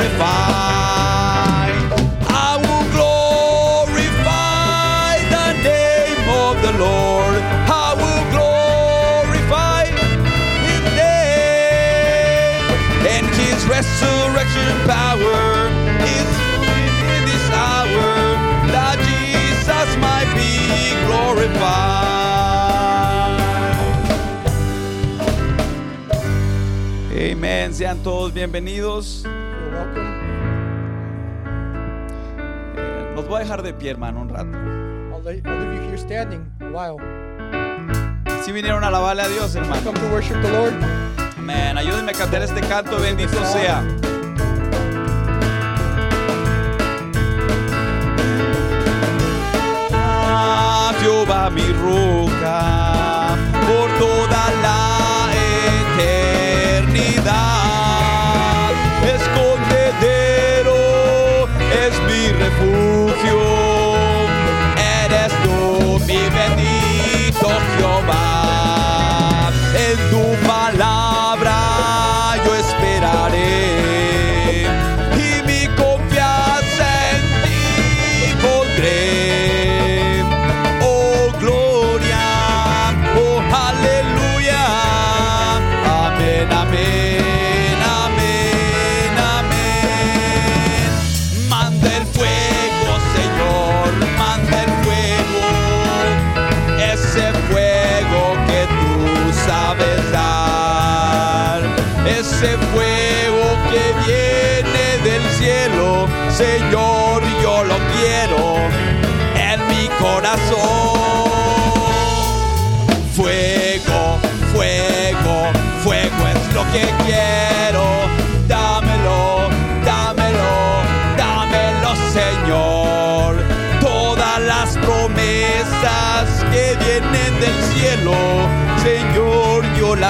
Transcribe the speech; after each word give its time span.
glorify. 0.00 1.68
I 2.28 2.56
will 2.64 2.86
glorify 2.96 4.30
the 5.28 5.52
name 5.62 6.28
of 6.40 6.56
the 6.62 6.72
Lord. 6.78 7.42
I 7.68 7.92
will 8.00 8.24
glorify 8.32 9.84
His 10.64 10.84
name 10.96 12.64
and 13.12 13.26
His 13.36 13.60
resurrection 13.66 14.72
power 14.88 15.68
is 16.00 16.30
in 17.12 17.22
this 17.28 17.46
hour 17.52 18.10
that 18.72 18.96
Jesus 19.04 19.90
might 20.00 20.30
be 20.34 20.96
glorified. 21.06 22.00
Amén. 27.32 27.74
Sean 27.74 27.98
todos 28.02 28.32
bienvenidos. 28.32 29.19
dejar 33.40 33.62
de 33.62 33.72
pie, 33.72 33.90
hermano, 33.90 34.20
un 34.20 34.28
rato. 34.28 34.56
I'll 35.10 35.22
here 35.88 35.98
standing. 35.98 36.44
Si 38.44 38.52
vinieron 38.52 38.84
a 38.84 38.88
alabarle 38.88 39.22
a 39.22 39.28
Dios, 39.28 39.54
hermano. 39.54 39.82
Come 39.82 39.98
to 39.98 40.06
worship 40.08 40.40
the 40.42 40.50
Lord. 40.50 40.74
Amén. 41.38 41.76
Ayúdenme 41.76 42.12
a 42.12 42.14
cantar 42.14 42.42
este 42.42 42.60
canto, 42.60 42.98
bendito 43.00 43.44
sea. 43.46 43.82
Ah, 49.92 51.50
mi 51.50 51.62
roca. 51.72 52.89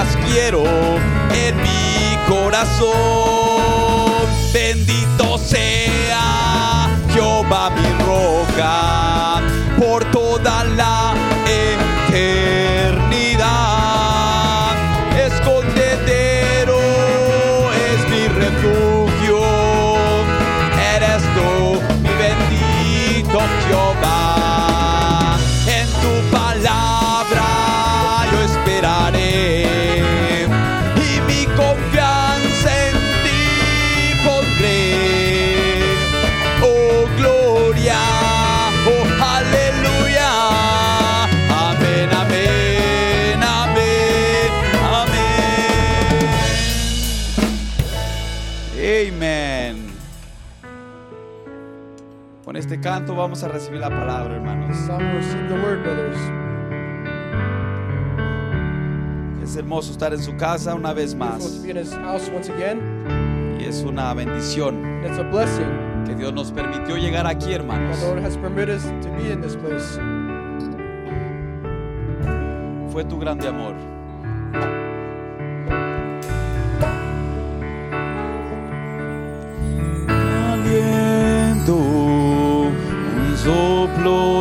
las 0.03 0.17
quiero 0.25 0.63
en 1.31 1.55
mi 1.57 2.17
corazón. 2.27 2.91
Bendito 4.51 5.37
sea 5.37 6.89
Jehová 7.13 7.69
mi 7.69 7.87
roca. 8.03 9.30
canto 52.81 53.15
vamos 53.15 53.43
a 53.43 53.47
recibir 53.47 53.79
la 53.79 53.89
palabra, 53.89 54.35
hermanos. 54.35 54.75
Es 59.43 59.55
hermoso 59.55 59.91
estar 59.91 60.13
en 60.13 60.19
su 60.19 60.35
casa 60.35 60.73
una 60.75 60.93
vez 60.93 61.13
más. 61.15 61.63
Y 63.59 63.63
es 63.63 63.83
una 63.83 64.13
bendición 64.13 64.81
que 66.05 66.15
Dios 66.15 66.33
nos 66.33 66.51
permitió 66.51 66.97
llegar 66.97 67.27
aquí, 67.27 67.53
hermanos. 67.53 67.97
Fue 72.91 73.05
tu 73.05 73.19
grande 73.19 73.47
amor. 73.47 73.75
Aliento 80.51 82.00
blow 83.95 84.40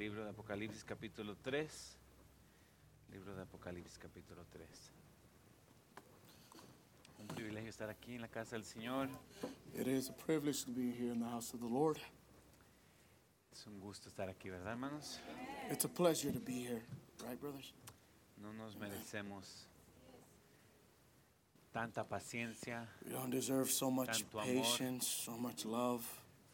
libro 0.00 0.24
de 0.24 0.30
Apocalipsis 0.30 0.82
capítulo 0.82 1.36
3. 1.36 1.98
Libro 3.12 3.34
de 3.34 3.42
Apocalipsis 3.42 3.98
capítulo 3.98 4.46
3. 4.50 4.66
Un 7.18 7.26
privilegio 7.26 7.68
estar 7.68 7.90
aquí 7.90 8.14
en 8.14 8.22
la 8.22 8.28
casa 8.28 8.56
del 8.56 8.64
Señor. 8.64 9.10
It 9.74 9.86
is 9.86 10.08
a 10.08 10.14
privilege 10.14 10.64
to 10.64 10.72
be 10.72 10.90
here 10.90 11.12
in 11.12 11.20
the 11.20 11.28
house 11.28 11.52
of 11.52 11.60
the 11.60 11.68
Lord. 11.68 11.98
Es 13.52 13.66
un 13.66 13.78
gusto 13.78 14.08
estar 14.08 14.30
aquí, 14.30 14.48
¿verdad, 14.48 14.72
hermanos? 14.72 15.20
It's 15.70 15.84
a 15.84 15.88
pleasure 15.88 16.32
to 16.32 16.40
be 16.40 16.64
here, 16.64 16.82
right, 17.28 17.38
brothers? 17.38 17.74
No 18.38 18.54
nos 18.54 18.74
merecemos 18.76 19.66
tanta 21.74 22.04
paciencia. 22.04 22.88
We 23.04 23.12
don't 23.12 23.30
deserve 23.30 23.70
so 23.70 23.90
much 23.90 24.22
Tanto 24.22 24.40
amor. 24.40 24.62
patience, 24.62 25.06
so 25.06 25.36
much 25.36 25.66
love. 25.66 26.02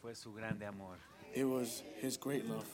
Fue 0.01 0.13
su 0.15 0.33
grande 0.33 0.65
amor. 0.65 0.97
It 1.35 1.45
was 1.45 1.83
His 2.01 2.17
great 2.17 2.45
love. 2.45 2.65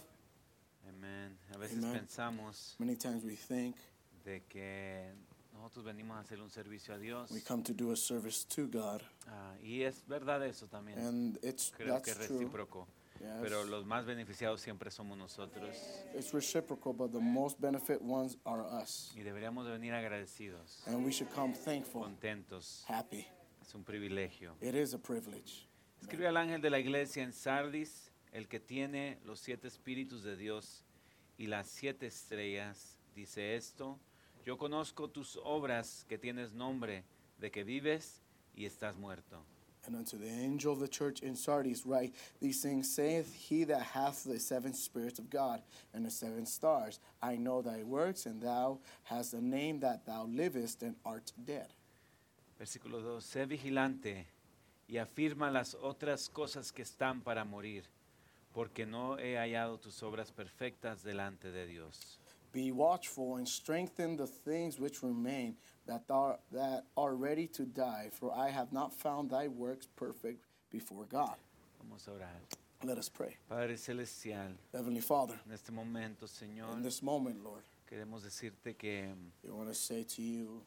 Amén. 0.88 1.38
A 1.54 1.58
veces 1.58 1.78
Amen. 1.84 1.94
pensamos 2.00 2.76
Many 2.80 2.96
times 2.96 3.24
we 3.24 3.36
think 3.36 3.76
de 4.24 4.42
que 4.48 5.12
nosotros 5.54 5.86
venimos 5.86 6.18
a 6.18 6.22
hacer 6.22 6.40
un 6.42 6.50
servicio 6.50 6.94
a 6.94 6.98
Dios. 6.98 7.32
we 7.32 7.42
come 7.42 7.62
to 7.64 7.74
do 7.74 7.92
a 7.92 7.96
service 7.96 8.46
to 8.46 8.68
God, 8.68 9.02
Ah, 9.28 9.54
y 9.62 9.82
es 9.84 10.04
verdad 10.08 10.44
eso 10.46 10.68
también. 10.68 10.98
and 11.00 11.38
it's 11.44 11.72
Creo 11.72 12.02
que 12.02 12.12
that's 12.14 12.20
es 12.22 12.28
true. 12.28 12.40
recíproco. 12.40 12.88
Yes, 13.20 13.30
Pero 13.42 13.64
los 13.66 13.86
más 13.86 14.06
beneficiados 14.06 14.60
siempre 14.62 14.90
somos 14.92 15.18
nosotros. 15.18 15.76
it's 16.16 16.34
reciprocal, 16.34 16.94
but 16.94 17.12
the 17.12 17.20
most 17.20 17.60
benefit 17.60 18.02
ones 18.02 18.38
are 18.46 18.62
us, 18.82 19.14
Y 19.16 19.22
deberíamos 19.24 19.66
de 19.66 19.72
venir 19.72 19.94
agradecidos, 19.94 20.82
and 20.88 21.06
we 21.06 21.12
should 21.12 21.32
come 21.34 21.54
thankful, 21.54 22.02
contentos. 22.02 22.84
happy. 22.88 23.26
Es 23.62 23.74
un 23.76 23.84
privilegio. 23.84 24.56
It 24.62 24.76
is 24.76 24.94
a 24.94 24.98
privilege. 24.98 25.68
Escribe 26.02 26.28
al 26.28 26.36
ángel 26.38 26.62
de 26.62 26.70
la 26.70 26.80
iglesia 26.80 27.24
en 27.24 27.32
Sardis, 27.32 28.12
el 28.34 28.48
que 28.48 28.60
tiene 28.60 29.20
los 29.24 29.40
siete 29.40 29.68
espíritus 29.68 30.24
de 30.24 30.36
Dios 30.36 30.84
y 31.38 31.48
las 31.48 31.68
siete 31.68 32.08
estrellas, 32.08 32.98
dice 33.16 33.56
esto, 33.56 34.00
yo 34.44 34.58
conozco 34.58 35.10
tus 35.10 35.40
obras 35.44 36.04
que 36.10 36.18
tienes 36.18 36.52
nombre 36.52 37.06
de 37.38 37.52
que 37.52 37.63
vives 37.63 38.22
y 38.56 38.66
estás 38.66 38.98
muerto. 38.98 39.46
And 39.86 39.96
unto 39.96 40.18
the 40.18 40.30
angel 40.30 40.72
of 40.72 40.80
the 40.80 40.88
church 40.88 41.22
in 41.22 41.36
Sardis 41.36 41.86
write, 41.86 42.13
These 42.40 42.62
things 42.62 42.96
saith 42.96 43.34
he 43.34 43.66
that 43.66 43.82
hath 43.82 44.24
the 44.24 44.40
seven 44.40 44.74
spirits 44.74 45.20
of 45.20 45.30
God 45.30 45.62
and 45.94 46.06
the 46.06 46.12
seven 46.12 46.46
stars. 46.46 47.00
I 47.22 47.36
know 47.36 47.62
thy 47.62 47.84
works, 47.84 48.25
and 48.25 48.42
thou 48.42 48.80
hast 49.04 49.34
a 49.34 49.42
name 49.42 49.82
that 49.82 50.06
thou 50.06 50.24
livest 50.25 50.84
and 50.84 50.96
art 51.06 51.34
dead. 51.46 51.68
Versículo 52.58 53.02
2, 53.02 53.22
sé 53.22 53.46
vigilante 53.46 54.25
y 54.88 54.98
afirma 54.98 55.52
las 55.52 55.75
otras 55.75 56.30
cosas 56.30 56.72
que 56.72 56.84
están 56.84 57.22
para 57.22 57.44
morir, 57.44 57.84
porque 58.54 58.86
no 58.86 59.18
he 59.18 59.36
hallado 59.36 59.80
tus 59.80 60.02
obras 60.04 60.32
perfectas 60.32 61.04
delante 61.04 61.52
de 61.52 61.66
Dios. 61.66 62.20
Be 62.52 62.72
watchful 62.72 63.38
and 63.38 63.48
strengthen 63.48 64.16
the 64.16 64.28
things 64.28 64.80
which 64.80 65.02
remain 65.02 65.56
that 65.88 66.04
are, 66.10 66.38
that 66.52 66.84
are 66.96 67.16
ready 67.16 67.48
to 67.48 67.66
die, 67.66 68.10
for 68.12 68.32
I 68.32 68.50
have 68.50 68.72
not 68.72 68.94
found 68.94 69.32
thy 69.32 69.48
works 69.48 69.88
perfect 69.96 70.46
before 70.72 71.06
God. 71.06 71.36
Vamos 71.82 72.08
a 72.08 72.12
orar. 72.12 72.30
Let 72.84 72.98
us 72.98 73.10
pray. 73.10 73.38
Padre 73.50 73.78
Celestial, 73.78 74.52
Heavenly 74.72 75.02
Father, 75.02 75.36
en 75.46 75.54
este 75.54 75.72
momento, 75.72 76.28
Señor, 76.28 76.74
in 76.74 76.84
this 76.84 77.02
moment, 77.02 77.42
Lord, 77.44 77.64
queremos 77.90 78.24
decirte 78.24 78.76
que 78.78 79.08
we 79.44 79.52
want 79.52 79.70
to 79.70 79.74
say 79.74 80.04
to 80.04 80.22
you, 80.22 80.62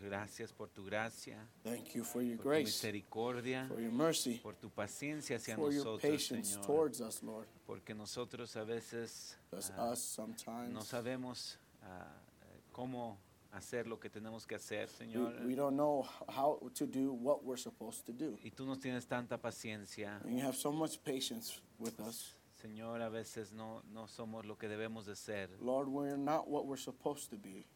gracias 0.00 0.52
por 0.52 0.68
tu 0.68 0.84
gracia, 0.84 1.38
thank 1.62 1.94
you 1.94 2.04
for 2.04 2.22
your 2.22 2.36
por 2.36 2.44
tu 2.44 2.48
grace, 2.48 2.66
misericordia, 2.66 3.66
for 3.68 3.80
your 3.80 3.92
mercy, 3.92 4.40
por 4.42 4.54
tu 4.54 4.70
paciencia 4.70 5.36
hacia 5.36 5.56
for 5.56 5.72
your 5.72 5.84
nosotros, 5.84 6.12
patience 6.12 6.50
Señor, 6.54 6.66
towards 6.66 7.00
us, 7.00 7.22
Lord. 7.22 7.46
porque 7.66 7.94
nosotros 7.94 8.56
a 8.56 8.64
veces 8.64 9.36
ah, 9.76 9.90
us 9.90 10.18
no 10.70 10.82
sabemos 10.82 11.58
eh, 11.82 11.86
cómo 12.72 13.18
hacer 13.52 13.86
lo 13.86 13.98
que 13.98 14.10
tenemos 14.10 14.46
que 14.46 14.54
hacer, 14.54 14.88
we, 14.88 15.06
Señor. 15.06 15.46
we 15.46 15.54
don't 15.54 15.76
know 15.76 16.06
how 16.28 16.58
to 16.74 16.86
do 16.86 17.12
what 17.12 17.42
we're 17.44 17.56
supposed 17.60 18.04
to 18.04 18.12
do. 18.12 18.38
Y 18.44 18.50
tú 18.50 18.66
nos 18.66 18.78
tienes 18.78 19.06
tanta 19.06 19.38
paciencia. 19.38 20.20
And 20.24 20.38
you 20.38 20.44
have 20.44 20.56
so 20.56 20.70
much 20.70 21.02
patience 21.02 21.60
with 21.78 21.98
us. 22.00 22.34
Señor, 22.60 23.02
a 23.02 23.08
veces 23.08 23.52
no, 23.52 23.82
no 23.92 24.06
somos 24.06 24.44
lo 24.44 24.56
que 24.56 24.68
debemos 24.68 25.06
de 25.06 25.14
ser, 25.14 25.50
Lord, 25.60 25.88
we're 25.88 26.16
not 26.16 26.48
what 26.48 26.66
we're 26.66 26.80
supposed 26.80 27.30
to 27.30 27.36
be. 27.36 27.66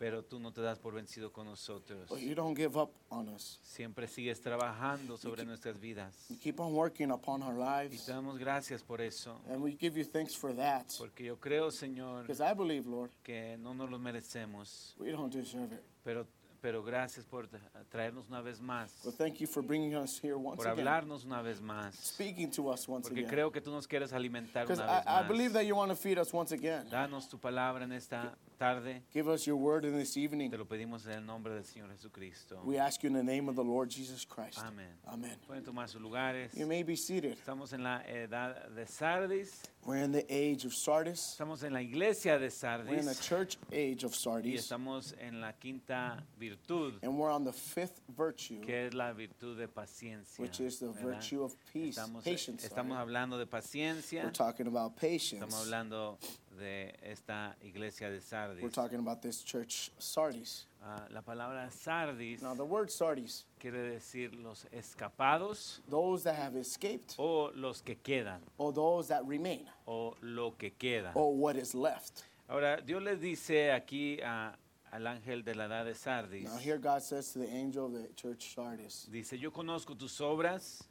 Pero 0.00 0.24
tú 0.24 0.40
no 0.40 0.50
te 0.50 0.62
das 0.62 0.78
por 0.78 0.94
vencido 0.94 1.30
con 1.30 1.44
nosotros. 1.44 2.08
But 2.08 2.20
you 2.20 2.34
don't 2.34 2.56
give 2.56 2.74
up 2.80 2.90
on 3.10 3.28
us. 3.28 3.60
Siempre 3.62 4.08
sigues 4.08 4.40
trabajando 4.40 5.18
sobre 5.18 5.44
nuestras 5.44 5.78
vidas. 5.78 6.14
You 6.30 6.38
keep 6.38 6.58
on 6.58 6.72
working 6.72 7.10
upon 7.10 7.42
our 7.42 7.52
Y 7.54 7.82
lives. 7.90 8.06
te 8.06 8.12
damos 8.12 8.38
gracias 8.38 8.82
por 8.82 9.02
eso, 9.02 9.38
And 9.50 9.62
we 9.62 9.76
give 9.78 9.98
you 9.98 10.06
thanks 10.06 10.34
for 10.34 10.54
that. 10.56 10.86
porque 10.98 11.24
yo 11.24 11.36
creo, 11.38 11.70
Señor, 11.70 12.22
Because 12.22 12.40
I 12.42 12.54
believe, 12.54 12.88
Lord, 12.88 13.10
que 13.22 13.58
no 13.58 13.74
nos 13.74 13.90
lo 13.90 13.98
merecemos, 13.98 14.94
we 14.98 15.10
don't 15.12 15.30
deserve 15.34 15.70
it. 15.74 15.82
pero, 16.02 16.26
pero 16.62 16.82
gracias 16.82 17.26
por 17.26 17.50
traernos 17.90 18.26
una 18.28 18.40
vez 18.40 18.58
más, 18.58 19.02
But 19.04 19.16
thank 19.18 19.34
you 19.38 19.46
for 19.46 19.62
bringing 19.62 19.94
us 19.96 20.18
here 20.18 20.32
once 20.34 20.56
por 20.56 20.66
again. 20.66 20.78
hablarnos 20.78 21.26
una 21.26 21.42
vez 21.42 21.60
más, 21.60 21.94
Speaking 21.94 22.50
to 22.52 22.70
us 22.70 22.88
once 22.88 23.06
porque 23.06 23.20
again. 23.20 23.30
creo 23.30 23.52
que 23.52 23.60
tú 23.60 23.70
nos 23.70 23.86
quieres 23.86 24.14
alimentar 24.14 24.64
una 24.66 24.76
vez 24.86 25.04
I, 25.06 25.24
I 25.24 25.28
believe 25.28 25.50
más. 25.50 25.52
that 25.60 25.66
you 25.66 25.76
want 25.76 25.90
to 25.90 25.96
feed 25.96 26.18
us 26.18 26.32
once 26.32 26.52
again. 26.54 26.88
Danos 26.88 27.28
tu 27.28 27.38
palabra 27.38 27.84
en 27.84 27.92
esta 27.92 28.34
tarde. 28.64 29.00
Give 29.12 29.26
us 29.28 29.46
your 29.46 29.56
word 29.56 29.86
in 29.86 29.96
this 29.98 30.16
evening. 30.18 30.50
Te 30.50 30.58
lo 30.58 30.66
pedimos 30.66 31.06
en 31.06 31.12
el 31.12 31.22
nombre 31.22 31.54
del 31.54 31.64
Señor 31.64 31.88
Jesucristo. 31.90 32.58
We 32.62 32.76
ask 32.78 33.02
you 33.02 33.08
in 33.08 33.14
the 33.14 33.22
name 33.22 33.48
of 33.48 33.56
the 33.56 33.64
Lord 33.64 33.88
Jesus 33.88 34.26
Christ. 34.26 34.58
Amén. 34.58 34.84
Amen. 35.10 35.36
Pueden 35.48 35.64
tomar 35.64 35.88
sus 35.88 36.00
lugares. 36.00 36.50
You 36.54 36.66
may 36.66 36.82
be 36.82 36.94
seated. 36.94 37.38
Estamos 37.38 37.72
en 37.72 37.82
la 37.82 38.00
edad 38.06 38.68
de 38.76 38.86
Sardis. 38.86 39.62
We're 39.86 40.04
in 40.04 40.12
the 40.12 40.26
age 40.28 40.66
of 40.66 40.74
Sardis. 40.74 41.36
Estamos 41.38 41.62
en 41.64 41.72
la 41.72 41.80
iglesia 41.80 42.38
de 42.38 42.50
We're 42.86 42.98
in 42.98 43.06
the 43.06 43.14
church 43.14 43.56
age 43.72 44.04
of 44.04 44.12
Y 44.12 44.18
Sardis. 44.18 44.60
estamos 44.70 45.14
en 45.18 45.40
la 45.40 45.52
quinta 45.52 46.22
virtud, 46.38 46.94
And 47.02 47.18
we're 47.18 47.30
on 47.30 47.44
the 47.44 47.52
fifth 47.52 48.02
virtue, 48.14 48.60
que 48.60 48.86
es 48.88 48.92
la 48.94 49.14
virtud 49.14 49.56
de 49.56 49.68
paciencia. 49.68 50.38
which 50.38 50.60
is 50.60 50.78
the 50.80 50.88
¿verdad? 50.88 51.14
virtue 51.14 51.42
of 51.42 51.54
peace, 51.72 51.96
Estamos, 51.96 52.26
eh, 52.26 52.30
patience. 52.32 52.66
estamos 52.66 52.92
sorry. 52.92 53.00
hablando 53.00 53.38
de 53.38 53.46
paciencia. 53.46 54.22
We're 54.22 54.32
talking 54.32 54.66
about 54.66 54.96
patience. 54.96 55.42
Estamos 55.42 55.62
hablando 55.64 56.18
de 56.60 56.94
esta 57.02 57.56
iglesia 57.62 58.08
de 58.08 58.16
We're 58.16 58.20
Sardis. 58.22 58.72
talking 58.72 58.98
about 59.00 59.20
this 59.22 59.42
church 59.42 59.90
Sardis. 59.98 60.66
Ah, 60.82 61.06
la 61.10 61.20
palabra 61.22 61.68
Sardis 61.70 62.40
Now, 62.42 62.54
the 62.54 62.64
word 62.64 62.90
Sardis, 62.90 63.44
quiere 63.58 63.90
decir 63.90 64.32
los 64.34 64.64
escapados 64.72 65.80
those 65.88 66.22
that 66.24 66.36
have 66.36 66.56
escaped, 66.56 67.14
o 67.18 67.50
los 67.54 67.82
que 67.82 67.96
quedan 67.96 68.40
or 68.58 68.72
those 68.72 69.08
that 69.08 69.24
remain, 69.26 69.66
o 69.86 70.14
lo 70.22 70.52
que 70.56 70.70
queda. 70.78 71.12
or 71.14 71.34
what 71.34 71.56
is 71.56 71.74
left. 71.74 72.22
Ahora, 72.48 72.80
Dios 72.80 73.02
les 73.02 73.18
dice 73.20 73.72
aquí 73.72 74.20
a- 74.22 74.56
al 74.92 75.06
ángel 75.06 75.44
de 75.44 75.54
la 75.54 75.66
edad 75.66 75.84
de 75.84 75.94
Sardis, 75.94 76.44
Now, 76.50 76.56
here 76.58 76.78
God 76.78 77.00
says 77.02 77.32
to 77.32 77.38
the 77.40 77.48
angel 77.48 77.86
of 77.86 77.92
the 77.92 78.08
church 78.14 78.54
Sardis, 78.54 79.06
dice, 79.10 79.38
yo 79.38 79.50
conozco 79.52 79.94
tus 79.96 80.20
obras, 80.20 80.82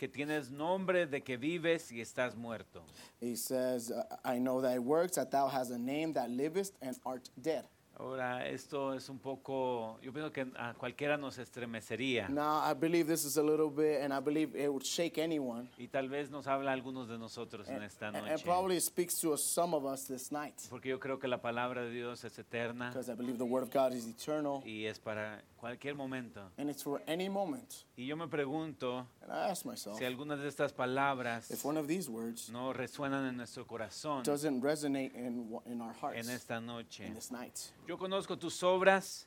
que 0.00 0.08
tienes 0.08 0.50
nombre 0.50 1.06
de 1.06 1.20
que 1.22 1.36
vives 1.36 1.92
y 1.92 2.00
estás 2.00 2.34
muerto. 2.34 2.82
He 3.20 3.36
says, 3.36 3.92
I 4.24 4.38
know 4.38 4.62
thy 4.62 4.78
works, 4.78 5.16
that 5.16 5.30
thou 5.30 5.46
hast 5.46 5.70
a 5.70 5.78
name 5.78 6.14
that 6.14 6.30
livest 6.30 6.74
and 6.80 6.96
art 7.04 7.28
dead. 7.36 7.66
Ahora, 7.98 8.48
esto 8.48 8.94
es 8.94 9.10
un 9.10 9.18
poco, 9.18 9.98
yo 10.00 10.10
pienso 10.10 10.32
que 10.32 10.46
a 10.56 10.72
cualquiera 10.72 11.18
nos 11.18 11.36
estremecería 11.36 12.30
Now, 12.30 12.62
I 12.64 12.72
believe 12.72 13.06
this 13.06 13.26
is 13.26 13.36
a 13.36 13.42
little 13.42 13.68
bit, 13.68 14.00
and 14.00 14.10
I 14.14 14.20
believe 14.20 14.56
it 14.56 14.70
would 14.72 14.84
shake 14.86 15.18
anyone. 15.18 15.68
y 15.76 15.86
tal 15.88 16.08
vez 16.08 16.30
nos 16.30 16.46
habla 16.46 16.70
a 16.70 16.72
algunos 16.72 17.06
de 17.08 17.18
nosotros 17.18 17.68
en 17.68 17.82
esta 17.82 18.06
and- 18.08 18.16
and 18.16 18.26
noche. 18.30 18.42
probably 18.42 18.80
speaks 18.80 19.20
to 19.20 19.34
us, 19.34 19.42
some 19.44 19.74
of 19.76 19.84
us 19.84 20.06
this 20.06 20.32
night. 20.32 20.54
Porque 20.70 20.88
yo 20.88 20.98
creo 20.98 21.18
que 21.18 21.28
la 21.28 21.42
palabra 21.42 21.82
de 21.82 21.90
Dios 21.90 22.24
es 22.24 22.38
eterna 22.38 22.88
Because 22.88 23.12
I 23.12 23.14
believe 23.14 23.36
the 23.36 23.44
word 23.44 23.64
of 23.64 23.70
God 23.70 23.92
is 23.92 24.06
eternal, 24.06 24.62
y 24.64 24.86
es 24.86 24.98
para 24.98 25.42
cualquier 25.60 25.94
momento. 25.94 26.40
and 26.56 26.70
it's 26.70 26.82
for 26.82 27.02
any 27.06 27.28
moment. 27.28 27.84
Y 27.96 28.06
yo 28.06 28.16
me 28.16 28.26
pregunto 28.26 29.06
And 29.22 29.30
I 29.30 29.50
ask 29.50 29.64
myself, 29.66 29.98
si 29.98 30.04
algunas 30.04 30.40
de 30.40 30.48
estas 30.48 30.72
palabras 30.72 31.50
if 31.50 31.64
one 31.64 31.76
of 31.78 31.86
these 31.86 32.08
words 32.08 32.48
no 32.50 32.72
resuenan 32.72 33.26
en 33.28 33.36
nuestro 33.36 33.66
corazón 33.66 34.22
doesn't 34.24 34.62
resonate 34.62 35.12
in, 35.14 35.48
in 35.66 35.80
our 35.82 35.92
hearts 35.92 36.18
en 36.18 36.30
esta 36.34 36.60
noche. 36.60 37.04
in 37.04 37.14
this 37.14 37.30
night. 37.30 37.58
Yo 37.86 37.98
conozco 37.98 38.38
tus 38.38 38.62
obras, 38.62 39.26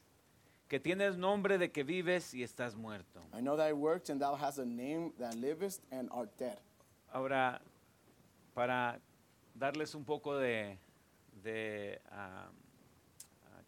que 0.68 0.80
tienes 0.80 1.18
nombre 1.18 1.58
de 1.60 1.72
que 1.72 1.84
vives 1.84 2.34
y 2.34 2.42
estás 2.42 2.76
muerto. 2.76 3.22
I 3.38 3.42
know 3.42 3.56
thy 3.56 3.74
works, 3.74 4.10
and 4.10 4.20
thou 4.20 4.36
hast 4.36 4.58
a 4.58 4.66
name 4.66 5.12
that 5.20 5.36
livest 5.36 5.82
and 5.92 6.10
art 6.12 6.32
dead. 6.40 6.58
Ahora, 7.14 7.62
para 8.56 9.00
darles 9.54 9.94
un 9.94 10.04
poco 10.04 10.36
de, 10.38 10.80
de, 11.44 12.00
ah, 12.12 12.48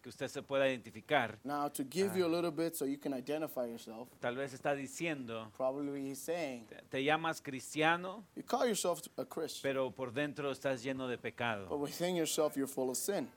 que 0.06 0.10
usted 0.10 0.28
se 0.28 0.40
pueda 0.40 0.68
identificar, 0.68 1.36
Now, 1.42 1.68
to 1.68 1.82
give 1.82 2.16
you 2.16 2.26
a 2.26 2.28
little 2.28 2.52
bit 2.52 2.76
so 2.76 2.84
you 2.86 2.96
can 2.96 3.12
identify 3.12 3.66
yourself, 3.66 4.08
tal 4.20 4.36
vez 4.36 4.52
está 4.54 4.72
diciendo, 4.76 5.50
probably 5.56 6.08
he's 6.08 6.20
saying, 6.20 6.64
te, 6.68 6.76
te 6.88 7.02
llamas 7.02 7.40
cristiano, 7.40 8.22
you 8.36 8.44
call 8.44 8.66
yourself 8.68 9.00
a 9.16 9.24
Christian, 9.24 9.62
pero 9.64 9.90
por 9.90 10.12
dentro 10.12 10.52
estás 10.52 10.84
lleno 10.84 11.08
de 11.08 11.16
but 11.16 11.22
pecado. 11.22 11.76
within 11.76 12.14
yourself 12.14 12.54
you're 12.56 12.68
full 12.72 12.88
of 12.88 12.96
sin. 12.96 13.28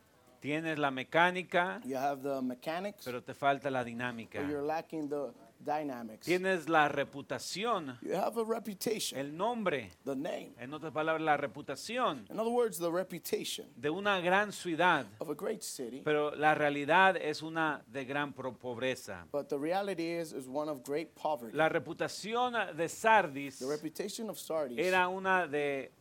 Tienes 0.41 0.77
la 0.77 0.91
mecánica, 0.91 1.81
You 1.83 1.97
have 1.97 2.21
the 2.21 2.39
mechanics, 2.43 3.03
pero 3.03 3.23
te 3.23 3.33
falta 3.33 3.71
la 3.71 3.83
dinámica. 3.83 4.39
but 4.39 4.47
you're 4.51 4.61
lacking 4.61 5.09
the, 5.09 5.33
dynamics. 5.63 6.25
Tienes 6.25 6.67
la 6.69 6.87
reputación, 6.89 7.97
You 8.01 8.13
have 8.15 8.37
a 8.39 8.43
reputation, 8.43 9.19
el 9.19 9.35
nombre, 9.35 9.91
the 10.05 10.15
name. 10.15 10.53
en 10.59 10.73
otras 10.73 10.91
palabras, 10.93 11.21
la 11.21 11.37
reputación 11.37 12.25
In 12.29 12.39
other 12.39 12.51
words, 12.51 12.77
the 12.79 12.91
reputation 12.91 13.67
de 13.75 13.89
una 13.89 14.19
gran 14.21 14.51
ciudad, 14.51 15.05
of 15.19 15.29
a 15.29 15.35
great 15.35 15.61
city. 15.61 16.01
pero 16.03 16.35
la 16.35 16.55
realidad 16.55 17.17
es 17.17 17.41
una 17.41 17.83
de 17.87 18.05
gran 18.05 18.33
pobreza. 18.33 19.25
But 19.31 19.49
the 19.49 19.57
reality 19.57 20.11
is, 20.13 20.33
is 20.33 20.47
one 20.47 20.69
of 20.69 20.83
great 20.83 21.13
poverty. 21.15 21.55
La 21.55 21.69
reputación 21.69 22.53
de 22.75 22.87
Sardis 22.89 23.59
The 23.59 23.67
reputation 23.67 24.29
of 24.29 24.37
Sardis 24.39 24.77
era 24.79 25.07
una 25.09 25.47
de, 25.47 25.91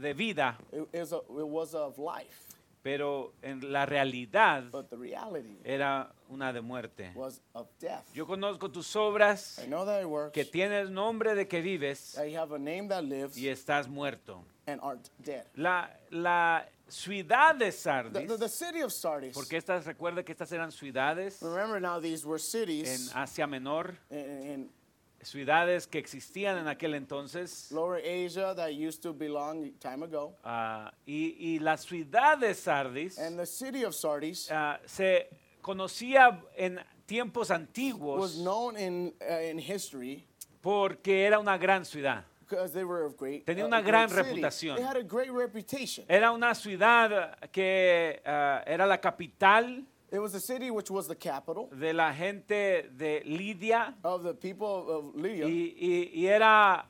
de 0.00 0.14
vida, 0.14 0.56
it, 0.72 0.88
is 0.92 1.12
a, 1.12 1.16
it 1.16 1.48
was 1.48 1.74
of 1.74 1.98
life, 1.98 2.51
pero 2.82 3.32
en 3.42 3.72
la 3.72 3.86
realidad 3.86 4.64
but 4.70 4.88
the 4.90 4.96
reality 4.96 5.56
era 5.64 6.12
una 6.28 6.52
de 6.52 6.60
muerte. 6.60 7.12
was 7.14 7.40
of 7.54 7.68
death. 7.80 8.04
Yo 8.14 8.26
conozco 8.26 8.70
tus 8.70 8.94
obras, 8.96 9.58
I 9.62 9.66
know 9.66 9.84
that 9.86 10.00
it 10.00 10.06
works. 10.08 10.32
que 10.32 10.44
tienes 10.44 10.90
nombre 10.90 11.34
de 11.34 11.46
que 11.46 11.60
vives 11.60 12.12
That 12.14 12.26
you 12.28 12.38
have 12.38 12.52
a 12.54 12.58
name 12.58 12.88
that 12.88 13.04
lives 13.04 13.36
y 13.36 13.48
estás 13.48 13.88
muerto. 13.88 14.44
and 14.66 14.80
art 14.82 15.00
dead. 15.24 15.44
La, 15.56 15.90
la 16.10 16.66
ciudad 16.88 17.54
de 17.54 17.66
The, 17.66 17.72
Sardis, 17.72 18.28
the, 18.28 18.36
the 18.38 18.48
city 18.48 18.80
of 18.82 18.92
Sardis. 18.92 19.34
porque 19.34 19.56
estas, 19.56 19.86
recuerda 19.86 20.22
que 20.24 20.32
estas 20.32 20.52
eran 20.52 20.70
ciudades 20.72 21.40
Remember 21.42 21.80
now, 21.80 22.00
these 22.00 22.24
were 22.26 22.36
en 22.36 22.40
cities 22.40 23.12
Asia 23.14 23.46
Menor, 23.46 23.94
in, 24.10 24.18
in 24.18 24.70
ciudades 25.22 25.86
que 25.86 25.98
existían 25.98 26.58
en 26.58 26.68
aquel 26.68 26.94
entonces. 26.94 27.70
Lower 27.70 28.00
Asia 28.04 28.54
that 28.54 28.70
used 28.70 29.02
to 29.02 29.12
belong 29.12 29.72
time 29.78 30.02
ago. 30.02 30.34
ah, 30.44 30.92
y, 31.06 31.36
y 31.38 31.58
la 31.58 31.76
ciudad 31.76 32.38
de 32.38 32.54
Sardis 32.54 33.18
And 33.18 33.38
the 33.38 33.46
city 33.46 33.84
of 33.84 33.94
Sardis 33.94 34.50
ah, 34.50 34.80
se 34.84 35.28
conocía 35.60 36.42
en 36.56 36.80
tiempos 37.06 37.48
was 37.48 37.50
antiguos 37.50 38.36
known 38.36 38.76
in, 38.76 39.14
uh, 39.20 39.50
in 39.50 39.58
history 39.58 40.26
porque 40.60 41.26
era 41.26 41.38
una 41.38 41.58
gran 41.58 41.84
ciudad. 41.84 42.24
because 42.52 42.72
they 42.72 42.84
were 42.84 43.04
of 43.04 43.16
great. 43.16 43.46
Tenía 43.46 43.64
uh, 43.64 43.68
una 43.68 43.80
great 43.80 43.86
gran 43.86 44.08
city. 44.08 44.22
reputación. 44.22 44.76
They 44.76 44.82
had 44.82 44.96
a 44.96 45.02
great 45.02 45.30
reputation. 45.32 46.04
Era 46.08 46.32
una 46.32 46.54
ciudad 46.54 47.38
que 47.50 48.20
ah, 48.26 48.62
era 48.66 48.86
la 48.86 48.98
capital 48.98 49.84
It 50.12 50.18
was 50.20 50.34
a 50.34 50.40
city 50.40 50.70
which 50.70 50.90
was 50.90 51.08
the 51.08 51.14
capital 51.16 51.68
de 51.74 51.92
la 51.94 52.12
gente 52.12 52.82
de 52.96 53.22
Lidia. 53.24 53.94
of 54.04 54.22
the 54.24 54.34
people 54.34 54.84
of 54.90 55.14
Lydia, 55.16 55.46
y, 55.46 55.74
y- 55.80 56.10
y 56.14 56.26
era 56.26 56.84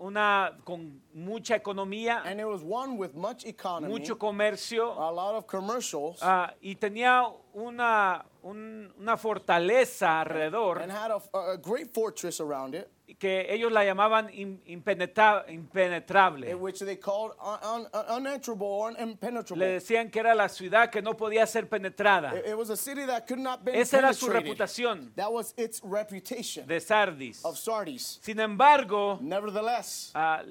una 0.00 0.52
con 0.64 1.00
mucha 1.12 1.56
economía, 1.56 2.22
and 2.24 2.38
it 2.38 2.46
was 2.46 2.62
one 2.62 2.96
with 2.96 3.16
much 3.16 3.44
economy, 3.44 3.92
mucho 3.92 4.14
comercio 4.16 4.92
a 4.96 5.10
lot 5.10 5.34
of 5.34 5.44
commercials, 5.48 6.20
ah, 6.22 6.52
y 6.62 6.76
tenía 6.76 7.28
una, 7.52 8.24
un- 8.44 8.92
una 9.00 9.16
fortaleza 9.16 10.20
alrededor. 10.20 10.80
and 10.80 10.92
had 10.92 11.10
a, 11.10 11.20
a 11.52 11.56
great 11.56 11.92
fortress 11.92 12.40
around 12.40 12.76
it, 12.76 12.88
que 13.18 13.46
ellos 13.52 13.72
la 13.72 13.84
llamaban 13.84 14.28
im- 14.30 14.60
impenetra- 14.66 15.44
impenetrable. 15.48 16.44
in 16.48 16.60
which 16.60 16.80
they 16.80 16.96
called 16.96 17.32
un, 17.40 17.86
un, 17.92 18.04
unenterable 18.16 18.66
or 18.66 18.92
impenetrable. 18.98 19.58
Le 19.64 19.72
decían 19.80 20.10
que 20.10 20.20
era 20.20 20.34
la 20.34 20.48
ciudad 20.48 20.90
que 20.90 21.00
no 21.00 21.14
podía 21.16 21.46
ser 21.46 21.68
penetrada. 21.68 22.34
It, 22.46 22.56
was 22.56 22.70
a 22.70 22.76
city 22.76 23.06
that 23.06 23.26
could 23.26 23.40
not 23.40 23.64
be 23.64 23.72
Esa 23.78 23.98
era 23.98 24.12
su 24.12 24.28
reputación 24.28 25.12
That 25.16 25.32
was 25.32 25.54
its 25.56 25.80
reputation 25.82 26.66
de 26.66 26.80
Sardis. 26.80 27.44
of 27.44 27.56
Sardis. 27.58 28.18
Sin 28.22 28.38
embargo, 28.40 29.18
Nevertheless, 29.20 30.10
ah, 30.14 30.42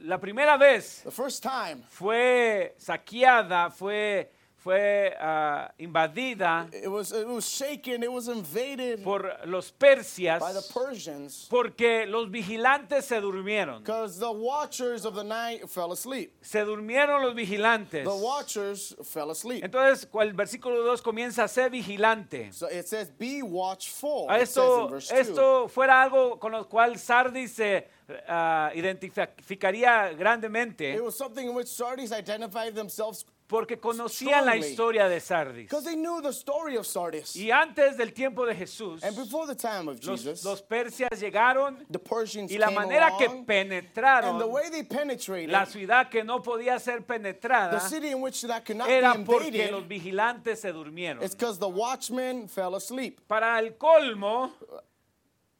la 0.00 0.18
primera 0.18 0.56
vez 0.56 1.02
the 1.04 1.10
first 1.10 1.42
time 1.42 1.82
fue 1.88 2.74
saqueada, 2.78 3.70
fue, 3.70 4.30
fue 4.68 5.16
ah, 5.18 5.72
invadida 5.78 6.68
it 6.74 6.88
was 6.88 7.10
it 7.10 7.26
was 7.26 7.48
shaken, 7.48 8.02
it 8.02 8.12
was 8.12 8.28
invaded 8.28 9.02
por 9.02 9.32
los 9.46 9.72
persias 9.72 10.40
by 10.40 10.52
the 10.52 10.60
Persians 10.74 11.46
porque 11.48 12.04
los 12.06 12.30
vigilantes 12.30 13.06
se 13.06 13.18
durmieron. 13.18 13.78
because 13.82 14.18
the 14.18 14.30
watchers 14.30 15.06
of 15.06 15.14
the 15.14 15.24
night 15.24 15.66
fell 15.70 15.90
asleep. 15.90 16.32
Se 16.42 16.64
durmieron 16.64 17.22
los 17.22 17.34
vigilantes. 17.34 18.04
The 18.04 18.14
watchers 18.14 18.94
fell 19.04 19.30
asleep. 19.30 19.64
Entonces, 19.64 20.06
el 20.20 20.34
versículo 20.34 20.82
2 20.84 21.00
comienza 21.00 21.44
a 21.44 21.48
ser 21.48 21.70
vigilante. 21.70 22.52
So 22.52 22.68
it 22.68 22.86
says, 22.86 23.10
"Be 23.18 23.42
watchful." 23.42 24.26
A 24.28 24.38
It 24.40 24.48
says 24.48 24.56
in 24.58 24.62
esto, 24.62 24.88
verse 24.88 25.08
2. 25.08 25.18
esto 25.18 25.68
fuera 25.68 26.02
algo 26.02 26.38
con 26.38 26.52
lo 26.52 26.68
cual 26.68 26.98
Sardis 26.98 27.52
se 27.52 27.88
ah, 28.28 28.70
identificaría 28.74 30.12
grandemente 30.12 30.94
It 30.94 31.02
was 31.02 31.16
something 31.16 31.46
in 31.48 31.54
which 31.54 31.68
Sardis 31.68 32.12
identified 32.12 32.74
themselves 32.74 33.24
porque 33.48 33.80
conocían 33.80 34.44
la 34.44 34.56
historia 34.56 35.08
de 35.08 35.20
Sardis. 35.20 35.64
because 35.68 35.84
they 35.84 35.96
knew 35.96 36.20
the 36.20 36.32
story 36.32 36.76
of 36.76 36.86
Sardis. 36.86 37.34
Y 37.34 37.50
antes 37.50 37.96
del 37.96 38.12
tiempo 38.12 38.44
de 38.44 38.54
Jesús, 38.54 39.02
And 39.02 39.16
before 39.16 39.46
the 39.46 39.54
time 39.54 39.88
of 39.88 40.04
los, 40.04 40.22
Jesus, 40.22 40.44
los 40.44 40.60
persias 40.62 41.18
llegaron 41.18 41.78
the 41.90 41.98
Persians 41.98 42.52
y 42.52 42.58
la 42.58 42.66
came 42.66 42.74
manera 42.78 43.12
que 43.18 43.24
along, 43.24 43.38
and 43.38 43.46
penetraron 43.46 44.38
the 44.38 44.46
way 44.46 44.68
they 44.70 44.82
penetrated 44.84 45.50
la 45.50 45.64
ciudad 45.64 46.10
que 46.10 46.22
no 46.22 46.42
podía 46.42 46.78
ser 46.78 46.98
the 46.98 47.04
penetrada 47.06 47.80
city 47.80 48.08
in 48.08 48.20
which 48.20 48.42
that 48.42 48.64
could 48.66 48.76
not 48.76 48.88
era 48.88 49.14
be 49.14 49.24
porque 49.24 49.70
los 49.70 49.88
vigilantes 49.88 50.60
se 50.60 50.70
durmieron. 50.70 51.22
it's 51.22 51.34
the 51.34 51.68
watchmen 51.68 52.48
fell 52.48 52.74
asleep. 52.74 53.20
Para 53.26 53.58
el 53.58 53.78
colmo, 53.78 54.52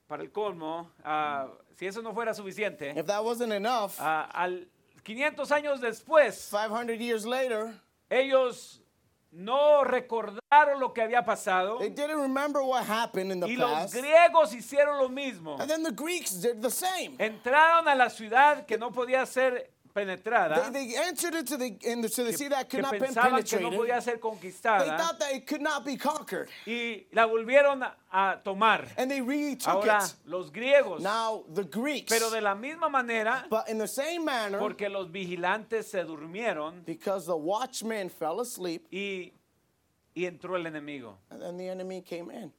para 0.06 0.22
el 0.22 0.30
colmo, 0.30 0.90
ah, 1.02 1.48
si 1.74 1.86
eso 1.86 2.02
no 2.02 2.12
fuera 2.12 2.34
suficiente, 2.34 2.92
If 2.94 3.06
that 3.06 3.24
wasn't 3.24 3.54
enough, 3.54 3.96
ah, 3.98 4.28
al 4.34 4.66
500 5.08 5.50
años 5.52 5.80
después, 5.80 6.50
500 6.50 6.98
years 6.98 7.24
later, 7.24 7.72
ellos 8.10 8.82
no 9.30 9.82
recordaron 9.82 10.78
lo 10.78 10.92
que 10.92 11.02
había 11.02 11.24
pasado 11.24 11.78
they 11.78 11.88
didn't 11.88 12.20
remember 12.20 12.62
what 12.62 12.82
happened 12.84 13.30
in 13.30 13.40
the 13.40 13.46
y 13.46 13.56
los 13.56 13.70
past. 13.70 13.94
griegos 13.94 14.52
hicieron 14.54 14.98
lo 14.98 15.08
mismo. 15.08 15.58
And 15.58 15.68
then 15.70 15.82
the 15.82 15.92
Greeks 15.92 16.32
did 16.42 16.60
the 16.60 16.70
same. 16.70 17.16
Entraron 17.18 17.88
a 17.88 17.94
la 17.94 18.10
ciudad 18.10 18.66
que 18.66 18.76
no 18.76 18.90
podía 18.90 19.24
ser 19.26 19.70
penetrada, 20.06 20.70
They, 20.70 20.86
they 20.86 20.96
entered 20.96 21.34
into 21.34 21.56
the, 21.56 21.76
into 21.82 22.24
the 22.24 22.32
sea 22.32 22.48
that 22.48 22.68
que 22.68 22.80
could 22.80 22.82
not 22.82 22.92
be 22.92 22.98
pensaban 22.98 23.44
que 23.44 23.60
no 23.60 23.70
penetrated. 23.70 23.78
podía 23.78 24.00
ser 24.02 24.12
They 24.14 24.20
conquistada 24.20 24.96
thought 24.98 25.18
that 25.18 25.32
it 25.34 25.46
could 25.46 25.60
not 25.62 25.84
be 25.84 25.96
conquered. 25.96 26.48
y 26.66 27.06
la 27.12 27.26
volvieron 27.26 27.82
a, 28.12 28.36
tomar. 28.44 28.86
And 28.96 29.10
they 29.10 29.20
retook 29.20 29.68
Ahora, 29.68 30.02
it. 30.04 30.14
los 30.26 30.50
griegos, 30.50 31.00
Now, 31.00 31.44
the 31.52 31.64
Greeks, 31.64 32.08
pero 32.08 32.30
de 32.30 32.40
la 32.40 32.54
misma 32.54 32.88
manera, 32.90 33.44
but 33.50 33.68
in 33.68 33.78
the 33.78 33.88
same 33.88 34.24
manner, 34.24 34.58
porque 34.58 34.88
los 34.88 35.08
vigilantes 35.08 35.90
se 35.90 36.04
durmieron 36.04 36.84
because 36.84 37.26
the 37.26 37.36
watchmen 37.36 38.08
fell 38.08 38.40
asleep, 38.40 38.86
y, 38.92 39.32
y 40.14 40.24
entró 40.26 40.56
el 40.56 40.64
enemigo. 40.66 41.16
and 41.30 41.42
then 41.42 41.56
the 41.56 41.68
enemy 41.68 42.00
came 42.02 42.30
in. 42.30 42.52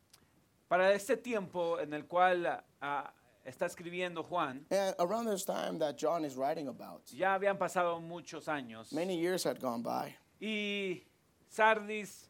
Para 0.69 0.93
este 0.93 1.17
tiempo 1.17 1.78
en 1.80 1.93
el 1.93 2.04
cual 2.04 2.45
ah, 2.82 3.12
está 3.45 3.65
escribiendo 3.65 4.23
Juan, 4.23 4.65
And 4.71 4.95
around 4.99 5.25
this 5.25 5.43
time 5.45 5.80
that 5.80 5.97
John 5.97 6.23
is 6.25 6.36
writing 6.36 6.67
about, 6.67 7.02
ya 7.12 7.38
habían 7.38 7.58
pasado 7.58 8.02
muchos 8.02 8.45
años 8.47 8.91
many 8.93 9.17
years 9.19 9.43
had 9.43 9.60
gone 9.60 9.82
by. 9.82 10.15
y 10.41 11.04
Sardis 11.49 12.28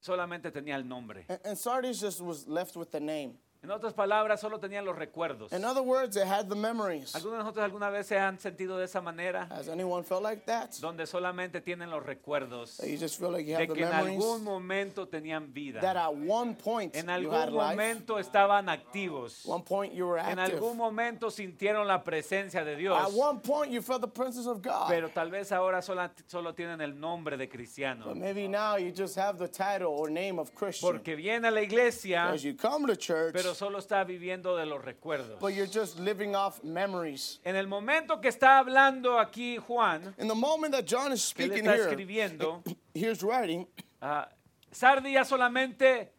solamente 0.00 0.50
tenía 0.50 0.74
el 0.74 0.84
nombre. 0.84 1.24
And, 1.28 1.40
and 1.44 1.58
Sardis 1.58 2.00
just 2.00 2.20
was 2.20 2.46
left 2.48 2.76
with 2.76 2.90
the 2.90 3.00
name. 3.00 3.38
En 3.64 3.70
otras 3.70 3.94
palabras, 3.94 4.40
solo 4.40 4.60
tenían 4.60 4.84
los 4.84 4.94
recuerdos. 4.94 5.50
In 5.52 5.64
other 5.64 5.80
words, 5.82 6.16
it 6.16 6.24
had 6.24 6.48
the 6.48 6.54
memories. 6.54 7.14
¿Algunos 7.14 7.38
de 7.38 7.44
nosotros 7.44 7.64
alguna 7.64 7.88
vez 7.88 8.06
se 8.06 8.18
han 8.18 8.38
sentido 8.38 8.76
de 8.76 8.84
esa 8.84 9.00
manera? 9.00 9.46
Has 9.50 9.68
anyone 9.68 10.04
felt 10.04 10.22
like 10.22 10.44
that? 10.44 10.70
Donde 10.82 11.06
solamente 11.06 11.62
tienen 11.62 11.88
los 11.90 12.04
recuerdos 12.04 12.78
you 12.84 12.98
just 12.98 13.18
feel 13.18 13.30
like 13.30 13.46
you 13.46 13.56
de 13.56 13.62
have 13.62 13.68
the 13.68 13.74
que 13.74 13.84
en 13.84 13.90
memories 13.90 14.18
algún 14.22 14.44
momento 14.44 15.08
tenían 15.08 15.52
vida. 15.54 15.80
that 15.80 15.96
at 15.96 16.14
one 16.14 16.54
point 16.54 16.94
En 16.94 17.06
you 17.22 17.30
had 17.30 17.48
algún 17.48 17.56
life, 17.58 17.76
momento 17.76 18.18
estaban 18.18 18.68
activos. 18.68 19.46
one 19.46 19.62
point 19.62 19.94
you 19.94 20.06
were 20.06 20.18
En 20.18 20.38
active. 20.38 20.58
algún 20.58 20.76
momento 20.76 21.30
sintieron 21.30 21.86
la 21.86 22.04
presencia 22.04 22.64
de 22.64 22.76
Dios. 22.76 22.98
At 23.00 23.12
one 23.14 23.40
point 23.40 23.72
you 23.72 23.80
felt 23.80 24.02
the 24.02 24.08
presence 24.08 24.46
of 24.46 24.60
God. 24.60 24.88
Pero 24.88 25.08
tal 25.08 25.30
vez 25.30 25.52
ahora 25.52 25.80
solo, 25.80 26.06
solo 26.26 26.52
tienen 26.54 26.82
el 26.82 26.98
nombre 27.00 27.38
de 27.38 27.48
cristiano. 27.48 28.04
But 28.08 28.16
maybe 28.16 28.46
now 28.46 28.76
you 28.76 28.92
just 28.92 29.16
have 29.16 29.38
the 29.38 29.48
title 29.48 29.88
or 29.88 30.10
name 30.10 30.38
of 30.38 30.54
Christian. 30.54 30.90
Porque 30.92 31.16
viene 31.16 31.48
a 31.48 31.50
la 31.50 31.62
iglesia, 31.62 32.28
As 32.30 32.42
you 32.44 32.54
come 32.54 32.86
to 32.86 32.96
church, 32.96 33.32
pero 33.32 33.53
solo 33.54 33.78
está 33.78 34.04
viviendo 34.04 34.56
de 34.56 34.66
los 34.66 34.84
recuerdos. 34.84 35.38
but 35.40 35.54
you're 35.54 35.66
just 35.66 35.98
living 35.98 36.34
off 36.34 36.62
memories. 36.62 37.40
En 37.44 37.56
el 37.56 37.66
momento 37.66 38.20
que 38.20 38.28
está 38.28 38.58
hablando 38.58 39.18
aquí 39.18 39.58
Juan, 39.58 40.14
In 40.18 40.28
the 40.28 40.34
moment 40.34 40.72
that 40.72 40.84
John 40.86 41.12
is 41.12 41.32
que 41.32 41.44
él 41.44 41.50
speaking 41.50 41.64
está 41.66 41.74
here, 41.76 41.88
escribiendo, 41.88 42.62
here's 42.94 43.22
writing, 43.22 43.66
ah, 44.02 44.28
Sardi 44.72 45.12
ya 45.12 45.24
solamente 45.24 46.13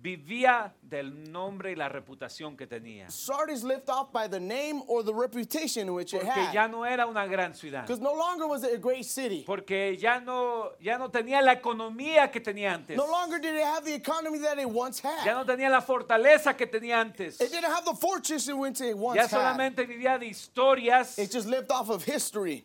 vivía 0.00 0.72
del 0.82 1.30
nombre 1.32 1.72
y 1.72 1.74
la 1.74 1.88
reputación 1.88 2.56
que 2.56 2.66
tenía. 2.66 3.10
Sardis 3.10 3.64
lived 3.64 3.88
off 3.90 4.12
by 4.12 4.28
the 4.28 4.38
name 4.38 4.82
or 4.86 5.02
the 5.02 5.12
reputation 5.12 5.92
which 5.92 6.14
it 6.14 6.20
Porque 6.22 6.30
had. 6.40 6.52
ya 6.54 6.68
no 6.68 6.84
era 6.84 7.06
una 7.06 7.26
gran 7.26 7.52
ciudad. 7.54 7.82
Because 7.82 8.00
no 8.00 8.12
longer 8.14 8.46
was 8.46 8.62
it 8.64 8.72
a 8.74 8.78
great 8.78 9.04
city. 9.04 9.42
Porque 9.46 9.96
ya 9.98 10.20
no, 10.20 10.72
ya 10.80 10.98
no 10.98 11.08
tenía 11.10 11.42
la 11.42 11.54
economía 11.54 12.30
que 12.30 12.40
tenía 12.40 12.72
antes. 12.74 12.96
No 12.96 13.06
longer 13.06 13.38
did 13.40 13.54
it 13.56 13.62
have 13.64 13.84
the 13.84 13.94
economy 13.94 14.38
that 14.38 14.58
it 14.58 14.68
once 14.68 15.00
Ya 15.02 15.10
had. 15.10 15.34
no 15.34 15.44
tenía 15.44 15.68
la 15.70 15.80
fortaleza 15.82 16.56
que 16.56 16.66
tenía 16.66 17.00
antes. 17.00 17.40
It 17.40 17.50
didn't 17.50 17.64
have 17.72 17.84
the 17.84 17.94
fortress 17.96 18.48
it 18.48 18.54
once 18.54 18.80
Ya 18.80 19.22
had. 19.22 19.30
solamente 19.30 19.84
vivía 19.86 20.18
de 20.18 20.26
historias, 20.26 21.18
It 21.18 21.32
just 21.32 21.48
lived 21.48 21.70
off 21.72 21.90
of 21.90 22.04
history, 22.04 22.64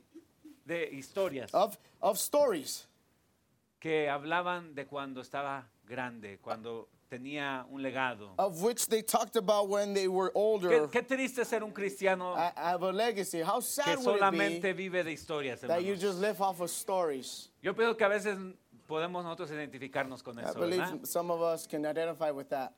de 0.68 0.90
historias 0.94 1.50
of, 1.54 1.78
of 2.02 2.18
stories 2.20 2.88
que 3.80 4.08
hablaban 4.08 4.76
de 4.76 4.86
cuando 4.86 5.22
estaba 5.22 5.64
grande, 5.86 6.38
cuando 6.42 6.88
tenía 7.18 7.66
un 7.72 7.82
legado. 7.82 8.30
of 8.38 8.62
which 8.62 8.88
they 8.88 9.02
talked 9.02 9.36
about 9.36 9.70
when 9.70 9.94
they 9.94 10.08
were 10.08 10.30
Qué, 10.32 10.36
older. 10.36 10.88
qué 10.88 11.02
triste 11.08 11.46
ser 11.46 11.64
un 11.64 11.72
cristiano 11.72 12.34
I 12.36 12.52
have 12.56 12.84
a 12.84 12.92
legacy. 12.92 13.42
How 13.42 13.60
que 13.60 13.62
sad 13.68 13.98
would 14.00 14.16
it 14.16 14.22
solamente 14.22 14.76
be 14.76 14.90
vive 14.90 15.04
de 15.04 15.14
historias, 15.14 15.60
that 15.62 15.82
you 15.84 15.94
hermanos. 15.94 16.02
just 16.02 16.20
live 16.20 16.42
off 16.42 16.60
of 16.62 16.70
stories? 16.70 17.50
Yo 17.62 17.74
pienso 17.74 17.96
que 17.98 18.06
a 18.06 18.10
veces 18.10 18.38
podemos 18.88 19.24
nosotros 19.24 19.50
identificarnos 19.52 20.24
con 20.24 20.38
I 20.40 20.44
eso, 20.44 20.60
believe 20.60 20.80
¿verdad? 20.80 21.06
some 21.06 21.32
of 21.32 21.42
us 21.42 21.68
can 21.68 21.86
identify 21.86 22.32
with 22.32 22.50
that. 22.50 22.74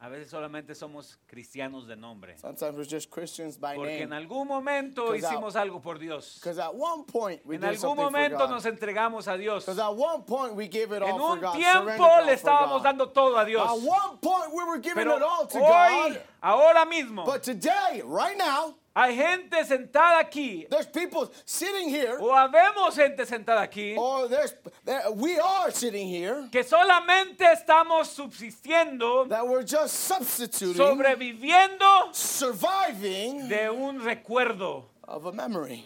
A 0.00 0.08
veces 0.08 0.30
solamente 0.30 0.76
somos 0.76 1.18
cristianos 1.26 1.88
de 1.88 1.96
nombre. 1.96 2.38
Sometimes 2.38 2.76
we're 2.76 2.84
just 2.88 3.10
Christians 3.10 3.58
by 3.58 3.74
Porque 3.74 4.02
en 4.02 4.10
name. 4.10 4.16
algún 4.28 4.46
momento 4.46 5.06
'Cause 5.06 5.24
I- 5.24 5.26
hicimos 5.34 5.56
algo 5.56 5.80
por 5.82 5.98
Dios. 5.98 6.36
Because 6.40 6.56
at 6.60 6.72
one 6.72 7.02
point 7.04 7.44
we 7.44 7.56
En 7.56 7.62
did 7.62 7.70
algún 7.70 7.80
something 7.80 8.04
for 8.04 8.12
momento 8.12 8.38
God. 8.38 8.50
nos 8.50 8.64
entregamos 8.64 9.26
a 9.26 9.36
Dios. 9.36 9.64
Because 9.64 9.80
at 9.80 9.92
one 9.96 10.22
point 10.22 10.54
we 10.54 10.68
gave 10.68 10.92
it 10.92 11.02
all 11.02 11.08
En 11.08 11.18
for 11.18 11.32
un 11.32 11.40
God. 11.40 11.54
tiempo 11.56 11.80
surrendered 11.82 11.94
it 11.96 12.00
all 12.00 12.20
le 12.26 12.36
for 12.36 12.48
estábamos 12.48 12.76
God. 12.78 12.82
dando 12.84 13.06
todo 13.08 13.36
a 13.38 13.44
Dios. 13.44 13.68
At 13.68 13.76
one 13.82 14.18
point 14.18 14.52
we 14.54 14.64
were 14.64 14.78
giving 14.78 15.02
Pero 15.04 15.16
it 15.16 15.22
all 15.22 15.46
to 15.48 15.58
hoy, 15.58 16.12
God. 16.12 16.22
ahora 16.44 16.84
mismo, 16.86 17.24
But 17.24 17.42
today, 17.42 18.00
right 18.04 18.38
now, 18.38 18.76
hay 18.98 19.14
gente 19.14 19.64
sentada 19.64 20.18
aquí, 20.18 20.66
there's 20.68 20.86
people 20.86 21.30
sitting 21.44 21.88
here, 21.88 22.18
o 22.20 22.34
habemos 22.34 22.94
gente 22.96 23.24
sentada 23.24 23.62
aquí, 23.62 23.96
or 23.96 24.28
there's 24.28 24.52
there, 24.84 25.10
we 25.12 25.38
are 25.38 25.70
sitting 25.70 26.08
here 26.08 26.48
que 26.50 26.64
solamente 26.64 27.44
estamos 27.52 28.08
subsistiendo, 28.08 29.28
that 29.28 29.46
we're 29.46 29.62
just 29.62 29.94
substituting, 29.94 30.74
sobreviviendo 30.74 32.12
surviving 32.12 33.48
de 33.48 33.70
un 33.70 34.00
recuerdo. 34.00 34.84
of 35.08 35.26
a 35.26 35.32
memory. 35.32 35.84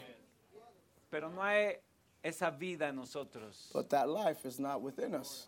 Pero 1.11 1.31
no 1.31 1.43
hay 1.43 1.77
esa 2.23 2.51
vida 2.51 2.89
en 2.89 2.97
nosotros. 2.97 3.71
But 3.73 3.91
that 3.91 4.09
life 4.09 4.45
is 4.45 4.59
not 4.59 4.81
within 4.81 5.15
us. 5.15 5.47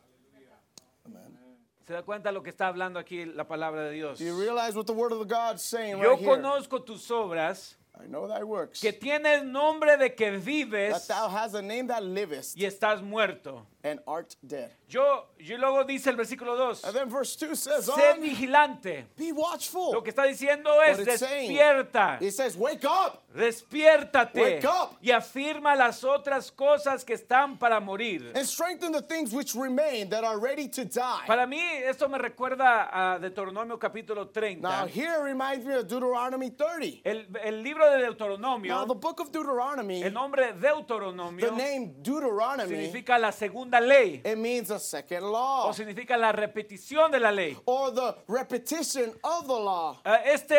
¿Se 1.86 1.92
da 1.92 2.02
cuenta 2.02 2.32
lo 2.32 2.42
que 2.42 2.48
está 2.50 2.68
hablando 2.68 2.98
aquí 2.98 3.26
la 3.26 3.46
palabra 3.46 3.82
de 3.82 3.92
Dios? 3.92 4.18
Do 4.18 4.24
you 4.24 4.40
realize 4.40 4.74
what 4.74 4.86
the 4.86 4.94
word 4.94 5.12
of 5.12 5.18
the 5.18 5.26
God 5.34 5.56
is 5.56 5.62
saying 5.62 5.98
Yo 5.98 6.12
right 6.12 6.18
here? 6.18 6.30
conozco 6.36 6.82
tus 6.82 7.10
obras, 7.10 7.76
I 8.02 8.06
know 8.06 8.26
thy 8.26 8.42
works. 8.42 8.80
que 8.80 8.92
tienes 8.92 9.44
nombre 9.44 9.96
de 9.98 10.14
que 10.14 10.30
that 10.30 10.40
vives 10.40 11.06
thou 11.06 11.28
hast 11.28 11.54
a 11.54 11.60
name 11.60 11.86
that 11.88 12.02
livest 12.02 12.56
y 12.56 12.64
estás 12.64 13.02
muerto. 13.02 13.66
And 13.84 14.00
art 14.06 14.34
dead. 14.46 14.70
Yo, 14.88 15.26
yo 15.38 15.56
luego 15.58 15.84
dice 15.84 16.08
el 16.08 16.16
versículo 16.16 16.56
2, 16.56 16.84
And 16.84 16.94
then 16.94 17.08
verse 17.10 17.36
2 17.36 17.54
says, 17.54 17.86
sé 17.88 18.18
vigilante. 18.20 19.06
be 19.16 19.30
watchful. 19.32 19.92
Lo 19.92 20.02
que 20.02 20.10
está 20.10 20.24
diciendo 20.24 20.82
es, 20.82 20.98
What 20.98 21.06
despierta, 21.06 22.18
It 22.20 22.32
says, 22.32 22.56
wake 22.56 22.84
up. 22.84 23.22
despiértate 23.34 24.40
Wake 24.40 24.64
up. 24.64 24.96
y 25.02 25.10
afirma 25.10 25.74
las 25.76 26.02
otras 26.04 26.50
cosas 26.50 27.04
que 27.04 27.14
están 27.14 27.58
para 27.58 27.78
morir. 27.80 28.32
and 28.34 28.46
strengthen 28.46 28.92
the 28.92 29.02
things 29.02 29.32
which 29.32 29.54
remain 29.54 30.08
that 30.08 30.24
are 30.24 30.38
ready 30.38 30.68
to 30.68 30.84
die. 30.84 31.24
Para 31.26 31.46
mí 31.46 31.60
esto 31.84 32.08
me 32.08 32.18
recuerda 32.18 32.88
a 33.14 33.18
Deuteronomio 33.18 33.78
capítulo 33.78 34.28
30. 34.32 34.62
now, 34.62 34.86
here 34.86 35.22
reminds 35.22 35.64
me 35.66 35.74
of 35.74 35.86
Deuteronomy 35.86 36.50
30. 36.50 37.02
El, 37.04 37.26
el 37.42 37.62
libro 37.62 37.84
de 37.90 37.98
Now, 37.98 38.12
Deuteronomio, 38.12 38.86
the 38.86 38.94
book 38.94 39.20
of 39.20 39.30
Deuteronomy, 39.30 40.02
el 40.02 40.12
nombre 40.12 40.52
the 40.52 40.68
Deuteronomio 40.68 41.50
name 41.56 41.94
Deuteronomy, 42.02 42.68
significa 42.68 43.18
la 43.18 43.30
segunda 43.32 43.73
ley 43.80 44.20
it 44.24 44.36
means 44.38 44.70
a 44.70 44.78
second 44.78 45.22
law 45.24 45.68
o 45.68 45.72
significa 45.72 46.16
la 46.16 46.32
repetición 46.32 47.10
de 47.10 47.20
la 47.20 47.30
ley. 47.30 47.56
or 47.66 47.90
the 47.90 48.14
repetition 48.28 49.12
of 49.24 49.46
the 49.46 49.52
law. 49.54 49.98
Ah, 50.04 50.20
Este 50.24 50.54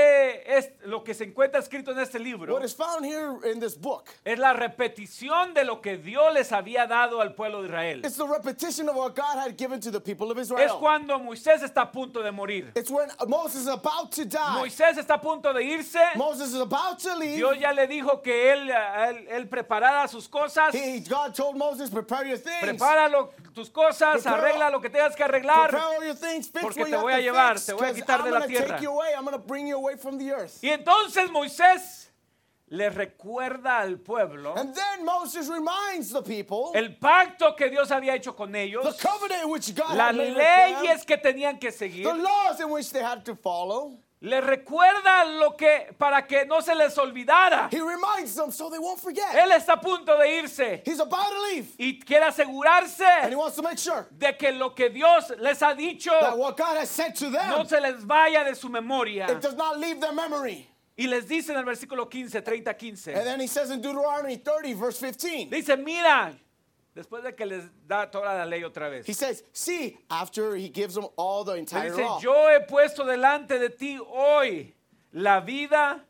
es 0.58 0.69
lo 0.86 1.04
que 1.04 1.13
se 1.13 1.25
encuentra 1.25 1.60
escrito 1.60 1.91
en 1.91 1.99
este 1.99 2.19
libro. 2.19 2.54
What 2.54 2.63
is 2.63 2.73
found 2.73 3.06
here 3.06 3.38
in 3.51 3.60
this 3.60 3.75
book 3.75 4.10
Es 4.25 4.38
la 4.39 4.54
repetición 4.54 5.54
de 5.54 5.63
lo 5.63 5.82
que 5.82 5.97
Dios 5.97 6.34
les 6.34 6.51
había 6.51 6.88
dado 6.88 7.21
al 7.21 7.34
pueblo 7.34 7.62
de 7.62 7.67
Israel. 7.67 8.01
it's 8.06 8.17
the 8.17 8.28
repetition 8.28 8.89
of 8.89 8.95
what 8.95 9.15
God 9.15 9.38
had 9.38 9.58
given 9.58 9.80
to 9.80 9.91
the 9.91 9.99
people 10.01 10.32
of 10.32 10.38
Es 10.38 10.47
Israel. 10.47 10.78
cuando 10.80 11.17
Moisés 11.19 11.62
está 11.63 11.84
a 11.84 11.91
punto 11.91 12.21
de 12.23 12.32
morir. 12.32 12.71
It's 12.75 12.89
when 12.91 13.10
Moses 13.28 13.62
is 13.63 13.67
about 13.67 14.12
to 14.13 14.25
die. 14.25 14.56
Moisés 14.60 14.97
está 14.97 15.15
a 15.15 15.21
punto 15.21 15.54
de 15.54 15.62
irse. 15.62 15.99
Moses 16.15 16.54
is 16.54 16.60
about 16.62 16.99
to 16.99 17.15
leave. 17.15 17.36
Dios 17.38 17.58
ya 17.60 17.71
le 17.71 17.88
dijo 17.88 18.21
que 18.23 18.51
él, 18.51 18.69
él, 18.69 19.28
él 19.30 19.47
preparara 19.49 20.08
sus 20.08 20.28
cosas. 20.28 20.73
He, 20.73 20.99
God 21.01 21.34
told 21.36 21.58
Moses, 21.58 21.89
prepare 21.89 22.25
your 22.25 22.38
things. 22.38 22.62
Prepara 22.63 23.04
lo- 23.09 23.31
tus 23.53 23.69
cosas, 23.69 24.21
Prepara- 24.23 24.37
arregla 24.37 24.69
lo 24.69 24.81
que 24.81 24.89
tengas 24.89 25.15
que 25.15 25.23
arreglar. 25.23 25.69
Prepare 25.69 26.15
things, 26.15 26.49
Porque 26.49 26.85
te 26.85 26.95
voy 26.97 27.13
a 27.13 27.19
llevar, 27.21 27.53
fix, 27.55 27.65
te 27.67 27.73
voy 27.73 27.87
a 27.87 27.93
quitar 27.93 28.19
I'm 28.21 28.25
de 28.25 28.31
la 28.31 28.47
tierra. 28.47 28.77
away. 28.85 29.13
I'm 29.15 29.23
going 29.25 29.31
to 29.39 29.45
bring 29.45 29.67
you 29.67 29.75
away 29.77 29.95
from 29.97 30.17
the 30.17 30.31
earth. 30.31 30.59
Y 30.63 30.69
entonces 30.69 31.29
Moisés 31.31 32.09
le 32.67 32.89
recuerda 32.89 33.79
al 33.81 33.99
pueblo 33.99 34.55
And 34.57 34.73
then 34.73 35.05
Moses 35.05 35.47
reminds 35.49 36.11
the 36.11 36.23
people 36.23 36.71
el 36.73 36.95
pacto 36.97 37.55
que 37.55 37.69
Dios 37.69 37.91
había 37.91 38.15
hecho 38.15 38.35
con 38.35 38.55
ellos, 38.55 38.83
the 38.83 39.07
covenant 39.07 39.43
in 39.43 39.49
which 39.51 39.73
God 39.75 39.95
las 39.95 40.15
with 40.15 40.35
them, 40.35 40.83
leyes 40.83 41.05
que 41.05 41.17
tenían 41.17 41.59
que 41.59 41.71
seguir. 41.71 42.03
the 42.05 42.13
laws 42.15 42.59
in 42.59 42.69
which 42.71 42.91
they 42.91 43.03
had 43.03 43.23
to 43.23 43.35
follow. 43.35 43.99
Le 44.25 44.41
recuerda 44.41 45.23
lo 45.39 45.55
que 45.55 45.93
para 45.99 46.25
que 46.25 46.45
no 46.45 46.59
se 46.61 46.73
les 46.73 46.97
olvidara. 46.97 47.69
He 47.71 47.79
reminds 47.79 48.35
them 48.35 48.51
so 48.51 48.69
they 48.71 48.79
won't 48.79 48.99
forget. 48.99 49.35
Él 49.35 49.51
está 49.51 49.73
a 49.73 49.77
punto 49.79 50.17
de 50.17 50.27
irse 50.41 50.81
He's 50.83 50.99
about 50.99 51.29
to 51.29 51.41
leave. 51.53 51.67
y 51.77 51.99
quiere 51.99 52.25
asegurarse 52.25 53.05
And 53.21 53.29
he 53.31 53.35
wants 53.35 53.55
to 53.55 53.61
make 53.61 53.77
sure 53.77 54.07
de 54.17 54.33
que 54.35 54.51
lo 54.51 54.71
que 54.73 54.89
Dios 54.89 55.31
les 55.39 55.61
ha 55.61 55.75
dicho 55.75 56.09
that 56.19 56.38
what 56.38 56.57
God 56.57 56.75
has 56.77 56.89
said 56.89 57.13
to 57.15 57.29
them, 57.29 57.49
no 57.49 57.63
se 57.65 57.79
les 57.79 58.03
vaya 58.03 58.43
de 58.43 58.55
su 58.55 58.67
memoria. 58.67 59.27
it 59.29 59.41
does 59.41 59.55
not 59.55 59.77
leave 59.79 60.01
their 60.01 60.13
memory. 60.13 60.67
Y 60.97 61.07
les 61.07 61.25
dice 61.27 61.49
en 61.49 61.57
el 61.57 61.65
versículo 61.65 62.09
15, 62.09 62.41
30, 62.41 62.69
And 62.71 62.79
15. 62.79 63.13
then 63.25 63.39
he 63.41 63.47
says 63.47 63.69
in 63.69 63.81
Deuteronomy 63.81 64.38
30, 64.38 64.73
verse 64.73 64.97
15, 64.97 65.49
Dice, 65.49 65.75
mira, 65.77 66.33
después 66.95 67.23
de 67.23 67.36
que 67.36 67.45
les 67.45 67.63
da 67.88 68.10
toda 68.10 68.34
la 68.34 68.45
ley 68.45 68.63
otra 68.63 68.89
vez. 68.89 69.05
he 69.05 69.13
says, 69.13 69.43
See, 69.53 69.97
after 70.10 70.55
he 70.55 70.69
gives 70.69 70.95
them 70.95 71.08
all 71.17 71.43
the 71.43 71.53
entire 71.55 71.89
dice, 71.89 71.97
law. 72.01 72.19
yo 72.21 72.34
he 72.49 72.60
puesto 72.65 73.05
delante 73.05 73.60
de 73.60 73.69
ti 73.69 73.99
hoy 73.99 74.73
la 75.13 75.41
vida 75.41 76.03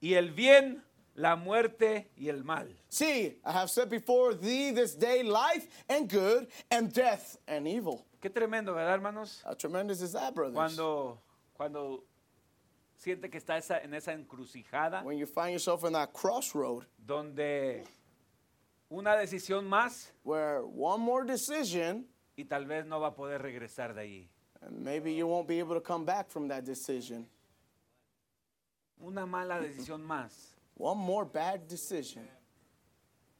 y 0.00 0.14
el 0.14 0.30
bien, 0.30 0.82
la 1.14 1.36
muerte 1.36 2.10
y 2.16 2.28
el 2.28 2.42
mal. 2.44 2.68
See, 2.88 3.38
I 3.44 3.52
have 3.52 3.70
set 3.70 3.88
before 3.88 4.34
thee 4.34 4.70
this 4.70 4.94
day 4.94 5.22
life 5.22 5.66
and 5.88 6.08
good, 6.08 6.46
and 6.70 6.92
death 6.92 7.38
and 7.46 7.66
evil. 7.66 8.04
Qué 8.20 8.30
tremendo, 8.30 8.74
¿verdad, 8.74 8.92
hermanos? 8.94 9.42
How 9.44 9.54
tremendous 9.54 10.00
is 10.02 10.12
that, 10.12 10.34
brothers? 10.34 10.54
Cuando, 10.54 11.18
cuando 11.54 12.04
siente 12.98 13.30
que 13.30 13.38
está 13.38 13.56
esa- 13.58 13.78
en 13.82 13.94
esa 13.94 14.12
encrucijada 14.12 15.02
when 15.04 15.16
you 15.18 15.26
find 15.26 15.52
yourself 15.52 15.84
in 15.84 15.92
that 15.92 16.12
crossroad 16.12 16.84
donde 17.06 17.84
una 18.90 19.16
decisión 19.16 19.66
más 19.66 20.12
where 20.24 20.60
one 20.62 21.02
more 21.02 21.24
decision, 21.26 22.06
y 22.36 22.44
tal 22.44 22.66
vez 22.66 22.86
no 22.86 23.00
va 23.00 23.08
a 23.08 23.14
poder 23.14 23.40
regresar 23.42 23.94
de 23.94 24.00
ahí. 24.02 24.28
and 24.62 24.78
maybe 24.82 25.14
you 25.14 25.26
won't 25.26 25.46
be 25.46 25.58
able 25.58 25.74
to 25.74 25.80
come 25.82 26.04
back 26.04 26.28
from 26.28 26.48
that 26.48 26.64
decision. 26.64 27.26
Una 29.00 29.26
mala 29.26 29.60
decisión 29.60 30.02
más, 30.02 30.54
One 30.78 30.98
more 30.98 31.24
bad 31.24 31.66
decision, 31.68 32.28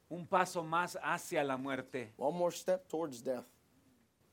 un 0.09 0.25
paso 0.27 0.63
más 0.63 0.97
hacia 1.03 1.43
la 1.43 1.57
muerte 1.57 2.13
one 2.17 2.35
more 2.37 2.51
step 2.51 2.87
towards 2.87 3.21
death, 3.23 3.45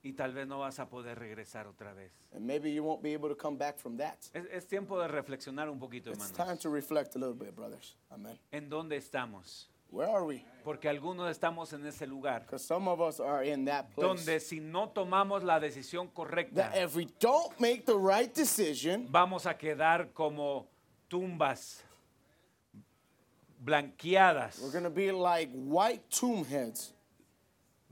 y 0.02 0.12
tal 0.12 0.32
vez 0.32 0.46
no 0.46 0.58
vas 0.60 0.78
a 0.78 0.86
poder 0.88 1.18
regresar 1.18 1.66
otra 1.66 1.94
vez. 1.94 2.12
and 2.34 2.46
maybe 2.46 2.70
you 2.72 2.82
won't 2.82 3.02
be 3.02 3.12
able 3.14 3.28
to 3.28 3.34
come 3.36 3.56
back 3.56 3.78
from 3.78 3.96
that. 3.96 4.18
Es, 4.34 4.44
es 4.52 4.66
tiempo 4.66 4.98
de 5.00 5.08
reflexionar 5.08 5.68
un 5.70 5.78
poquito, 5.78 6.10
It's 6.10 6.30
time 6.30 6.42
hermanos. 6.44 6.62
to 6.62 6.70
reflect 6.70 7.16
a 7.16 7.18
little 7.18 7.34
bit, 7.34 7.54
brothers. 7.54 7.96
Amen. 8.10 8.38
¿En 8.52 8.68
dónde 8.68 8.96
estamos? 8.96 9.68
Where 9.94 10.08
are 10.08 10.24
we? 10.24 10.44
Porque 10.64 10.88
algunos 10.88 11.30
estamos 11.30 11.72
en 11.72 11.86
ese 11.86 12.04
lugar 12.08 12.40
Because 12.40 12.64
some 12.64 12.88
of 12.88 13.00
us 13.00 13.20
are 13.20 13.44
in 13.44 13.64
that 13.66 13.94
place. 13.94 14.04
donde 14.26 14.40
si 14.40 14.58
no 14.58 14.88
tomamos 14.88 15.44
la 15.44 15.60
decisión 15.60 16.08
correcta, 16.12 16.72
That 16.72 16.76
if 16.82 16.96
we 16.96 17.06
don't 17.20 17.58
make 17.60 17.86
the 17.86 17.96
right 17.96 18.34
decision, 18.34 19.06
vamos 19.08 19.46
a 19.46 19.54
quedar 19.54 20.12
como 20.12 20.66
tumbas 21.08 21.82
blanqueadas. 23.64 24.60
we're 24.62 24.72
going 24.72 24.82
to 24.82 24.90
be 24.90 25.12
like 25.12 25.50
white 25.52 26.02
tomb 26.10 26.44
heads. 26.44 26.92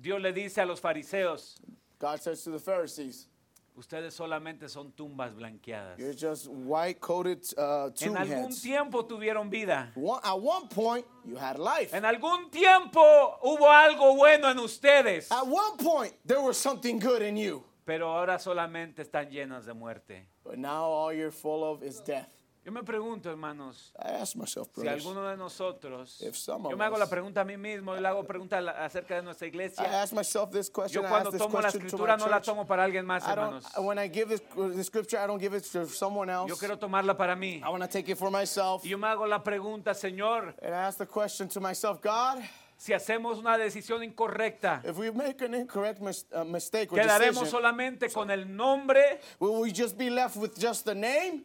Dios 0.01 0.21
le 0.21 0.33
dice 0.33 0.59
a 0.59 0.67
los 0.67 0.81
fariseos, 0.81 1.61
God 2.01 2.21
says 2.21 2.43
to 2.43 2.51
the 2.51 2.59
Pharisees, 2.59 3.29
ustedes 3.77 4.15
solamente 4.15 4.69
son 4.69 4.93
tumbas 4.93 5.35
blanqueadas. 5.35 5.99
You're 5.99 6.15
just 6.15 6.47
white 6.49 7.01
coated 7.01 7.43
uh, 7.57 7.91
En 8.01 8.17
algún 8.17 8.47
heads. 8.51 8.63
tiempo 8.63 9.05
tuvieron 9.05 9.51
vida. 9.51 9.93
One, 9.95 10.21
at 10.23 10.39
one 10.39 10.69
point, 10.69 11.07
you 11.25 11.37
had 11.37 11.59
life. 11.59 11.95
En 11.97 12.05
algún 12.05 12.51
tiempo 12.51 13.01
hubo 13.43 13.69
algo 13.71 14.15
bueno 14.17 14.51
en 14.51 14.59
ustedes, 14.59 15.31
At 15.31 15.47
one 15.47 15.77
point, 15.79 16.15
there 16.27 16.41
was 16.41 16.57
something 16.57 16.99
good 16.99 17.23
in 17.23 17.37
you. 17.37 17.65
pero 17.85 18.09
ahora 18.13 18.39
solamente 18.39 19.03
están 19.03 19.31
llenas 19.31 19.67
de 19.67 19.75
muerte. 19.75 20.29
But 20.45 20.59
now 20.59 20.85
all 20.85 21.13
you're 21.13 21.33
full 21.33 21.65
of 21.65 21.83
is 21.83 22.01
death. 22.01 22.29
Yo 22.64 22.70
me 22.70 22.85
pregunto, 22.85 23.29
hermanos, 23.29 23.92
I 23.98 24.12
ask 24.22 24.37
myself, 24.37 24.68
si 24.68 24.83
brothers. 24.83 25.05
alguno 25.05 25.29
de 25.29 25.37
nosotros, 25.37 26.20
If 26.22 26.37
some 26.37 26.64
of 26.66 26.70
yo 26.70 26.77
me 26.77 26.85
hago 26.85 26.94
us- 26.94 27.01
la 27.01 27.07
pregunta 27.11 27.40
a 27.40 27.44
mí 27.44 27.57
mismo, 27.57 27.92
yo 27.96 28.01
le 28.01 28.07
hago 28.07 28.22
pregunta 28.25 28.61
la- 28.61 28.85
acerca 28.85 29.16
de 29.16 29.22
nuestra 29.22 29.48
I 29.48 29.51
iglesia. 29.51 30.01
ask 30.01 30.12
myself 30.12 30.53
this 30.53 30.70
question. 30.70 31.03
Yo 31.03 31.09
I 31.09 31.11
cuando 31.11 31.31
ask 31.31 31.33
this 31.33 31.42
tomo 31.42 31.57
la 31.61 31.62
question 31.62 31.81
to 31.81 31.87
escritura 31.88 32.16
no 32.16 32.29
la 32.29 32.40
tomo 32.40 32.64
para 32.64 32.85
alguien 32.85 33.05
más, 33.05 33.25
I 33.27 33.31
hermanos. 33.33 33.64
I 33.77 33.81
this, 34.29 34.42
I. 34.53 36.48
Yo 36.48 36.57
quiero 36.57 36.79
tomarla 36.79 37.16
para 37.16 37.35
mí. 37.35 37.57
I 37.64 37.68
want 37.68 37.83
to 37.83 37.88
take 37.88 38.09
it 38.12 38.16
for 38.16 38.31
myself. 38.31 38.85
Y 38.85 38.90
yo 38.90 38.98
me 38.98 39.09
hago 39.09 39.27
la 39.27 39.42
pregunta, 39.42 39.92
Señor, 39.92 40.55
And 40.62 40.72
I 40.72 40.87
ask 40.87 40.98
the 40.98 41.07
question 41.07 41.48
to 41.48 41.61
myself, 41.61 42.01
God, 42.01 42.44
si 42.77 42.92
hacemos 42.92 43.38
una 43.38 43.59
decisión 43.59 44.05
incorrecta, 44.05 44.83
If 44.85 44.96
we 44.98 45.11
make 45.11 45.42
an 45.44 45.55
incorrect 45.55 46.01
mis- 46.01 46.27
uh, 46.33 46.44
mistake 46.44 46.90
quedaremos 46.90 47.40
decision, 47.42 47.51
solamente 47.51 48.09
con 48.12 48.31
el 48.31 48.44
nombre 48.55 49.18
will 49.40 49.61
we 49.61 49.72
just 49.72 49.98
be 49.98 50.11
left 50.11 50.37
with 50.37 50.57
just 50.57 50.85
the 50.85 50.94
name? 50.94 51.44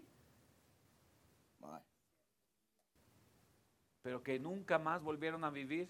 My. 1.60 1.80
Pero 4.08 4.24
que 4.24 4.40
nunca 4.40 4.80
más 4.80 5.04
volvieron 5.04 5.44
a 5.44 5.50
vivir. 5.50 5.90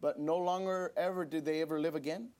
But 0.00 0.18
no 0.18 0.36
longer 0.36 0.92
ever 0.96 1.24
did 1.24 1.44
they 1.44 1.62
ever 1.62 1.78
live 1.78 1.94
again? 1.94 2.30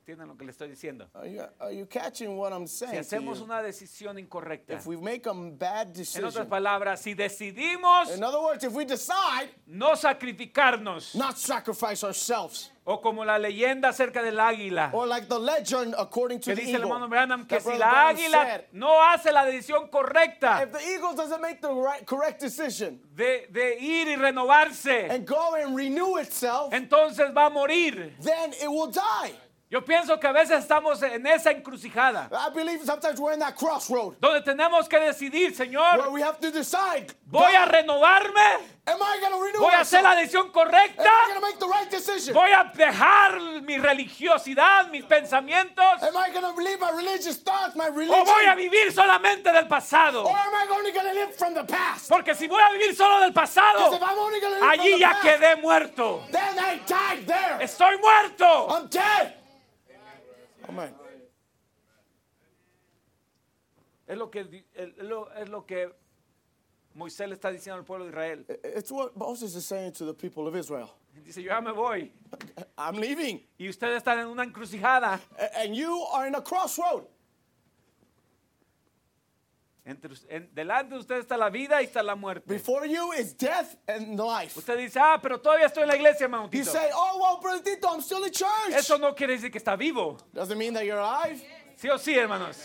¿Entienden 0.00 0.28
lo 0.28 0.36
que 0.36 0.46
le 0.46 0.50
estoy 0.50 0.68
diciendo? 0.68 1.10
Are 1.14 1.30
you, 1.30 1.42
are 1.60 1.72
you 1.72 1.84
catching 1.86 2.34
what 2.34 2.52
I'm 2.54 2.66
Si 2.66 2.86
saying? 2.86 2.94
to 2.94 3.00
hacemos 3.00 3.40
una 3.42 3.62
decisión 3.62 4.18
incorrecta, 4.18 4.72
If 4.72 4.86
we 4.86 4.96
make 4.96 5.26
a 5.26 5.34
bad 5.34 5.88
en 5.88 5.90
otras 5.90 5.94
decision, 5.94 6.48
palabras, 6.48 7.00
si 7.02 7.12
decidimos 7.14 8.16
in 8.16 8.24
other 8.24 8.40
words, 8.40 8.64
if 8.64 8.72
we 8.72 8.86
decide 8.86 9.50
no 9.66 9.94
sacrificarnos, 9.94 11.14
not 11.14 11.36
sacrifice 11.36 12.02
ourselves, 12.02 12.72
o 12.86 12.98
como 13.02 13.26
la 13.26 13.38
leyenda 13.38 13.90
acerca 13.90 14.22
del 14.22 14.40
águila, 14.40 14.90
or 14.94 15.06
like 15.06 15.28
the 15.28 15.38
legend 15.38 15.94
according 15.98 16.40
to 16.40 16.46
que 16.50 16.56
the 16.56 16.62
dice 16.62 16.76
el 16.76 16.82
hermano 16.82 17.06
Branham 17.06 17.44
que 17.46 17.60
si 17.60 17.76
la 17.76 18.08
águila 18.08 18.42
said, 18.42 18.64
no 18.72 19.02
hace 19.02 19.30
la 19.30 19.44
decisión 19.44 19.90
correcta 19.90 20.62
if 20.62 20.72
the 20.72 20.80
eagle 20.94 21.14
doesn't 21.14 21.42
make 21.42 21.60
the 21.60 21.70
right, 21.70 22.06
correct 22.06 22.40
decision 22.40 22.98
de, 23.14 23.46
de 23.52 23.76
ir 23.78 24.08
y 24.08 24.16
renovarse, 24.16 25.10
and 25.10 25.26
go 25.26 25.56
and 25.56 25.76
renew 25.76 26.16
itself, 26.16 26.72
entonces 26.72 27.34
va 27.36 27.46
a 27.46 27.50
morir. 27.50 28.12
then 28.22 28.54
it 28.54 28.68
will 28.68 28.90
die. 28.90 29.32
Yo 29.70 29.84
pienso 29.84 30.18
que 30.18 30.26
a 30.26 30.32
veces 30.32 30.58
estamos 30.58 31.00
en 31.00 31.24
esa 31.28 31.52
encrucijada, 31.52 32.28
I 32.32 32.52
believe 32.52 32.84
sometimes 32.84 33.20
we're 33.20 33.34
in 33.34 33.38
that 33.38 33.54
crossroad 33.54 34.14
donde 34.20 34.42
tenemos 34.42 34.88
que 34.88 34.98
decidir, 34.98 35.52
where 35.52 35.54
Señor, 35.54 36.08
we 36.10 36.20
have 36.20 36.40
to 36.40 36.50
decide: 36.50 37.06
voy 37.26 37.54
a 37.54 37.66
renovarme, 37.66 38.66
am 38.86 38.98
I 39.00 39.20
renew 39.20 39.60
voy 39.60 39.72
a 39.72 39.82
hacer 39.82 40.02
la 40.02 40.16
decisión 40.16 40.46
Am 40.46 40.52
correcta, 40.52 41.04
I 41.04 41.28
going 41.28 41.34
to 41.34 41.40
make 41.40 41.58
the 41.60 41.68
right 41.68 41.88
decision? 41.88 42.34
voy 42.34 42.50
a 42.50 42.64
dejar 42.74 43.40
mi 43.62 43.78
religiosidad, 43.78 44.90
mis 44.90 45.04
pensamientos, 45.04 46.02
Am 46.02 46.16
I 46.16 46.32
leave 46.64 46.80
my 46.80 46.90
religious 46.90 47.38
thoughts, 47.40 47.76
my 47.76 47.86
o 47.86 47.92
voy 47.92 48.44
a 48.48 48.54
religion? 48.54 48.56
vivir 48.56 48.92
solamente 48.92 49.52
del 49.52 49.68
pasado. 49.68 50.24
Or 50.24 50.36
am 50.36 50.52
I 50.52 50.66
only 50.68 50.90
live 51.14 51.32
from 51.36 51.54
the 51.54 51.62
past? 51.62 52.08
Porque 52.08 52.34
si 52.34 52.48
voy 52.48 52.60
a 52.60 52.72
vivir 52.72 52.96
solo 52.96 53.20
del 53.20 53.32
pasado, 53.32 53.94
if 53.94 54.02
I'm 54.02 54.18
only 54.18 54.40
live 54.40 54.62
allí 54.62 54.90
from 54.90 54.92
the 54.94 54.98
ya 54.98 55.10
past, 55.10 55.22
quedé 55.22 55.56
muerto. 55.62 56.24
then 56.32 56.58
I 56.58 56.80
died 56.88 57.24
there. 57.24 57.58
Estoy 57.60 57.96
muerto. 58.00 58.66
I'm 58.68 58.88
dead. 58.88 59.36
Amen. 60.70 60.94
Es 64.06 64.16
lo 64.16 64.30
que, 64.30 64.40
es 64.74 64.96
lo, 64.98 65.32
es 65.32 65.48
lo 65.48 65.66
que 65.66 65.92
Moisés 66.94 67.28
le 67.28 67.34
está 67.34 67.50
diciendo 67.50 67.78
al 67.78 67.84
pueblo 67.84 68.04
de 68.04 68.10
Israel. 68.10 68.44
It's 68.76 68.90
what 68.90 69.16
Moses 69.16 69.54
is 69.54 69.66
saying 69.66 69.92
to 69.92 70.04
the 70.04 70.14
people 70.14 70.46
of 70.46 70.56
Israel. 70.56 70.90
Dice, 71.24 71.42
yo 71.42 71.50
ya 71.50 71.60
me 71.60 71.72
voy. 71.72 72.12
I'm 72.78 72.96
leaving. 72.96 73.40
Y 73.58 73.68
ustedes 73.68 73.96
están 74.02 74.18
en 74.20 74.26
una 74.26 74.44
encrucijada. 74.44 75.20
And 75.56 75.74
you 75.74 76.04
are 76.12 76.26
in 76.26 76.34
a 76.34 76.40
crossroad. 76.40 77.06
Entre, 79.90 80.14
en- 80.28 80.48
delante 80.54 80.94
de 80.94 81.00
ustedes 81.00 81.22
está 81.22 81.36
la 81.36 81.50
vida 81.50 81.82
y 81.82 81.86
está 81.86 82.02
la 82.02 82.14
muerte. 82.14 82.44
Before 82.46 82.86
you 82.88 83.12
is 83.12 83.36
death 83.36 83.74
and 83.88 84.18
life. 84.18 84.56
Usted 84.56 84.78
dice, 84.78 84.98
ah, 85.02 85.18
pero 85.20 85.38
todavía 85.40 85.66
estoy 85.66 85.82
en 85.82 85.88
la 85.88 85.96
iglesia, 85.96 86.24
hermano. 86.26 86.44
You 86.44 86.60
Tito". 86.60 86.70
say, 86.70 86.90
oh, 86.94 87.18
well, 87.20 87.40
Brother 87.42 87.62
Tito, 87.62 87.88
I'm 87.88 88.00
still 88.00 88.24
in 88.24 88.30
church. 88.30 88.72
Eso 88.72 88.98
no 88.98 89.14
quiere 89.14 89.34
decir 89.34 89.50
que 89.50 89.58
está 89.58 89.76
vivo. 89.76 90.16
Doesn't 90.32 90.56
mean 90.56 90.72
that 90.74 90.84
you're 90.84 91.00
alive. 91.00 91.42
Sí 91.76 91.88
o 91.88 91.98
sí, 91.98 92.14
hermanos. 92.16 92.56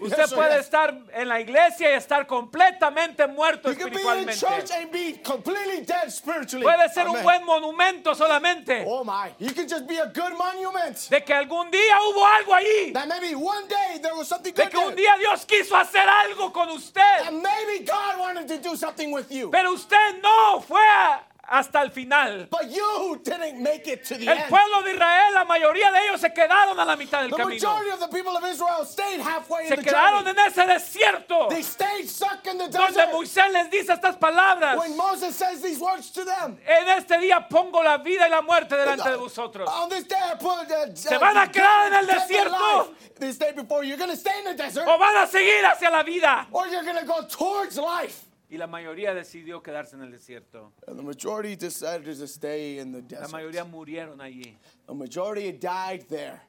Usted 0.00 0.16
Yes 0.18 0.32
puede 0.32 0.56
yes? 0.56 0.64
estar 0.64 0.94
en 1.12 1.28
la 1.28 1.40
iglesia 1.40 1.90
y 1.90 1.94
estar 1.94 2.26
completamente 2.26 3.26
muerto 3.26 3.70
You 3.72 3.76
can 3.78 3.90
be 3.90 4.00
in 4.00 4.28
espiritualmente. 4.28 4.38
church 4.38 4.70
and 4.70 4.90
be 4.92 5.20
completely 5.24 5.80
dead 5.84 6.10
spiritually. 6.10 6.64
Puede 6.64 6.88
ser 6.92 7.08
un 7.08 7.22
buen 7.22 7.44
monumento 7.44 8.14
solamente 8.14 8.84
Oh 8.86 9.02
my, 9.04 9.30
you 9.38 9.52
can 9.54 9.68
just 9.68 9.86
be 9.86 9.98
a 9.98 10.06
good 10.06 10.32
monument. 10.36 10.96
de 11.10 11.20
que 11.24 11.32
algún 11.34 11.70
día 11.70 11.98
hubo 12.08 12.24
algo 12.26 12.54
ahí. 12.54 12.92
That 12.92 13.08
maybe 13.08 13.34
one 13.34 13.66
day 13.68 13.98
there 14.00 14.14
was 14.14 14.28
something 14.28 14.52
De 14.54 14.68
que 14.68 14.78
un 14.78 14.94
día 14.94 15.16
Dios 15.18 15.44
quiso 15.46 15.76
hacer 15.76 16.08
algo 16.08 16.52
con 16.52 16.68
usted. 16.70 17.30
Maybe 17.32 17.84
God 17.84 18.18
wanted 18.18 18.46
to 18.48 18.58
do 18.58 18.76
something 18.76 19.10
with 19.12 19.30
you. 19.30 19.50
Pero 19.50 19.72
usted 19.72 20.20
no 20.22 20.60
fue 20.60 20.80
a- 20.80 21.24
hasta 21.50 21.80
el 21.82 21.90
final. 21.90 22.46
But 22.50 22.70
you 22.70 23.20
didn't 23.24 23.60
make 23.62 23.86
it 23.90 24.04
to 24.04 24.16
the 24.16 24.26
El 24.28 24.36
end. 24.38 24.48
pueblo 24.48 24.82
de 24.82 24.92
Israel, 24.92 25.34
la 25.34 25.44
mayoría 25.44 25.90
de 25.90 25.98
ellos 26.06 26.20
se 26.20 26.32
quedaron 26.32 26.78
a 26.78 26.84
la 26.84 26.96
mitad 26.96 27.22
del 27.22 27.30
The 27.30 27.36
camino. 27.36 27.54
majority 27.68 27.90
of 27.90 28.00
the 28.00 28.08
people 28.08 28.36
of 28.36 28.44
Israel 28.44 28.84
stayed 28.84 29.20
halfway 29.20 29.66
Se 29.68 29.74
in 29.74 29.80
the 29.80 29.84
quedaron 29.90 30.24
journey. 30.24 30.40
en 30.40 30.46
ese 30.52 30.66
desierto 30.66 31.48
They 31.48 31.62
stayed 31.62 32.06
stuck 32.08 32.44
in 32.46 32.58
the 32.58 32.68
donde 32.68 32.92
desert. 32.94 33.12
Moisés 33.12 33.52
les 33.52 33.70
dice 33.70 33.92
estas 33.92 34.16
palabras. 34.16 34.76
When 34.78 34.96
Moses 34.96 35.34
says 35.34 35.62
these 35.62 35.80
words 35.80 36.10
to 36.12 36.24
them, 36.24 36.58
En 36.66 36.88
este 36.98 37.18
día 37.18 37.48
pongo 37.48 37.82
la 37.82 37.98
vida 37.98 38.26
y 38.26 38.30
la 38.30 38.42
muerte 38.42 38.76
delante 38.76 39.08
de 39.10 39.16
vosotros. 39.16 39.68
on 39.68 39.88
this 39.88 40.04
day 40.04 40.16
I 40.20 40.34
put 40.36 40.70
uh, 40.70 40.94
Se 40.94 41.16
van 41.18 41.36
a 41.36 41.50
quedar 41.50 41.86
en 41.88 41.94
el 41.94 42.06
desierto. 42.06 42.88
life. 42.90 43.14
This 43.18 43.36
day 43.38 43.52
before 43.52 43.82
you're 43.84 43.96
going 43.98 44.10
to 44.10 44.16
stay 44.16 44.38
in 44.38 44.44
the 44.44 44.54
desert 44.62 44.86
O 44.86 44.96
van 44.98 45.16
a 45.16 45.26
seguir 45.26 45.64
hacia 45.64 45.90
la 45.90 46.02
vida. 46.02 46.46
or 46.52 46.66
you're 46.68 46.84
going 46.84 46.98
to 46.98 47.06
go 47.06 47.22
towards 47.26 47.76
life. 47.78 48.27
Y 48.50 48.56
la 48.56 48.66
mayoría 48.66 49.12
decidió 49.14 49.62
quedarse 49.62 49.94
en 49.96 50.02
el 50.02 50.10
desierto. 50.10 50.72
And 50.86 50.96
the 50.98 51.02
majority 51.02 51.54
decided 51.54 52.04
to 52.18 52.26
stay 52.26 52.78
in 52.78 52.92
the 52.92 53.02
La 53.02 53.20
desert. 53.20 53.30
mayoría 53.32 53.64
murieron 53.64 54.20
allí. 54.20 54.56
The 54.86 54.94
majority 54.94 55.52
died 55.52 56.06
there. 56.08 56.40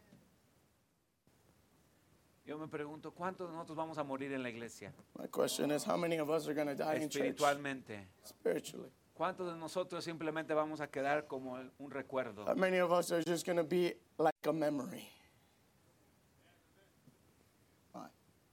Yo 2.46 2.58
me 2.58 2.68
pregunto, 2.68 3.12
¿cuántos 3.12 3.48
de 3.50 3.54
nosotros 3.54 3.78
vamos 3.78 3.98
a 3.98 4.04
morir 4.04 4.32
en 4.34 4.42
la 4.42 4.50
iglesia? 4.50 4.92
My 5.20 5.28
question 5.28 5.72
is, 5.72 5.84
how 5.84 5.98
many 5.98 6.18
of 6.20 6.30
us 6.30 6.48
are 6.48 6.54
going 6.56 6.68
to 6.68 6.74
die 6.76 6.96
in 6.96 7.10
church 7.10 7.36
Espiritualmente. 7.36 8.08
spiritually? 8.24 8.90
¿Cuántos 9.14 9.52
de 9.52 9.60
nosotros 9.60 10.04
simplemente 10.04 10.54
vamos 10.56 10.80
a 10.80 10.88
quedar 10.88 11.28
como 11.28 11.60
un 11.80 11.92
recuerdo? 11.92 12.46
How 12.48 12.56
many 12.56 12.78
of 12.80 12.92
us 12.94 13.12
are 13.12 13.22
just 13.22 13.46
going 13.46 13.58
to 13.58 13.64
be 13.66 13.94
like 14.18 14.34
a 14.48 14.54
memory? 14.54 15.08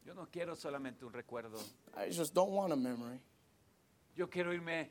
Yo 0.04 0.14
no 0.14 0.26
quiero 0.30 0.54
solamente 0.56 1.04
un 1.04 1.12
recuerdo. 1.12 1.59
I 1.96 2.11
just 2.11 2.35
don't 2.35 2.50
want 2.52 2.72
a 2.72 2.76
memory. 2.76 3.20
Yo 4.16 4.29
quiero 4.31 4.52
irme, 4.52 4.90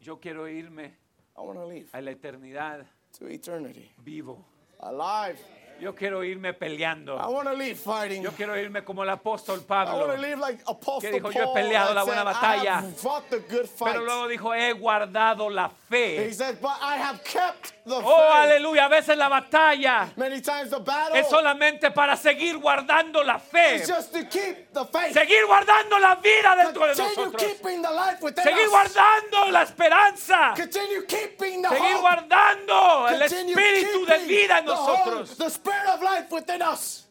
yo 0.00 0.18
quiero 0.18 0.48
irme 0.48 0.96
I 1.36 1.42
want 1.42 1.58
to 1.58 1.66
leave 1.66 1.88
a 1.92 2.00
la 2.00 2.10
eternidad 2.10 2.84
to 3.18 3.26
eternity. 3.28 3.90
vivo. 4.04 4.44
Alive. 4.80 5.38
Yo 5.80 5.94
quiero 5.94 6.22
irme 6.22 6.52
peleando. 6.52 7.16
I 7.18 7.26
want 7.28 7.48
to 7.48 7.54
leave 7.54 7.78
fighting. 7.78 8.22
Yo 8.22 8.32
quiero 8.32 8.54
irme 8.58 8.84
como 8.84 9.02
el 9.02 9.08
apóstol 9.08 9.60
I 9.60 9.62
Pablo. 9.66 9.98
want 10.06 10.14
to 10.16 10.20
live 10.20 10.38
like 10.38 10.60
Apostle 10.66 11.00
Que 11.10 11.20
dijo, 11.20 11.32
"Yo 11.32 11.40
he 11.40 11.44
Paul 11.44 11.54
peleado 11.54 11.94
la 11.94 12.04
buena 12.04 12.22
batalla." 12.24 12.62
I 12.80 12.82
have 12.82 12.96
fought 12.96 13.30
the 13.30 13.38
good 13.40 13.66
fight. 13.66 13.92
Pero 13.94 14.04
luego 14.04 14.28
dijo, 14.28 14.54
he 14.54 14.72
guardado 14.74 15.48
la 15.48 15.68
He 15.68 15.72
fe. 16.28 16.32
said, 16.34 16.60
but 16.60 16.76
I 16.82 16.96
have 16.98 17.22
kept 17.24 17.72
Oh, 17.86 18.28
aleluya. 18.32 18.84
A 18.84 18.88
veces 18.88 19.16
la 19.16 19.28
batalla 19.28 20.12
Many 20.16 20.40
times 20.40 20.70
the 20.70 20.78
battle 20.80 21.18
es 21.18 21.28
solamente 21.28 21.90
para 21.90 22.14
seguir 22.16 22.58
guardando 22.58 23.24
la 23.24 23.38
fe. 23.38 23.76
is 23.76 23.88
just 23.88 24.12
to 24.12 24.22
keep 24.28 24.72
the 24.72 24.84
faith. 24.84 25.12
Seguir 25.14 25.46
guardando 25.46 25.98
la 25.98 26.14
vida 26.16 26.54
dentro 26.56 26.86
de 26.86 26.94
nosotros. 26.94 27.34
keeping 27.42 27.82
the 27.82 27.90
life 27.90 28.20
within 28.22 28.44
Seguir 28.44 28.66
us. 28.66 28.70
guardando 28.70 29.50
la 29.50 29.62
esperanza. 29.62 30.52
Continue 30.56 31.06
keeping 31.06 31.62
the 31.62 31.68
Seguir 31.70 31.94
hope. 31.94 32.00
guardando 32.02 33.08
el 33.08 33.18
Continue 33.20 33.52
espíritu 33.54 34.06
de 34.06 34.18
vida 34.26 34.58
en 34.58 34.64
nosotros. 34.66 35.36
The 35.38 35.50
spirit 35.50 35.88
of 35.88 36.02
life 36.02 36.30
within 36.30 36.62
us. 36.62 37.06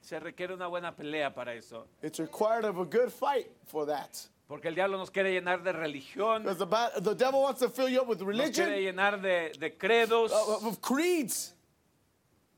Se 0.00 0.18
requiere 0.18 0.54
una 0.54 0.66
buena 0.66 0.90
pelea 0.96 1.32
para 1.32 1.54
eso. 1.54 1.86
It's 2.02 2.18
required 2.18 2.64
of 2.64 2.78
a 2.78 2.84
good 2.84 3.12
fight 3.12 3.46
for 3.66 3.86
that. 3.86 4.26
Porque 4.50 4.66
el 4.66 4.74
diablo 4.74 4.98
nos 4.98 5.12
quiere 5.12 5.30
llenar 5.32 5.62
de 5.62 5.70
religión, 5.72 6.42
Because 6.42 6.58
the, 6.58 6.66
ba- 6.66 6.90
the 7.00 7.14
devil 7.14 7.40
wants 7.42 7.60
to 7.60 7.68
fill 7.70 7.88
you 7.88 8.00
up 8.00 8.08
with 8.08 8.18
nos 8.18 8.26
religion, 8.26 8.66
quiere 8.66 8.82
llenar 8.82 9.20
de, 9.22 9.52
de 9.56 9.78
credos, 9.78 10.32
uh, 10.32 10.66
of 10.66 10.80
creeds. 10.80 11.54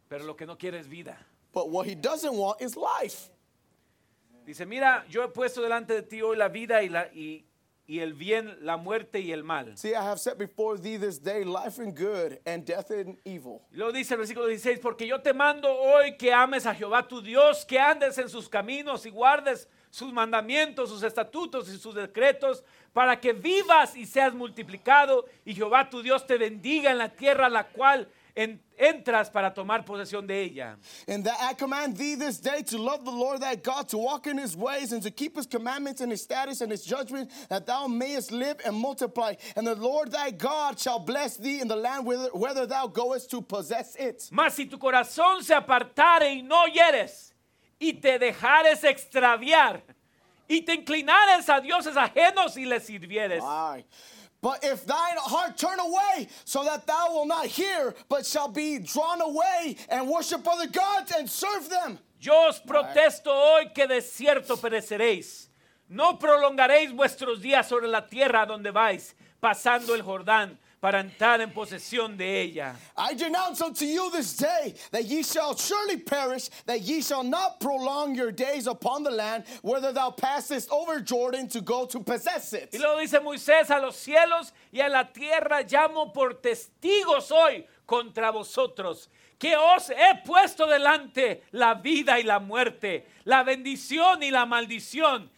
pero 0.08 0.24
lo 0.24 0.34
que 0.34 0.46
no 0.46 0.56
quiere 0.56 0.78
es 0.78 0.88
vida. 0.88 1.18
But 1.52 1.68
what 1.68 1.86
he 1.86 1.94
doesn't 1.94 2.32
want 2.34 2.62
is 2.62 2.76
life. 2.78 3.28
Dice, 4.46 4.64
mira, 4.64 5.04
yo 5.10 5.22
he 5.22 5.28
puesto 5.28 5.60
delante 5.60 5.92
de 5.92 6.02
ti 6.02 6.22
hoy 6.22 6.34
la 6.38 6.48
vida 6.48 6.82
y, 6.82 6.88
la, 6.88 7.08
y, 7.12 7.44
y 7.86 7.98
el 8.00 8.14
bien, 8.14 8.56
la 8.62 8.78
muerte 8.78 9.20
y 9.20 9.30
el 9.30 9.44
mal. 9.44 9.76
See, 9.76 9.90
I 9.94 10.02
have 10.02 10.18
set 10.18 10.38
before 10.38 10.78
thee 10.78 10.96
this 10.96 11.18
day 11.22 11.44
life 11.44 11.78
and 11.78 11.94
good 11.94 12.38
and 12.46 12.64
death 12.64 12.90
and 12.90 13.18
evil. 13.26 13.60
Y 13.70 13.76
luego 13.76 13.92
dice 13.92 14.14
el 14.14 14.18
versículo 14.20 14.46
16, 14.46 14.78
porque 14.80 15.06
yo 15.06 15.20
te 15.20 15.34
mando 15.34 15.68
hoy 15.70 16.16
que 16.16 16.32
ames 16.32 16.64
a 16.64 16.74
Jehová 16.74 17.06
tu 17.06 17.20
Dios, 17.20 17.66
que 17.66 17.78
andes 17.78 18.16
en 18.16 18.30
sus 18.30 18.48
caminos 18.48 19.04
y 19.04 19.10
guardes 19.10 19.68
sus 19.92 20.10
mandamientos, 20.12 20.88
sus 20.88 21.02
estatutos 21.02 21.68
y 21.68 21.76
sus 21.78 21.94
decretos, 21.94 22.64
para 22.94 23.20
que 23.20 23.34
vivas 23.34 23.94
y 23.94 24.06
seas 24.06 24.32
multiplicado 24.34 25.26
y 25.44 25.54
Jehová 25.54 25.90
tu 25.90 26.02
Dios 26.02 26.26
te 26.26 26.38
bendiga 26.38 26.90
en 26.90 26.96
la 26.98 27.10
tierra 27.10 27.46
a 27.46 27.50
la 27.50 27.64
cual 27.64 28.08
en- 28.34 28.58
entras 28.78 29.28
para 29.28 29.52
tomar 29.52 29.84
posesión 29.84 30.26
de 30.26 30.40
ella. 30.40 30.78
And 31.06 31.22
that 31.24 31.36
I 31.38 31.52
command 31.52 31.98
thee 31.98 32.14
this 32.14 32.40
day 32.40 32.62
to 32.62 32.78
love 32.78 33.04
the 33.04 33.10
Lord 33.10 33.42
thy 33.42 33.54
God, 33.56 33.86
to 33.90 33.98
walk 33.98 34.26
in 34.26 34.38
his 34.38 34.56
ways, 34.56 34.92
and 34.92 35.02
to 35.02 35.10
keep 35.10 35.36
his 35.36 35.46
commandments 35.46 36.00
and 36.00 36.10
his 36.10 36.22
statutes 36.22 36.62
and 36.62 36.72
his 36.72 36.84
judgment, 36.86 37.30
that 37.50 37.66
thou 37.66 37.86
mayest 37.86 38.32
live 38.32 38.56
and 38.64 38.74
multiply. 38.74 39.34
And 39.56 39.66
the 39.66 39.74
Lord 39.74 40.10
thy 40.10 40.30
God 40.30 40.78
shall 40.78 40.98
bless 41.00 41.36
thee 41.36 41.60
in 41.60 41.68
the 41.68 41.76
land 41.76 42.06
whither, 42.06 42.64
thou 42.66 42.86
goest 42.86 43.30
to 43.32 43.42
possess 43.42 43.94
it. 43.96 44.26
Mas 44.32 44.54
si 44.54 44.64
tu 44.64 44.78
corazón 44.78 45.42
se 45.44 45.52
apartare 45.54 46.32
y 46.34 46.40
no 46.40 46.62
oyeres, 46.64 47.31
y 47.82 47.94
te 47.94 48.16
dejares 48.18 48.84
extraviar, 48.84 49.82
y 50.48 50.60
te 50.60 50.74
inclinares 50.74 51.48
a 51.48 51.60
dioses 51.60 51.96
ajenos 51.96 52.56
y 52.56 52.64
les 52.64 52.86
sirvieres. 52.86 53.42
Aye. 53.42 53.84
But 54.40 54.64
if 54.64 54.86
thine 54.86 55.16
heart 55.18 55.56
turn 55.56 55.80
away, 55.80 56.28
so 56.44 56.64
that 56.64 56.86
thou 56.86 57.12
will 57.12 57.26
not 57.26 57.46
hear, 57.46 57.94
but 58.08 58.24
shall 58.24 58.48
be 58.48 58.78
drawn 58.78 59.20
away 59.20 59.76
and 59.88 60.08
worship 60.08 60.46
other 60.46 60.68
gods 60.68 61.12
and 61.12 61.28
serve 61.28 61.68
them. 61.68 61.98
Yo 62.20 62.48
os 62.48 62.60
protesto 62.60 63.30
hoy 63.32 63.72
que 63.74 63.86
de 63.86 64.00
cierto 64.00 64.56
pereceréis. 64.56 65.48
No 65.88 66.18
prolongaréis 66.18 66.92
vuestros 66.92 67.40
días 67.40 67.68
sobre 67.68 67.88
la 67.88 68.06
tierra 68.06 68.46
donde 68.46 68.70
vais, 68.70 69.14
pasando 69.40 69.94
el 69.94 70.02
Jordán 70.02 70.58
para 70.82 70.98
entrar 70.98 71.40
en 71.40 71.52
posesión 71.52 72.16
de 72.16 72.40
ella. 72.40 72.74
I 72.96 73.14
denounce 73.14 73.60
unto 73.60 73.84
you 73.84 74.10
this 74.10 74.36
day 74.36 74.74
that 74.90 75.04
ye 75.04 75.22
shall 75.22 75.56
surely 75.56 75.98
perish, 75.98 76.50
that 76.66 76.80
ye 76.82 77.00
shall 77.00 77.22
not 77.22 77.60
prolong 77.60 78.16
your 78.16 78.32
days 78.32 78.66
upon 78.66 79.04
the 79.04 79.10
land, 79.10 79.44
whether 79.62 79.92
thou 79.92 80.10
passest 80.10 80.68
over 80.72 80.98
Jordan 80.98 81.46
to 81.46 81.60
go 81.60 81.86
to 81.86 82.00
possess 82.00 82.52
it. 82.52 82.70
Y 82.72 82.78
luego 82.80 82.98
dice 82.98 83.20
Moisés 83.20 83.70
a 83.70 83.78
los 83.78 83.94
cielos 83.94 84.50
y 84.72 84.80
a 84.80 84.88
la 84.88 85.04
tierra 85.04 85.62
llamo 85.62 86.12
por 86.12 86.40
testigos 86.42 87.30
hoy 87.30 87.64
contra 87.86 88.32
vosotros, 88.32 89.08
que 89.38 89.54
os 89.54 89.88
he 89.88 90.20
puesto 90.26 90.66
delante 90.66 91.44
la 91.52 91.74
vida 91.74 92.18
y 92.18 92.24
la 92.24 92.40
muerte, 92.40 93.06
la 93.22 93.44
bendición 93.44 94.20
y 94.24 94.32
la 94.32 94.46
maldición. 94.46 95.30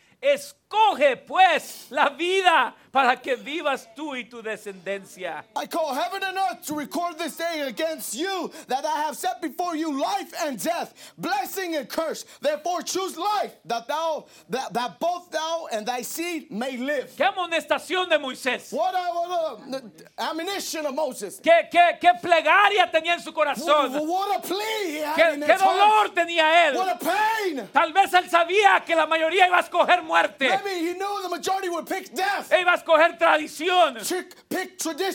Escoge 0.75 1.17
pues 1.17 1.87
la 1.91 2.09
vida 2.11 2.75
para 2.91 3.17
que 3.21 3.37
vivas 3.37 3.89
tú 3.95 4.15
y 4.17 4.25
tu 4.25 4.41
descendencia. 4.43 5.45
I 5.57 5.67
call 5.67 5.95
heaven 5.95 6.23
and 6.23 6.37
earth 6.39 6.67
to 6.67 6.75
record 6.75 7.19
this 7.19 7.37
day 7.37 7.63
against 7.67 8.15
you, 8.15 8.51
that 8.69 8.85
I 8.85 9.03
have 9.03 9.17
set 9.17 9.41
before 9.43 9.77
you 9.77 10.01
life 10.01 10.33
and 10.43 10.59
death, 10.63 10.95
blessing 11.19 11.77
and 11.77 11.89
curse. 11.89 12.25
Therefore 12.41 12.83
choose 12.83 13.17
life, 13.17 13.53
that 13.67 13.87
thou 13.89 14.27
that, 14.51 14.73
that 14.73 14.99
both 15.01 15.31
thou 15.31 15.69
and 15.73 15.87
thy 15.87 16.03
seed 16.03 16.51
may 16.51 16.77
live. 16.77 17.13
Qué 17.17 17.25
amonestación 17.25 18.09
de 18.09 18.19
Moisés. 18.19 18.73
What 18.73 18.95
a, 18.95 19.13
what 19.13 19.83
a 20.19 20.31
ammunition 20.31 20.87
of 20.87 20.95
Moses. 20.95 21.41
Qué, 21.43 21.69
qué, 21.71 21.99
qué 22.01 22.13
plegaria 22.23 22.91
tenía 22.91 23.15
en 23.15 23.21
su 23.21 23.31
What, 23.33 23.57
corazón. 23.57 24.07
what 24.09 24.39
a 24.39 24.41
plea 24.41 24.87
he 24.87 24.99
had 25.01 25.17
Qué, 25.17 25.35
in 25.35 25.41
qué 25.43 25.53
his 25.55 25.61
heart. 25.61 25.77
dolor 25.77 26.15
tenía 26.15 26.69
él. 26.69 26.75
What 26.77 26.89
a 26.95 26.99
pain. 27.05 27.69
Tal 27.73 27.93
vez 27.93 28.13
él 28.15 28.31
sabía 28.31 28.85
que 28.85 28.95
la 28.95 29.07
mayoría 29.07 29.47
iba 29.49 29.57
a 29.59 29.61
escoger 29.63 30.03
muerte. 30.03 30.54
Maybe 30.63 30.87
he 30.89 30.95
knew 30.95 31.23
the 31.23 31.29
majority 31.29 31.69
would 31.69 31.87
pick 31.87 32.15
death, 32.15 32.51
iba 32.53 32.73
a 32.73 32.77
escoger 32.77 33.19
tradición. 33.19 33.97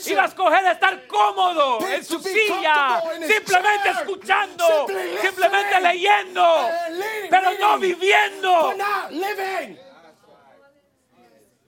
Iba 0.06 0.22
a 0.22 0.26
escoger 0.26 0.64
estar 0.66 1.06
cómodo 1.06 1.78
Pick 1.78 1.88
en 1.90 2.04
su 2.04 2.18
silla, 2.20 3.00
simplemente 3.26 3.84
chair. 3.84 3.96
escuchando, 4.00 4.86
listening. 4.88 5.18
simplemente 5.22 5.80
leyendo, 5.80 6.68
leading, 6.90 7.30
pero 7.30 7.52
no 7.58 7.76
reading, 7.76 7.98
viviendo. 7.98 8.74
not 8.76 9.10
living. 9.12 9.78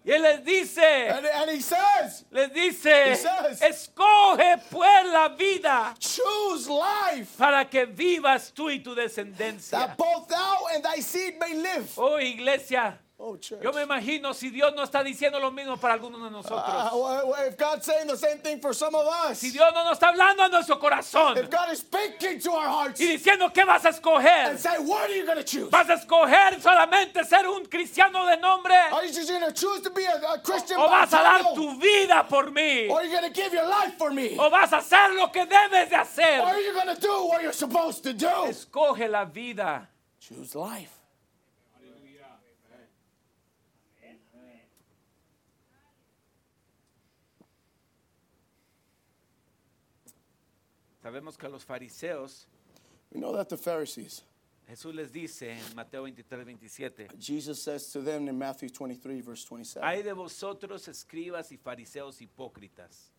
Y 0.05 0.11
él 0.11 0.23
les 0.23 0.45
dice, 0.45 1.11
And, 1.11 1.25
and 1.27 1.51
he 1.53 1.61
says, 1.61 2.25
les 2.33 2.53
dice, 2.53 3.13
He 3.13 3.15
says- 3.15 3.63
escoge 3.63 4.59
pues 4.69 5.07
la 5.13 5.29
vida 5.29 5.95
choose 6.01 6.69
life, 6.69 7.37
para 7.39 7.65
que 7.71 7.87
vivas 7.87 8.53
tú 8.53 8.69
y 8.69 8.81
tu 8.83 8.97
descendencia. 8.97 9.79
that 9.79 9.97
both 9.97 10.27
thou 10.27 10.67
and 10.75 10.83
thy 10.83 10.99
seed 10.99 11.39
may 11.39 11.55
live. 11.55 11.89
Oh 11.97 12.17
iglesia, 12.19 12.99
Oh, 13.25 13.39
yo 13.63 13.71
me 13.73 13.83
imagino 13.83 14.35
si 14.35 14.51
Dios 14.51 14.75
no 14.75 14.83
está 14.83 15.05
diciendo 15.05 15.39
lo 15.39 15.53
mismo 15.53 15.77
para 15.77 15.95
algunos 15.95 16.21
de 16.21 16.27
Uh, 16.27 16.31
nosotros. 16.31 16.93
well, 16.93 17.35
if 17.47 17.57
God's 17.57 17.87
saying 17.87 18.09
the 18.09 18.17
same 18.17 18.39
thing 18.39 18.59
for 18.61 18.75
some 18.75 18.97
of 18.97 19.07
us, 19.07 19.39
Si 19.39 19.53
Dios 19.53 19.71
no 19.73 19.85
nos 19.85 19.93
está 19.97 20.09
hablando 20.09 20.43
a 20.43 20.49
nuestro 20.49 20.77
corazón 20.81 21.37
if 21.39 21.49
God 21.49 21.71
is 21.71 21.79
speaking 21.79 22.41
to 22.41 22.51
our 22.51 22.67
hearts 22.69 23.01
y 23.01 23.07
diciendo 23.07 23.53
qué 23.53 23.65
vas 23.65 23.85
a 23.85 23.91
escoger, 23.91 24.51
and 24.51 24.59
say, 24.59 24.77
what 24.81 25.09
are 25.09 25.15
you 25.17 25.25
going 25.25 25.39
to 25.39 25.45
choose? 25.45 25.71
vas 25.71 25.89
a 25.89 25.95
escoger 25.95 26.61
solamente 26.61 27.25
ser 27.25 27.47
un 27.47 27.65
cristiano 27.67 28.27
de 28.27 28.39
nombre 28.39 28.75
Are 28.91 29.07
you 29.07 29.13
just 29.13 29.29
going 29.31 29.41
to 29.47 29.53
choose 29.53 29.81
to 29.83 29.91
be 29.91 30.05
a, 30.05 30.17
a 30.35 30.39
Christian 30.41 30.79
o 30.81 30.89
by 30.89 31.07
vas 31.07 31.13
a 31.13 31.23
dar 31.23 31.55
tu 31.55 31.79
vida 31.79 32.27
por 32.29 32.51
mí 32.51 32.89
Or 32.91 32.99
are 33.03 33.05
you 33.05 33.13
going 33.21 33.33
to 33.33 33.41
give 33.41 33.53
your 33.53 33.69
life 33.69 33.95
for 33.99 34.11
me? 34.11 34.37
o 34.37 34.51
vas 34.51 34.73
a 34.73 34.79
hacer 34.79 35.15
lo 35.15 35.29
que 35.31 35.47
debes 35.47 35.91
de 35.91 35.95
Or 35.95 36.01
hacer. 36.01 36.41
are 36.43 36.61
you 36.61 36.75
going 36.75 36.93
to 36.93 37.01
do 37.01 37.27
what 37.29 37.41
you're 37.41 37.53
supposed 37.53 38.03
to 38.03 38.13
do? 38.13 38.27
Escoge 38.49 39.09
la 39.09 39.25
vida. 39.27 39.87
Choose 40.19 40.57
life. 40.57 40.99
Sabemos 51.03 51.37
que 51.37 51.49
los 51.49 51.65
fariseos, 51.65 52.47
We 53.13 53.21
know 53.21 53.33
that 53.37 53.49
the 53.49 53.57
Pharisees, 53.57 54.23
Jesús 54.71 54.95
les 54.95 55.11
dice 55.11 55.51
en 55.51 55.75
Mateo 55.75 56.05
23, 56.05 56.45
27, 56.45 57.09
Jesus 57.19 57.63
says 57.63 57.89
to 57.93 58.01
them 58.01 58.29
in 58.29 58.39
Matthew 58.39 58.69
23, 58.71 59.21
verse 59.21 59.45
27, 59.45 59.83
Hay 59.85 60.03
de 60.03 60.15
vosotros 60.15 60.87
escribas 60.89 61.51
y 61.53 61.59
fariseos 61.59 62.21
hipócritas, 62.23 63.11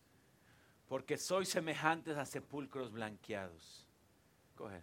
porque 0.88 1.16
sois 1.18 1.48
semejantes 1.48 2.16
a 2.16 2.24
sepulcros 2.24 2.90
blanqueados. 2.90 3.84
Go 4.56 4.66
ahead. 4.66 4.82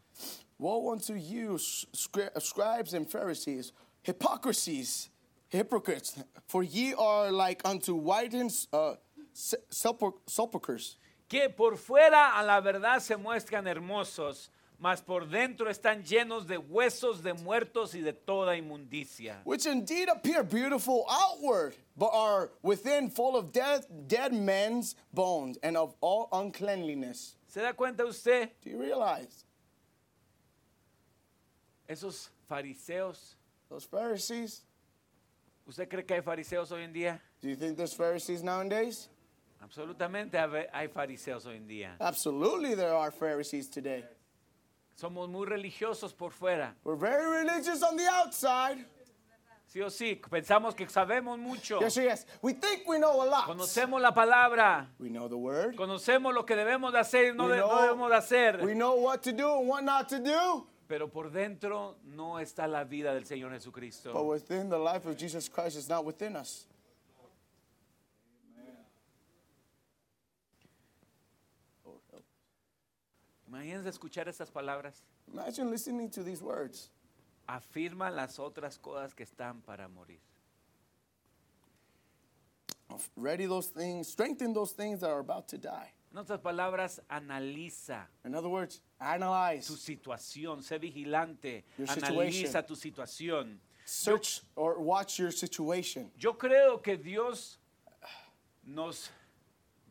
Woe 0.59 0.91
unto 0.91 1.13
you, 1.15 1.53
scri- 1.57 2.29
scribes 2.41 2.93
and 2.93 3.09
Pharisees, 3.09 3.71
hypocrisies, 4.03 5.09
hypocrites, 5.49 6.21
for 6.47 6.61
ye 6.63 6.93
are 6.93 7.31
like 7.31 7.61
unto 7.65 7.95
whitened 7.95 8.51
uh, 8.71 8.93
se- 9.33 9.57
sepul- 9.71 10.19
sepulchres, 10.27 10.97
Que 11.31 11.49
por 11.49 11.77
fuera 11.77 12.37
a 12.37 12.43
la 12.43 12.59
verdad 12.59 12.99
se 12.99 13.15
muestran 13.15 13.65
hermosos, 13.65 14.49
mas 14.77 15.01
por 15.01 15.25
dentro 15.29 15.69
están 15.69 16.03
llenos 16.03 16.45
de 16.45 16.57
huesos 16.57 17.23
de 17.23 17.31
muertos 17.33 17.95
y 17.95 18.01
de 18.01 18.11
toda 18.11 18.57
inmundicia. 18.57 19.41
which 19.45 19.65
indeed 19.65 20.09
appear 20.09 20.43
beautiful 20.43 21.05
outward, 21.09 21.73
but 21.95 22.09
are 22.11 22.49
within 22.61 23.09
full 23.09 23.37
of 23.37 23.53
dead, 23.53 23.85
dead 24.09 24.33
men's 24.33 24.97
bones 25.13 25.57
and 25.63 25.77
of 25.77 25.95
all 26.01 26.27
uncleanliness. 26.33 27.37
¿Se 27.47 27.61
da 27.61 27.71
cuenta 27.71 28.03
usted? 28.03 28.49
Do 28.61 28.69
you 28.69 28.77
realize? 28.77 29.45
Esos 31.87 32.29
fariseos, 32.49 33.35
Those 33.69 33.85
Pharisees, 33.85 34.65
¿usted 35.65 35.87
cree 35.87 36.03
que 36.05 36.15
hay 36.15 36.21
fariseos 36.21 36.71
hoy 36.73 36.83
en 36.83 36.91
día? 36.91 37.21
do 37.41 37.47
you 37.47 37.55
think 37.55 37.77
there's 37.77 37.93
Pharisees 37.93 38.43
nowadays? 38.43 39.07
Absolutamente 39.61 40.37
hay 40.73 40.87
fariseos 40.87 41.45
hoy 41.45 41.57
en 41.57 41.67
día. 41.67 41.95
Absolutely, 41.99 42.75
there 42.75 42.93
are 42.93 43.11
Pharisees 43.11 43.69
today. 43.69 44.03
Somos 44.95 45.29
muy 45.29 45.45
religiosos 45.45 46.13
por 46.13 46.31
fuera. 46.31 46.75
We're 46.83 46.95
very 46.97 47.25
religious 47.25 47.81
on 47.83 47.95
the 47.95 48.07
outside. 48.07 48.85
Sí 49.67 49.81
o 49.81 49.89
sí, 49.89 50.19
pensamos 50.29 50.75
que 50.75 50.85
sabemos 50.89 51.39
mucho. 51.39 51.79
Yes, 51.79 51.95
yes. 51.95 52.25
We 52.41 52.53
think 52.53 52.85
we 52.87 52.97
know 52.97 53.21
a 53.21 53.25
lot. 53.25 53.45
Conocemos 53.47 54.01
la 54.01 54.11
palabra. 54.13 54.87
We 54.99 55.09
know 55.09 55.29
the 55.29 55.37
word. 55.37 55.75
Conocemos 55.77 56.33
lo 56.33 56.45
que 56.45 56.55
debemos 56.57 56.91
de 56.91 56.99
hacer 56.99 57.33
y 57.33 57.37
no, 57.37 57.45
We 57.45 57.53
de- 57.53 57.59
no 57.59 57.67
know- 57.69 57.81
debemos 57.81 58.09
de 58.09 58.15
hacer. 58.17 58.61
We 58.65 58.73
know 58.73 58.95
what 58.95 59.21
to 59.23 59.31
do 59.31 59.59
and 59.59 59.69
what 59.69 59.83
not 59.83 60.09
to 60.09 60.19
do. 60.19 60.67
Pero 60.89 61.07
por 61.07 61.31
dentro 61.31 61.95
no 62.03 62.37
está 62.39 62.67
la 62.67 62.83
vida 62.83 63.13
del 63.13 63.23
Señor 63.23 63.51
But 63.51 63.61
Jesucristo. 63.61 64.21
within 64.25 64.69
the 64.69 64.77
life 64.77 65.05
of 65.07 65.15
Jesus 65.15 65.47
Christ 65.47 65.77
is 65.77 65.87
not 65.87 66.03
within 66.03 66.35
us. 66.35 66.67
Imagínense 73.51 73.89
escuchar 73.89 74.29
estas 74.29 74.49
palabras. 74.49 75.03
Imagine 75.27 75.69
listening 75.69 76.09
to 76.09 76.23
these 76.23 76.41
words. 76.41 76.89
Afirma 77.47 78.09
las 78.09 78.39
otras 78.39 78.77
cosas 78.77 79.13
que 79.13 79.25
están 79.25 79.61
para 79.61 79.89
morir. 79.89 80.19
Ready 83.15 83.45
those 83.47 83.67
things, 83.67 84.07
strengthen 84.07 84.53
those 84.53 84.71
things 84.73 84.99
that 85.01 85.09
are 85.09 85.19
about 85.19 85.47
to 85.49 85.57
die. 85.57 85.91
En 86.13 86.17
otras 86.17 86.39
palabras, 86.39 87.01
analiza 87.09 88.07
In 88.25 88.35
other 88.35 88.49
words, 88.49 88.81
tu 88.99 89.05
analyze, 89.05 89.65
situación, 89.65 90.61
sé 90.61 90.77
vigilante, 90.79 91.63
Your 91.77 91.87
analiza 91.87 92.47
situation. 92.47 92.67
tu 92.67 92.75
situación. 92.75 93.59
search, 93.85 94.41
or 94.55 94.79
watch 94.81 95.19
your 95.19 95.31
situation. 95.31 96.09
Yo 96.17 96.33
creo 96.37 96.81
que 96.81 96.97
Dios 96.97 97.57
nos 98.65 99.09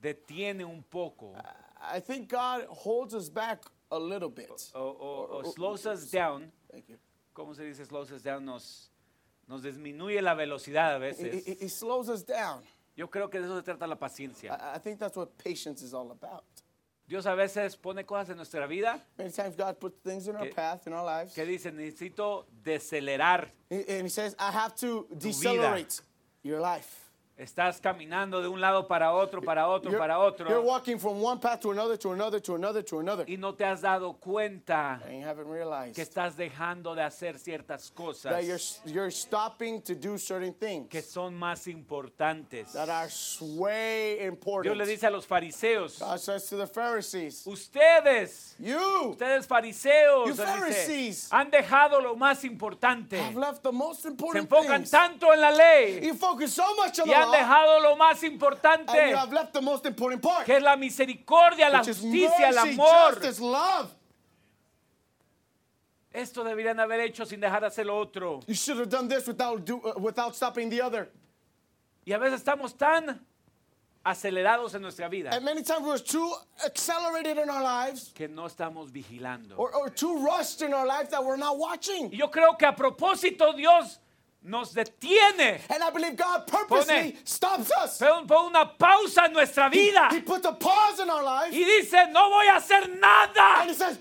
detiene 0.01 0.65
un 0.65 0.83
poco 0.83 1.35
I 1.81 2.01
think 2.01 2.29
God 2.29 2.65
holds 2.69 3.15
us 3.15 3.29
back 3.29 3.63
a 3.91 3.99
little 3.99 4.29
bit. 4.31 4.71
o, 4.75 4.81
o- 4.81 5.41
o 5.45 5.53
slows 5.53 5.87
us 5.87 6.11
down. 6.11 6.51
Thank 6.71 6.89
you. 6.89 6.97
¿Cómo 7.35 7.55
se 7.55 7.65
dice 7.65 7.85
slows 7.87 8.11
us 8.13 8.23
down? 8.23 8.45
Nos, 8.45 8.91
nos 9.49 9.63
disminuye 9.63 10.21
la 10.23 10.35
velocidad 10.35 10.97
a 10.97 10.99
He, 10.99 11.11
he- 11.11 11.31
veces. 11.43 11.61
he 11.63 11.69
slows 11.69 12.09
us 12.09 12.23
down. 12.25 12.63
Yo 12.97 13.09
creo 13.09 13.31
que 13.31 13.39
de 13.41 13.47
eso 13.47 13.57
se 13.57 13.63
trata 13.63 13.87
la 13.87 13.97
paciencia. 13.97 14.53
I, 14.53 14.77
I 14.77 14.79
think 14.79 14.99
that's 14.99 15.17
what 15.17 15.37
patience 15.39 15.83
is 15.83 15.95
all 15.95 16.11
about. 16.11 16.45
Dios 17.09 17.27
a 17.27 17.35
veces 17.35 17.77
pone 17.77 18.05
cosas 18.05 18.31
en 18.31 18.37
nuestra 18.37 18.69
vida 18.69 19.01
Many 19.19 19.31
times 19.33 19.57
God 19.57 19.81
puts 19.81 19.99
things 20.05 20.29
in 20.29 20.37
our 20.37 20.45
Que- 20.47 20.55
path, 20.55 20.87
in 20.87 20.93
our 20.93 21.05
lives, 21.05 21.35
que 21.35 21.45
dice 21.45 21.73
necesito 21.73 22.47
decelerar 22.63 23.49
and 23.71 23.85
and 23.89 24.03
He 24.05 24.09
says, 24.11 24.37
I 24.39 24.53
have 24.53 24.75
to 24.77 25.09
decelerate 25.19 26.01
your 26.45 26.61
life. 26.61 27.10
Estás 27.41 27.81
caminando 27.81 28.43
de 28.43 28.49
un 28.49 28.61
lado 28.61 28.87
para 28.87 29.13
otro, 29.15 29.41
para 29.41 29.67
otro, 29.67 29.91
You're, 29.91 29.99
para 29.99 30.15
you're 30.17 30.27
otro. 30.29 30.63
walking 30.63 30.99
from 30.99 31.23
one 31.23 31.41
path 31.41 31.61
to 31.61 31.71
another, 31.71 31.97
to 31.97 32.13
another, 32.13 32.39
to 32.39 32.55
another, 32.55 32.83
to 32.83 32.99
another. 33.01 33.25
Y 33.27 33.37
no 33.39 33.55
te 33.55 33.65
has 33.65 33.81
dado 33.81 34.13
cuenta 34.21 35.01
And 35.07 35.21
you 35.21 35.25
haven't 35.27 35.49
realized 35.49 35.95
que 35.95 36.03
estás 36.03 36.37
dejando 36.37 36.95
de 36.95 37.01
hacer 37.03 37.39
ciertas 37.39 37.91
cosas 37.91 38.31
that 38.33 38.45
you're, 38.45 38.61
you're 38.85 39.11
stopping 39.11 39.81
to 39.81 39.95
do 39.95 40.19
certain 40.19 40.53
things 40.53 40.89
que 40.91 41.01
son 41.01 41.35
más 41.35 41.67
importantes. 41.67 42.73
that 42.75 42.91
are 42.91 43.09
way 43.57 44.17
Dios 44.19 44.29
important. 44.29 44.77
le 44.77 44.85
dice 44.85 45.05
a 45.07 45.11
los 45.11 45.27
fariseos, 45.27 45.99
God 45.99 46.19
says 46.21 46.47
to 46.51 46.57
the 46.59 46.67
Pharisees, 46.67 47.47
ustedes, 47.47 48.55
You 48.59 49.13
ustedes 49.17 49.47
fariseos, 49.47 50.27
You 50.27 50.35
les 50.35 50.37
dice, 50.37 50.45
Pharisees. 50.47 51.29
han 51.33 51.51
dejado 51.51 52.03
lo 52.03 52.17
más 52.17 52.45
importante. 52.45 53.19
have 53.19 53.37
left 53.37 53.63
the 53.63 53.73
most 53.73 54.03
Se 54.03 54.09
important 54.09 54.45
enfocan 54.51 54.81
things. 54.83 54.91
tanto 54.91 55.33
en 55.33 55.41
la 55.41 55.51
ley 55.51 56.01
You 56.03 56.15
focus 56.15 56.53
so 56.53 56.75
much 56.77 56.99
on 57.01 57.09
y 57.09 57.13
the 57.13 57.15
han 57.17 57.30
dejado 57.31 57.81
lo 57.81 57.97
más 57.97 58.23
importante, 58.23 58.93
important 59.11 60.23
part, 60.23 60.45
que 60.45 60.57
es 60.57 60.63
la 60.63 60.77
misericordia, 60.77 61.69
la 61.69 61.85
justicia, 61.85 62.49
el 62.49 62.55
mercy, 62.55 62.71
amor. 62.73 63.15
justice, 63.15 63.41
love. 63.41 63.95
Esto 66.13 66.43
deberían 66.43 66.81
haber 66.81 67.01
hecho 67.01 67.25
sin 67.25 67.41
dejar 67.41 67.61
de 67.61 67.67
hacer 67.69 67.87
lo 67.87 67.97
otro. 67.97 68.41
You 68.47 68.55
should 68.55 68.79
have 68.79 68.89
done 68.89 69.09
this 69.09 69.27
without 69.29 69.65
do, 69.65 69.77
uh, 69.77 69.99
without 69.99 70.35
stopping 70.35 70.69
the 70.69 70.83
other. 70.83 71.09
Y 72.05 72.13
a 72.13 72.19
veces 72.19 72.43
estamos 72.43 72.77
tan 72.77 73.25
acelerados 74.05 74.75
en 74.75 74.83
nuestra 74.83 75.09
vida 75.09 75.31
And 75.31 75.45
many 75.45 75.63
times 75.63 75.83
we're 75.87 75.99
too 75.99 76.35
accelerated 76.65 77.39
in 77.39 77.49
our 77.51 77.63
lives, 77.63 78.11
que 78.15 78.27
no 78.27 78.47
estamos 78.47 78.91
vigilando. 78.91 79.57
or, 79.57 79.73
or 79.75 79.91
too 79.91 80.25
rushed 80.25 80.63
in 80.63 80.73
our 80.73 80.87
lives 80.87 81.11
that 81.11 81.25
we're 81.25 81.37
not 81.37 81.57
watching. 81.59 82.11
Y 82.11 82.19
yo 82.19 82.29
creo 82.29 82.59
que 82.59 82.67
a 82.67 82.75
propósito 82.75 83.55
Dios 83.55 84.01
nos 84.43 84.73
detiene, 84.73 85.61
And 85.69 85.83
I 85.83 85.91
believe 85.91 86.17
God 86.17 86.47
purposely 86.47 87.13
Pone- 87.13 87.27
stops 87.27 87.71
us. 87.73 87.99
pone 87.99 88.47
una 88.49 88.65
pausa 88.77 89.27
en 89.27 89.33
nuestra 89.33 89.69
He, 89.71 89.91
vida. 89.91 90.09
he 90.11 90.21
puts 90.23 90.47
a 90.47 90.53
pause 90.53 91.01
in 91.01 91.11
our 91.11 91.23
lives, 91.23 91.55
y 91.55 91.65
dice, 91.65 92.11
no 92.11 92.31
voy 92.31 92.47
a 92.49 92.57
hacer 92.57 92.89
nada, 92.99 93.61
and 93.63 93.71
He 93.71 93.75
says, 93.75 93.99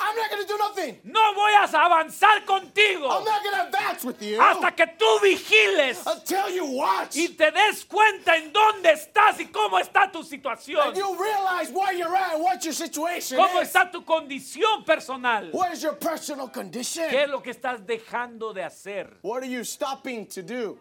"I'm 0.00 0.16
not 0.16 0.30
to 0.30 0.46
do 0.46 0.58
nothing. 0.58 1.00
no 1.04 1.34
voy 1.34 1.52
a 1.52 1.64
avanzar 1.64 2.44
contigo 2.46 3.06
I'm 3.06 3.24
not 3.24 3.42
to 3.42 3.66
advance 3.66 4.04
with 4.04 4.22
you 4.22 4.40
hasta 4.40 4.72
que 4.74 4.86
tú 4.98 5.20
vigiles 5.22 6.02
until 6.06 6.48
you 6.54 6.64
watch 6.66 7.16
y 7.16 7.28
te 7.28 7.50
des 7.50 7.84
cuenta 7.84 8.36
en 8.36 8.52
dónde 8.52 8.92
estás 8.92 9.38
y 9.40 9.46
cómo 9.46 9.78
está 9.78 10.10
tu 10.10 10.22
situación, 10.22 10.88
and 10.88 10.96
you 10.96 11.16
realize 11.16 11.70
where 11.72 11.92
you're 11.92 12.14
at 12.16 12.38
what 12.38 12.64
your 12.64 12.74
situation 12.74 13.38
cómo 13.38 13.60
is. 13.60 13.68
está 13.68 13.90
tu 13.90 14.02
condición 14.04 14.84
personal, 14.84 15.50
What 15.52 15.72
is 15.72 15.82
your 15.82 15.94
personal 15.94 16.48
condition? 16.48 17.08
qué 17.10 17.24
es 17.24 17.28
lo 17.28 17.40
que 17.42 17.50
estás 17.52 17.84
dejando 17.86 18.52
de 18.54 18.62
hacer. 18.62 19.18
What 19.22 19.42
are 19.42 19.48
you 19.50 19.64
stopping 19.64 20.26
to 20.26 20.42
do? 20.42 20.78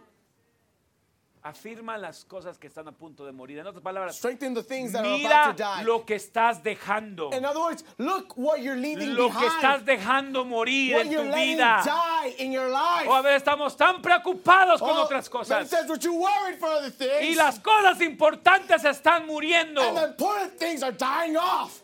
Afirma 1.41 1.97
las 1.97 2.25
cosas 2.25 2.57
que 2.57 2.67
están 2.67 2.87
a 2.89 2.91
punto 2.91 3.25
de 3.25 3.31
morir. 3.31 3.59
En 3.59 3.67
otras 3.67 3.81
palabras, 3.81 4.17
Strengthen 4.17 4.53
the 4.53 4.61
things 4.61 4.91
that 4.91 5.05
are 5.05 5.17
mira 5.17 5.43
about 5.45 5.55
to 5.57 5.63
die. 5.63 5.83
lo 5.85 6.03
que 6.05 6.15
estás 6.15 6.61
dejando. 6.61 7.31
In 7.33 7.45
other 7.45 7.61
words, 7.61 7.85
look 7.97 8.33
what 8.37 8.57
you're 8.61 8.75
leaving 8.75 9.15
Lo 9.15 9.29
que 9.29 9.47
estás 9.47 9.85
dejando 9.85 10.43
morir 10.43 10.95
What 10.95 11.05
en 11.05 11.11
you're 11.13 11.23
tu 11.23 11.31
letting 11.31 11.55
vida. 11.57 11.81
die 11.85 12.35
in 12.43 12.51
your 12.51 12.69
life. 12.69 13.07
O 13.07 13.13
a 13.15 13.21
veces 13.21 13.37
estamos 13.43 13.77
tan 13.77 14.01
preocupados 14.01 14.81
con 14.81 14.89
Oh, 14.97 15.03
otras 15.05 15.29
cosas. 15.29 15.69
for 15.69 16.67
other 16.69 16.91
things. 16.91 17.21
Y 17.21 17.35
las 17.35 17.57
cosas 17.59 18.01
importantes 18.01 18.83
están 18.83 19.25
muriendo. 19.25 19.81
and 19.81 19.95
the 19.97 20.07
important 20.07 20.57
things 20.59 20.83
are 20.83 20.91
dying 20.91 21.37
off. 21.37 21.81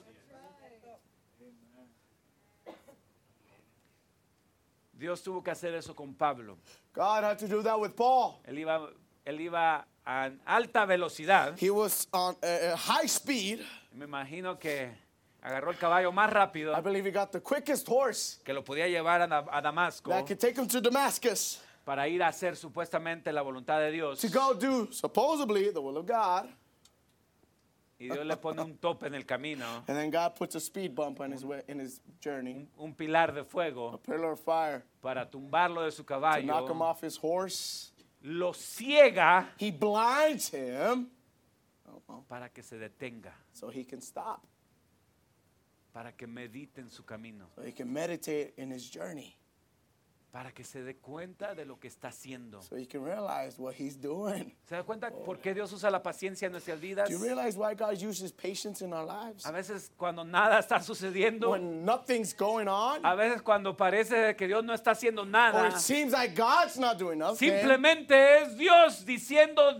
Dios 4.97 5.21
tuvo 5.23 5.43
que 5.43 5.51
hacer 5.51 5.73
eso 5.75 5.93
con 5.95 6.13
Pablo. 6.13 6.57
God 6.93 7.23
had 7.23 7.37
to 7.39 7.47
do 7.47 7.61
that 7.63 7.79
with 7.79 7.95
Paul. 7.95 8.39
Él 8.45 8.59
iba, 8.59 8.89
él 9.25 9.41
iba 9.41 9.87
a 10.05 10.31
alta 10.45 10.85
velocidad. 10.85 11.55
He 11.59 11.69
was 11.69 12.07
on 12.13 12.35
a, 12.43 12.73
a 12.73 12.77
high 12.77 13.07
speed. 13.07 13.59
Me 13.93 14.05
imagino 14.05 14.59
que 14.59 14.91
agarró 15.41 15.71
el 15.71 15.77
caballo 15.77 16.11
más 16.11 16.29
rápido 16.29 16.75
I 16.77 16.81
believe 16.81 17.05
he 17.05 17.11
got 17.11 17.31
the 17.31 17.41
quickest 17.41 17.87
horse 17.87 18.39
que 18.43 18.53
lo 18.53 18.63
podía 18.63 18.87
llevar 18.87 19.21
a, 19.21 19.45
a 19.51 19.61
Damasco 19.61 20.09
that 20.09 20.25
could 20.25 20.39
take 20.39 20.57
him 20.57 20.67
to 20.67 20.81
Damascus 20.81 21.61
para 21.85 22.07
ir 22.07 22.23
a 22.23 22.27
hacer 22.27 22.55
supuestamente 22.55 23.31
la 23.31 23.41
voluntad 23.41 23.79
de 23.79 23.91
Dios. 23.91 24.19
to 24.19 24.27
go 24.29 24.53
do 24.53 24.91
supposedly 24.91 25.71
the 25.71 25.81
will 25.81 25.97
of 25.97 26.05
God. 26.05 26.49
Y 27.97 28.07
Dios 28.09 28.25
le 28.25 28.35
pone 28.35 28.61
un 28.61 28.77
tope 28.77 29.07
en 29.07 29.15
el 29.15 29.25
camino, 29.25 29.83
And 29.87 29.95
then 29.97 30.09
God 30.09 30.35
puts 30.35 30.55
a 30.55 30.59
speed 30.59 30.93
bump 30.93 31.21
on 31.21 31.31
his 31.31 31.45
way, 31.45 31.61
in 31.69 31.79
his 31.79 32.01
journey, 32.19 32.67
un 32.77 32.93
pilar 32.93 33.33
de 33.33 33.39
a 33.41 33.45
fuego 33.45 34.01
pillar 34.05 34.33
of 34.33 34.39
fire 34.41 34.83
para 35.01 35.25
tumbarlo 35.25 35.85
de 35.85 35.91
su 35.91 36.03
to 36.03 36.19
knock 36.19 36.39
him 36.39 36.47
caballo. 36.47 36.81
off 36.81 37.01
his 37.01 37.15
horse. 37.15 37.91
Lo 38.27 38.53
ciega 38.53 39.53
He 39.59 39.71
blinds 39.71 40.49
him. 40.49 41.09
Oh, 42.07 42.23
para 42.27 42.49
que 42.49 42.61
se 42.61 42.77
detenga, 42.77 43.33
so 43.53 43.69
he 43.69 43.83
can 43.83 44.01
stop, 44.01 44.43
para 45.93 46.11
que 46.11 46.27
medite 46.27 46.81
en 46.81 46.89
su 46.89 47.03
camino, 47.03 47.47
so 47.55 47.63
he 47.63 47.71
can 47.71 47.91
meditate 47.91 48.53
in 48.57 48.71
his 48.71 48.89
journey, 48.89 49.35
para 50.35 50.51
que 50.51 50.65
se 50.65 50.83
dé 50.83 50.97
cuenta 50.97 51.55
de 51.55 51.63
lo 51.63 51.79
que 51.79 51.87
está 51.87 52.09
haciendo. 52.09 52.61
so 52.61 52.75
can 52.89 53.01
realize 53.01 53.57
what 53.57 53.73
he's 53.73 53.95
doing. 53.97 54.53
¿Se 54.65 54.75
da 54.75 54.83
cuenta 54.83 55.09
por 55.09 55.39
qué 55.39 55.53
Dios 55.53 55.71
usa 55.71 55.89
la 55.89 56.03
paciencia 56.03 56.47
en 56.47 56.51
nuestras 56.51 56.77
vidas? 56.81 57.07
Do 57.09 57.15
you 57.15 57.23
realize 57.23 57.57
why 57.57 57.73
God 57.73 58.03
uses 58.03 58.33
patience 58.33 58.83
in 58.83 58.91
our 58.91 59.05
lives? 59.05 59.45
A 59.45 59.53
veces 59.53 59.93
cuando 59.95 60.25
nada 60.25 60.59
está 60.59 60.81
sucediendo, 60.81 61.51
When 61.51 61.85
nothing's 61.85 62.35
going 62.35 62.67
on, 62.67 63.05
a 63.05 63.15
veces 63.15 63.41
cuando 63.43 63.77
parece 63.77 64.35
que 64.35 64.45
Dios 64.45 64.61
no 64.65 64.73
está 64.73 64.91
haciendo 64.91 65.21
or 65.21 65.27
nada, 65.27 65.69
it 65.69 65.77
seems 65.77 66.11
like 66.11 66.35
God's 66.35 66.77
not 66.77 66.97
doing 66.97 67.19
nothing. 67.19 67.37
simplemente 67.37 68.41
es 68.41 68.57
Dios 68.57 69.05
diciendo 69.05 69.71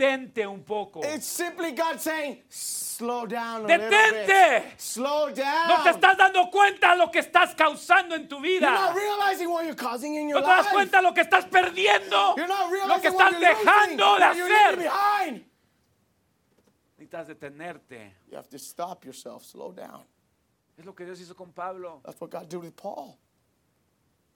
detente 0.00 0.46
un 0.46 0.62
poco. 0.62 1.00
It's 1.02 1.26
simply 1.26 1.72
God 1.72 2.00
saying, 2.00 2.38
slow 2.48 3.26
down 3.26 3.64
a 3.64 3.66
little 3.66 3.90
Detente. 3.90 4.26
bit. 4.26 4.80
Slow 4.80 5.30
down. 5.30 5.68
No 5.68 5.82
te 5.82 5.90
estás 5.90 6.16
dando 6.16 6.50
cuenta 6.50 6.92
de 6.92 6.96
lo 6.96 7.10
que 7.10 7.20
estás 7.20 7.54
causando 7.54 8.14
en 8.14 8.26
tu 8.28 8.40
You're 8.42 8.60
not 8.60 8.94
vida. 8.94 8.94
realizing 8.94 9.50
what 9.50 9.64
you're 9.64 9.74
causing 9.74 10.14
in 10.14 10.28
your 10.28 10.40
No 10.40 10.46
te 10.46 10.52
das 10.52 10.66
cuenta 10.68 10.96
de 10.98 11.02
lo 11.02 11.12
que 11.12 11.22
estás 11.22 11.44
perdiendo, 11.46 12.34
You're 12.36 12.48
not 12.48 12.70
lo 12.70 13.00
que 13.00 13.10
realizing 13.10 13.14
what 13.14 13.32
estás 13.32 13.32
losing, 13.32 13.66
dejando 13.66 14.16
de 14.16 14.20
what 14.20 14.36
hacer. 14.36 15.44
Necesitas 16.98 17.26
detenerte. 17.28 18.12
You 18.30 18.36
have 18.36 18.48
to 18.48 18.58
stop 18.58 19.04
yourself, 19.04 19.44
slow 19.44 19.72
down. 19.72 20.04
Es 20.78 20.84
lo 20.86 20.94
que 20.94 21.04
Dios 21.04 21.20
hizo 21.20 21.34
con 21.34 21.52
Pablo. 21.52 22.00
That's 22.04 22.20
what 22.20 22.30
God 22.30 22.48
did 22.48 22.60
with 22.62 22.74
Paul. 22.76 23.18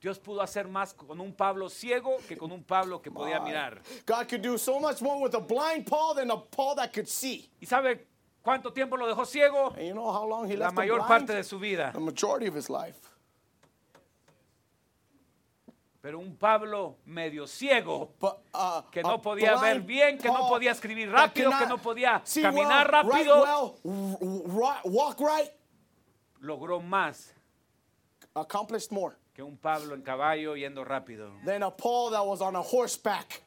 Dios 0.05 0.19
pudo 0.19 0.43
hacer 0.43 0.69
más 0.69 0.93
con 0.93 1.19
un 1.19 1.33
Pablo 1.33 1.71
ciego 1.71 2.19
que 2.29 2.37
con 2.37 2.53
un 2.53 2.63
Pablo 2.63 3.01
que 3.01 3.11
podía 3.11 3.41
mirar. 3.41 3.81
God 4.05 4.29
could 4.29 4.43
do 4.43 4.59
so 4.59 4.79
much 4.79 5.01
more 5.01 5.19
with 5.19 5.35
a 5.35 5.41
blind 5.41 5.87
Paul 5.87 6.15
than 6.15 6.31
a 6.31 6.37
Paul 6.37 6.77
that 6.77 6.93
could 6.93 7.09
see. 7.09 7.49
¿Y 7.59 7.65
sabe 7.65 8.05
cuánto 8.43 8.71
tiempo 8.71 8.99
lo 8.99 9.07
dejó 9.07 9.25
ciego? 9.25 9.69
And 9.75 9.87
you 9.87 9.95
know 9.95 10.13
how 10.13 10.27
long 10.29 10.47
he 10.47 10.57
La 10.59 10.67
left 10.67 10.77
mayor 10.77 10.99
blind? 10.99 11.09
parte 11.09 11.33
de 11.35 11.43
su 11.43 11.59
vida. 11.59 11.91
The 11.95 12.01
majority 12.01 12.47
of 12.49 12.55
his 12.55 12.69
life. 12.69 12.99
Pero 16.03 16.19
un 16.19 16.37
Pablo 16.37 16.97
medio 17.07 17.47
ciego 17.47 18.11
But, 18.21 18.41
uh, 18.53 18.83
que 18.91 19.03
no 19.03 19.23
podía 19.23 19.57
ver 19.59 19.81
bien, 19.81 20.19
que 20.19 20.29
no 20.29 20.35
Paul 20.41 20.49
podía 20.51 20.73
escribir 20.73 21.11
rápido, 21.11 21.51
que 21.59 21.67
no 21.67 21.79
podía 21.79 22.23
caminar 22.43 22.91
well, 22.93 23.03
rápido. 23.05 23.43
well, 23.43 23.75
w- 23.83 24.19
w- 24.21 24.43
ri- 24.49 24.81
walk 24.85 25.19
right, 25.21 25.51
logró 26.43 26.83
más 26.83 27.33
accomplished 28.37 28.93
more 28.93 29.17
que 29.35 29.43
un 29.43 29.57
Pablo 29.57 29.95
en 29.95 30.03
caballo 30.03 30.55
yendo 30.57 30.85
rápido. 30.85 31.31
than 31.45 31.63
a 31.63 31.71
Paul 31.71 32.11
that 32.13 32.25
was 32.25 32.41
on 32.41 32.55
a 32.57 32.63
horseback. 32.63 33.43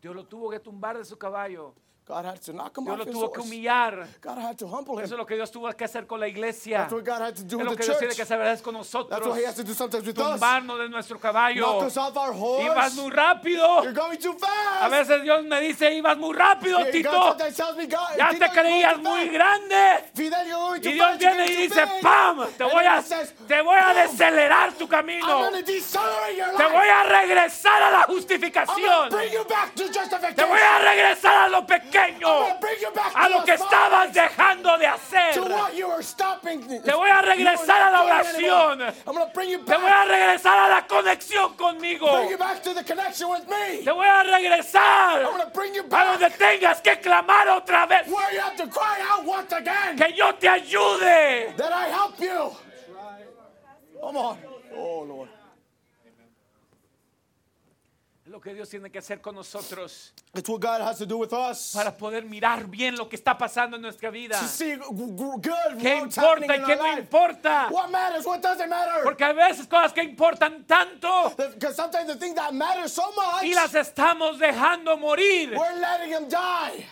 Dios 0.00 0.14
lo 0.14 0.24
tuvo 0.24 0.50
que 0.50 0.60
tumbar 0.60 0.98
de 0.98 1.04
su 1.04 1.16
caballo. 1.16 1.74
God 2.12 2.26
had 2.26 2.40
to 2.42 2.52
knock 2.52 2.76
him 2.76 2.84
Dios 2.84 2.92
off 2.92 2.98
lo 2.98 3.04
his 3.06 3.12
tuvo 3.14 3.32
que 3.32 3.40
horse. 3.40 3.48
humillar. 3.48 4.06
God 4.20 4.38
had 4.38 4.56
to 4.58 4.66
humble 4.68 4.98
him. 4.98 5.04
Eso 5.04 5.14
es 5.14 5.18
lo 5.18 5.24
que 5.26 5.34
Dios 5.36 5.50
tuvo 5.50 5.72
que 5.74 5.84
hacer 5.86 6.06
con 6.06 6.20
la 6.20 6.28
iglesia. 6.28 6.78
That's 6.78 6.92
what 6.92 7.04
God 7.04 7.22
had 7.22 7.34
to 7.36 7.42
do 7.44 7.58
Es 7.60 7.64
lo 7.64 7.74
que 7.76 7.84
Dios 7.84 7.98
tiene 7.98 8.10
church. 8.12 8.16
que 8.16 8.22
hacer 8.22 8.38
¿verdad? 8.38 8.60
con 8.60 8.74
That's 8.74 8.92
nosotros. 8.92 9.26
what 9.28 9.38
he 9.38 9.46
has 9.46 9.54
to 9.56 9.64
do 9.64 9.72
sometimes 9.72 10.06
with 10.06 10.18
us. 10.18 10.38
Tumbarnos 10.40 10.78
de 10.78 10.88
nuestro 10.90 11.18
caballo. 11.18 11.62
Knock 11.64 11.84
us 11.86 11.96
off 11.96 12.16
our 12.16 12.32
horse. 12.34 12.64
Ibas 12.66 12.94
muy 12.96 13.10
rápido. 13.10 13.82
You're 13.82 13.92
going 13.94 14.18
too 14.18 14.32
A 14.32 14.38
fast. 14.38 14.90
veces 14.90 15.22
Dios 15.22 15.44
me 15.44 15.60
dice, 15.62 15.90
ibas 15.94 16.18
muy 16.18 16.34
rápido, 16.36 16.78
Yeah, 16.78 16.84
God 16.84 16.92
Tito. 16.92 17.10
sometimes 17.28 17.56
tells 17.56 17.76
me, 17.78 17.86
God, 17.86 18.16
Ya 18.18 18.28
Tito, 18.30 18.38
te 18.38 18.44
you're 18.44 18.54
going 18.54 18.66
creías 18.66 18.94
too 18.94 19.02
muy 19.02 19.20
fast. 19.28 19.32
grande. 19.32 20.04
Fidel, 20.14 20.46
you're 20.46 20.58
going 20.58 20.80
too 20.82 20.88
Y 20.90 20.92
Dios 20.92 21.06
fast. 21.08 21.20
You're 21.22 21.32
viene 21.34 21.44
y 21.46 21.54
too 21.56 21.62
dice, 21.74 21.84
big. 21.86 22.02
¡pam! 22.02 22.36
Te 22.58 22.64
And 22.64 22.72
voy 22.72 22.82
then 22.84 22.92
a, 22.92 22.96
he 23.00 23.02
says, 23.02 23.34
te 23.48 23.60
voy 23.62 23.78
a 23.78 23.86
"Boom, 23.86 23.96
decelerar 23.96 24.72
tu 24.74 24.84
I'm 24.84 24.90
camino. 24.90 25.50
decelerate 25.62 26.36
your 26.36 26.56
Te 26.56 26.62
life. 26.64 26.72
voy 26.72 26.88
a 26.88 27.02
regresar 27.04 27.82
a 27.82 27.90
la 27.90 28.00
I'm 28.02 28.14
justificación. 28.14 29.08
to 29.10 29.16
bring 29.16 29.32
you 29.32 29.44
back 29.44 29.74
to 29.74 29.84
justification. 29.88 30.34
Te 30.36 30.44
voy 30.44 30.58
a 30.60 30.78
regresar 30.78 31.36
a 31.44 31.48
lo 31.48 31.66
I'm 32.02 32.14
pequeño. 32.14 32.20
going 32.20 32.54
to 32.54 32.60
bring 32.60 32.80
you 32.80 32.90
back 32.92 33.12
A 33.16 33.28
to 33.28 33.34
lo 33.38 33.44
que 33.44 33.54
estabas 33.54 34.12
dejando 34.12 34.78
de 34.78 34.86
hacer. 34.86 35.34
to 35.34 35.42
what 35.42 35.74
you 35.74 35.88
were 35.88 36.02
stopping. 36.02 36.60
Te 36.82 36.92
voy 36.92 37.08
a 37.10 37.22
regresar 37.22 37.82
a 37.82 37.90
la 37.90 38.02
oración. 38.02 38.80
I'm 39.06 39.14
going 39.14 39.26
to 39.28 39.32
bring 39.34 39.50
you 39.50 39.58
Te 39.64 39.74
voy 39.76 39.90
a 39.90 40.04
regresar 40.04 40.58
a 40.58 40.68
la 40.68 40.86
conexión 40.86 41.56
conmigo. 41.56 42.10
Bring 42.12 42.30
you 42.30 42.38
back 42.38 42.62
to 42.62 42.74
the 42.74 42.84
connection 42.84 43.28
with 43.30 43.46
me. 43.48 43.84
Te 43.84 43.90
voy 43.90 44.06
a 44.06 44.22
regresar 44.24 45.22
I'm 45.22 45.32
going 45.32 45.44
to 45.46 45.50
bring 45.52 45.74
you 45.74 45.80
a 45.82 45.88
back 45.88 46.18
donde 46.20 46.30
tengas 46.36 46.80
que 46.82 46.96
clamar 47.00 47.48
otra 47.48 47.86
vez. 47.86 48.06
where 48.08 48.32
you 48.32 48.40
have 48.40 48.56
to 48.56 48.66
cry 48.68 48.98
out 49.10 49.24
once 49.24 49.52
again 49.52 49.96
Que 49.96 50.12
yo 50.16 50.32
te 50.34 50.48
ayude. 50.48 51.56
that 51.56 51.72
I 51.72 51.88
help 51.88 52.18
you. 52.20 52.50
Come 54.00 54.16
on. 54.16 54.38
Oh, 54.74 55.02
Lord. 55.04 55.28
Lo 58.32 58.40
que 58.40 58.54
Dios 58.54 58.66
tiene 58.70 58.90
que 58.90 58.98
hacer 58.98 59.20
con 59.20 59.34
nosotros 59.34 60.14
It's 60.34 60.48
what 60.48 60.58
God 60.62 60.80
has 60.80 60.96
to 60.96 61.04
do 61.04 61.18
with 61.18 61.34
us. 61.34 61.72
para 61.74 61.94
poder 61.94 62.24
mirar 62.24 62.66
bien 62.66 62.96
lo 62.96 63.06
que 63.06 63.14
está 63.16 63.36
pasando 63.36 63.76
en 63.76 63.82
nuestra 63.82 64.10
vida. 64.10 64.40
To 64.40 64.46
see 64.46 64.72
g- 64.74 64.78
g- 64.78 65.16
good 65.16 65.78
¿Qué 65.78 65.98
importa 65.98 66.56
y 66.56 66.62
qué 66.64 66.76
no 66.76 66.96
importa? 66.96 67.68
What 67.70 67.90
matters? 67.90 68.24
What 68.24 68.40
doesn't 68.40 68.70
matter? 68.70 69.02
Porque 69.04 69.22
a 69.22 69.34
veces 69.34 69.66
cosas 69.66 69.92
que 69.92 70.02
importan 70.02 70.64
tanto 70.66 71.34
Because 71.36 71.76
sometimes 71.76 72.06
the 72.06 72.16
thing 72.16 72.34
that 72.34 72.54
matters 72.54 72.94
so 72.94 73.04
much, 73.14 73.42
y 73.44 73.52
las 73.52 73.74
estamos 73.74 74.38
dejando 74.38 74.96
morir. 74.96 75.54
we're 75.54 75.78
letting 75.78 76.10
them 76.12 76.26
die. 76.30 76.86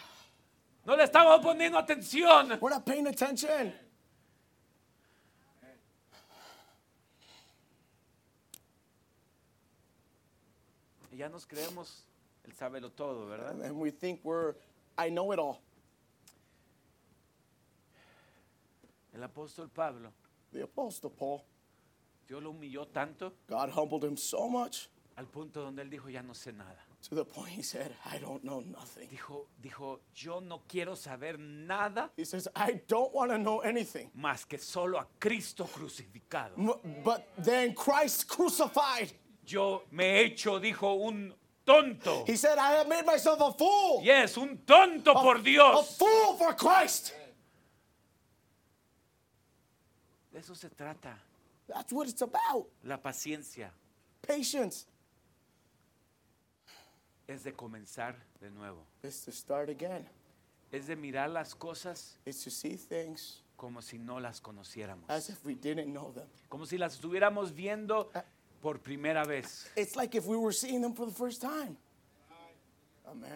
No 0.84 0.94
le 0.94 1.04
estamos 1.04 1.40
poniendo 1.40 1.78
atención. 1.78 2.58
We're 2.60 2.74
not 2.74 2.84
paying 2.84 3.06
attention. 3.06 3.72
Ya 11.20 11.28
nos 11.28 11.46
creemos 11.46 12.06
el 12.44 12.52
sábelo 12.54 12.90
todo, 12.90 13.26
¿verdad? 13.26 13.60
And 13.62 13.76
we 13.76 13.90
think 13.90 14.20
we're, 14.24 14.54
I 14.96 15.10
know 15.10 15.32
it 15.32 15.38
all. 15.38 15.60
El 19.14 19.22
apóstol 19.22 19.68
Pablo, 19.68 20.12
The 20.52 20.62
Apostle 20.62 21.10
Paul, 21.10 21.42
Dios 22.26 22.42
lo 22.42 22.52
humilló 22.52 22.86
tanto 22.86 23.32
God 23.48 23.70
humbled 23.70 24.04
him 24.04 24.16
so 24.16 24.48
much 24.48 24.88
al 25.16 25.26
punto 25.26 25.60
donde 25.62 25.82
él 25.82 25.90
dijo, 25.90 26.08
ya 26.08 26.22
no 26.22 26.32
sé 26.32 26.52
nada. 26.52 26.78
to 27.02 27.14
the 27.14 27.24
point 27.24 27.48
he 27.50 27.62
said, 27.62 27.92
I 28.06 28.18
don't 28.18 28.42
know 28.44 28.60
nothing. 28.60 29.08
Dijo, 29.08 29.46
dijo, 29.62 30.00
yo 30.14 30.40
no 30.40 30.62
quiero 30.68 30.94
saber 30.94 31.38
nada 31.38 32.10
He 32.16 32.24
says, 32.24 32.46
I 32.54 32.80
don't 32.88 33.12
want 33.12 33.30
to 33.30 33.38
know 33.38 33.60
anything. 33.60 34.10
más 34.16 34.46
que 34.48 34.58
solo 34.58 34.98
a 34.98 35.06
Cristo 35.18 35.64
crucificado. 35.66 36.52
M- 36.56 37.02
But 37.04 37.26
then 37.38 37.74
Christ 37.74 38.28
crucified. 38.28 39.12
Yo 39.50 39.82
me 39.90 40.04
he 40.04 40.24
hecho, 40.26 40.60
dijo, 40.60 40.94
un 40.94 41.34
tonto. 41.64 42.24
He 42.26 42.36
said, 42.36 42.56
I 42.58 42.72
have 42.78 42.88
made 42.88 43.04
myself 43.04 43.40
a 43.40 43.52
fool. 43.52 44.00
Yes, 44.02 44.36
un 44.36 44.58
tonto 44.64 45.12
por 45.14 45.36
A 45.38 45.42
Dios. 45.42 45.96
fool 45.98 46.36
for 46.38 46.54
Christ. 46.54 47.12
De 50.32 50.38
eso 50.38 50.54
se 50.54 50.68
trata, 50.68 51.16
That's 51.66 51.92
what 51.92 52.08
it's 52.08 52.22
about. 52.22 52.66
la 52.84 52.96
paciencia. 52.98 53.70
Patience 54.22 54.86
es 57.26 57.42
de 57.42 57.52
comenzar 57.52 58.14
de 58.40 58.50
nuevo. 58.50 58.84
is 59.02 59.24
to 59.24 59.32
start 59.32 59.68
again. 59.68 60.06
Es 60.72 60.86
de 60.86 60.94
mirar 60.94 61.28
las 61.30 61.54
cosas 61.54 62.16
It's 62.24 62.44
to 62.44 62.50
see 62.50 62.76
things 62.76 63.42
como 63.56 63.80
si 63.82 63.98
no 63.98 64.18
las 64.20 64.40
conociéramos. 64.40 65.04
as 65.08 65.28
if 65.28 65.44
we 65.44 65.54
didn't 65.54 65.88
know 65.92 66.12
them. 66.12 66.28
Como 66.48 66.64
si 66.66 66.78
las 66.78 66.94
estuviéramos 67.00 67.52
viendo 67.52 68.10
por 68.60 68.78
primera 68.78 69.26
vez. 69.26 69.68
It's 69.76 69.96
like 69.96 70.14
if 70.14 70.26
we 70.26 70.36
were 70.36 70.52
seeing 70.52 70.80
them 70.82 70.94
for 70.94 71.06
the 71.06 71.12
first 71.12 71.40
time. 71.40 71.76
Amen. 73.06 73.30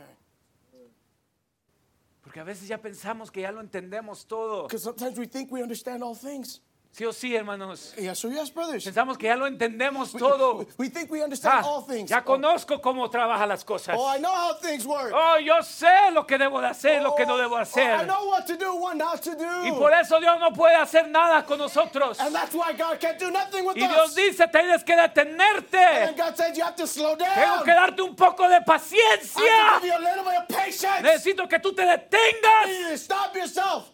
Porque 2.22 2.40
a 2.40 2.44
veces 2.44 2.68
ya 2.68 2.78
pensamos 2.78 3.30
que 3.30 3.42
ya 3.42 3.50
lo 3.50 3.62
entendemos 3.62 4.26
todo. 4.26 4.62
Because 4.64 4.82
sometimes 4.82 5.18
we 5.18 5.26
think 5.26 5.50
we 5.50 5.62
understand 5.62 6.02
all 6.02 6.14
things. 6.14 6.60
Sí 6.96 7.04
o 7.04 7.12
sí, 7.12 7.34
hermanos. 7.34 7.92
Yes, 7.98 8.20
so 8.20 8.28
yes, 8.30 8.50
brothers. 8.54 8.84
Pensamos 8.84 9.18
que 9.18 9.26
ya 9.26 9.34
lo 9.34 9.48
entendemos 9.48 10.14
We- 10.14 10.20
todo. 10.20 10.64
We, 10.78 10.88
think 10.88 11.10
we 11.10 11.24
understand 11.24 11.64
Ah, 11.64 11.68
all 11.68 11.82
things. 11.82 12.08
ya 12.08 12.18
Oh, 12.20 12.24
conozco 12.24 12.80
cómo 12.80 13.10
trabajan 13.10 13.48
las 13.48 13.64
cosas. 13.64 13.96
oh, 13.98 14.06
I 14.06 14.18
know 14.20 14.30
how 14.32 14.54
things 14.54 14.86
work. 14.86 15.12
Oh, 15.12 15.36
yo 15.40 15.60
sé 15.64 16.12
lo 16.12 16.24
que 16.24 16.38
debo 16.38 16.60
de 16.60 16.68
hacer, 16.68 17.02
lo 17.02 17.16
que 17.16 17.26
no 17.26 17.36
debo 17.36 17.56
Oh, 17.56 17.58
I 17.58 17.62
hacer. 17.62 18.06
know 18.06 18.28
what 18.28 18.46
to 18.46 18.56
do, 18.56 18.76
what 18.76 18.94
not 18.94 19.20
to 19.22 19.32
Y 19.64 19.72
por 19.72 19.92
eso 19.92 20.20
Dios 20.20 20.38
no 20.38 20.52
puede 20.52 20.76
hacer 20.76 21.08
nada 21.08 21.44
con 21.44 21.58
nosotros. 21.58 22.20
And 22.20 22.32
that's 22.32 22.54
why 22.54 22.72
God 22.72 23.00
can't 23.00 23.18
do 23.18 23.28
nothing 23.32 23.64
with 23.66 23.76
Y 23.76 23.88
Dios 23.88 24.10
us. 24.10 24.14
dice, 24.14 24.46
tienes 24.52 24.84
que 24.84 24.92
And 24.94 25.12
detenerte. 25.12 26.16
God 26.16 26.36
says 26.36 26.56
you 26.56 26.62
have 26.62 26.76
to 26.76 26.86
slow 26.86 27.16
Tengo 27.16 27.34
down. 27.34 27.64
que 27.64 27.72
darte 27.74 28.02
un 28.02 28.14
poco 28.14 28.44
de 28.46 28.50
I 28.50 28.58
have 28.58 28.64
to 28.66 28.70
paciencia. 28.72 29.80
give 29.80 29.86
you 29.88 29.96
a 29.96 29.98
little 29.98 30.22
bit 30.22 30.38
of 30.42 30.46
patience. 30.48 31.02
Necesito 31.02 31.48
que 31.48 31.58
tú 31.58 31.74
te 31.74 31.82
detengas 31.82 33.00
stop 33.00 33.34
yourself 33.34 33.90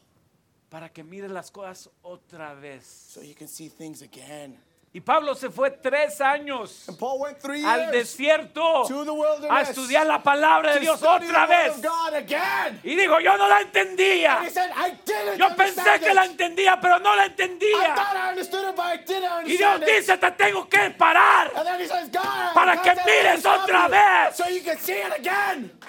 para 0.71 0.89
que 0.89 1.03
mires 1.03 1.31
las 1.31 1.51
cosas 1.51 1.91
otra 2.03 2.55
vez. 2.55 2.85
so 2.87 3.21
you 3.23 3.35
can 3.35 3.49
see 3.49 3.68
things 3.68 4.03
again. 4.03 4.59
Y 4.93 5.01
Pablo 5.01 5.37
se 5.37 5.51
fue 5.51 5.71
tres 5.71 6.21
años 6.21 6.89
And 6.89 6.99
Paul 6.99 7.21
went 7.21 7.39
three 7.39 7.64
al 7.64 7.93
desierto 7.93 8.83
to 8.89 9.05
the 9.05 9.49
a 9.49 9.61
estudiar 9.62 10.05
la 10.05 10.21
palabra 10.21 10.75
de 10.75 10.81
Dios 10.81 11.01
otra 11.01 11.47
vez. 11.47 11.75
Y 12.83 12.97
dijo, 12.97 13.21
yo 13.21 13.37
no 13.37 13.47
la 13.47 13.61
entendía. 13.61 14.41
he 14.43 14.51
said, 14.51 14.71
I 14.75 14.99
didn't 15.07 15.39
Yo 15.39 15.55
pensé 15.55 16.01
que 16.01 16.12
la 16.12 16.25
entendía, 16.25 16.81
pero 16.81 16.99
no 16.99 17.14
la 17.14 17.27
entendía. 17.27 17.95
thought 17.95 18.16
I 18.16 18.31
understood 18.31 18.68
it, 18.68 18.75
but 18.75 18.85
I 18.85 18.97
didn't 18.97 19.47
Y 19.47 19.57
Dios 19.57 19.81
dice, 19.81 20.18
te 20.18 20.31
tengo 20.33 20.68
que 20.68 20.91
parar. 20.91 21.53
Says, 21.87 22.11
Para 22.53 22.83
que 22.83 22.91
mires 23.07 23.37
"I 23.37 23.39
stop 23.39 23.61
otra 23.62 23.87
vez." 23.87 24.37
So 24.37 24.45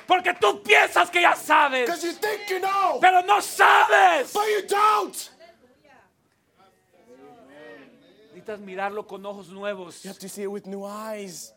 Porque 0.07 0.33
tú 0.39 0.61
piensas 0.63 1.09
que 1.09 1.21
ya 1.21 1.35
sabes, 1.35 1.85
Because 1.85 2.03
you 2.05 2.13
think 2.13 2.49
you 2.49 2.59
know, 2.59 2.99
pero 3.01 3.21
no 3.21 3.39
sabes. 3.41 4.33
but 4.33 4.45
you 4.47 4.67
don't. 4.67 5.29
Necesitas 8.33 8.59
mirarlo 8.59 9.05
con 9.07 9.25
ojos 9.25 9.49
nuevos. 9.49 10.03
You 10.03 10.09
have 10.09 10.19
to 10.19 10.29
see 10.29 10.43
it 10.43 10.47
with 10.51 10.65
new 10.65 10.83
eyes. 10.85 11.53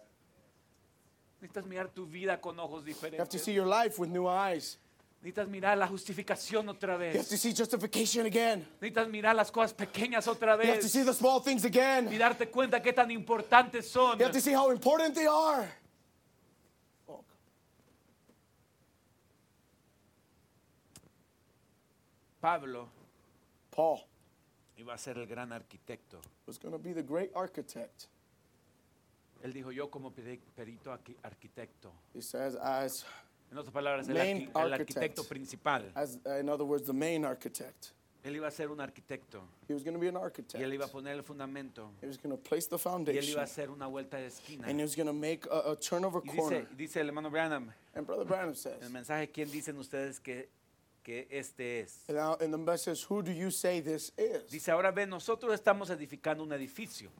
Necesitas 1.40 1.66
mirar 1.66 1.88
tu 1.88 2.07
vida 2.07 2.40
con 2.40 2.59
ojos 2.59 2.84
You 2.84 2.92
have 2.95 3.28
to 3.28 3.36
diferentes. 3.38 3.40
see 3.45 3.53
your 3.53 3.66
life 3.66 3.99
with 3.99 4.11
new 4.11 4.26
eyes. 4.26 4.78
Necesitas 5.22 5.49
mirar 5.49 5.78
la 5.78 5.86
justificación 5.86 6.68
otra 6.68 6.97
You 6.99 7.05
have 7.05 7.12
vez. 7.14 7.28
to 7.28 7.38
see 7.38 7.53
justification 7.55 8.26
again. 8.26 8.66
Necesitas 8.80 9.09
mirar 9.09 9.34
las 9.34 9.51
cosas 9.51 9.72
pequeñas 9.72 10.26
otra 10.28 10.57
You 10.57 10.68
have 10.70 10.78
to 10.80 10.82
vez. 10.82 10.92
see 10.92 11.03
the 11.03 11.14
small 11.14 11.40
things 11.40 11.64
again. 11.64 12.09
Y 12.12 12.18
darte 12.18 12.51
cuenta 12.51 12.82
qué 12.82 12.92
tan 12.92 13.11
importantes 13.11 13.88
son. 13.88 14.18
You 14.18 14.24
have 14.24 14.32
to 14.34 14.40
see 14.40 14.53
how 14.53 14.70
important 14.70 15.14
they 15.14 15.26
are. 15.26 15.66
Pablo 22.45 22.88
Paul 23.70 24.01
iba 24.76 24.92
a 24.92 24.99
ser 24.99 25.16
el 25.16 25.26
gran 25.26 25.51
arquitecto. 25.51 26.20
was 26.47 26.59
going 26.59 26.72
to 26.72 26.78
be 26.78 26.92
the 26.92 27.03
great 27.03 27.30
architect. 27.34 28.09
Él 29.42 29.55
dijo, 29.55 29.70
yo 29.72 29.88
como 29.88 30.11
peri- 30.11 30.40
perito 30.55 30.92
arqui- 30.92 31.16
arquitecto. 31.22 31.90
He 32.14 32.20
says, 32.20 32.55
as, 32.57 33.07
En 33.51 33.57
otras 33.57 33.72
palabras, 33.72 34.09
el, 34.09 34.14
Main 34.14 34.51
arqui- 34.53 34.62
el 34.66 34.72
architect. 34.74 34.99
arquitecto 34.99 35.24
principal. 35.26 35.90
as 35.95 36.18
in 36.38 36.51
other 36.51 36.64
words, 36.66 36.86
the 36.86 36.92
main 36.92 37.24
architect. 37.24 37.92
Él 38.22 38.36
iba 38.36 38.47
a 38.49 38.51
ser 38.51 38.70
un 38.70 38.78
arquitecto. 38.80 39.40
He 39.66 39.72
was 39.72 39.82
going 39.82 39.95
to 39.95 40.01
be 40.01 40.09
an 40.09 40.14
Y 40.16 40.20
architect. 40.20 40.62
él 40.62 40.74
iba 40.74 40.84
a 40.84 40.88
poner 40.88 41.14
el 41.16 41.22
fundamento. 41.22 41.92
He 42.03 42.07
was 42.07 42.18
going 42.18 42.36
to 42.36 42.42
place 42.42 42.66
the 42.68 42.76
Y 42.76 42.78
él 42.78 42.82
foundation. 42.82 43.24
iba 43.32 43.40
a 43.40 43.45
hacer 43.45 43.70
una 43.70 43.86
vuelta 43.86 44.18
de 44.18 44.26
esquina. 44.26 44.66
And 44.68 44.78
he 44.78 44.82
was 44.84 44.95
going 44.95 45.07
to 45.07 45.14
make 45.14 45.47
a, 45.51 45.70
a 45.72 45.76
turnover 45.76 46.20
Y 46.24 46.36
corner. 46.36 46.64
dice, 46.64 46.76
dice 46.76 47.01
el 47.01 47.09
hermano 47.09 47.30
Branham, 47.30 47.72
And 47.95 48.07
Brother 48.07 48.26
Branham 48.26 48.51
en 48.51 48.55
says, 48.57 48.82
el 48.82 48.90
mensaje, 48.90 49.30
¿quién 49.30 49.51
dicen 49.51 49.78
ustedes 49.78 50.20
que, 50.20 50.49
que 51.05 51.26
este 51.30 51.80
es? 51.82 51.98
and 52.09 52.16
now 52.16 52.34
in 52.40 52.50
the 52.50 52.59
message, 52.59 53.05
who 53.05 53.22
do 53.22 53.30
you 53.30 53.50
say 53.50 53.80
this 53.80 54.11
is? 54.16 54.50
Dice, 54.50 54.70
ahora 54.70 54.90
ven, 54.90 55.11
nosotros 55.11 55.52
estamos 55.55 55.90
edificando 55.90 56.42
un 56.42 56.50
edificio, 56.52 57.11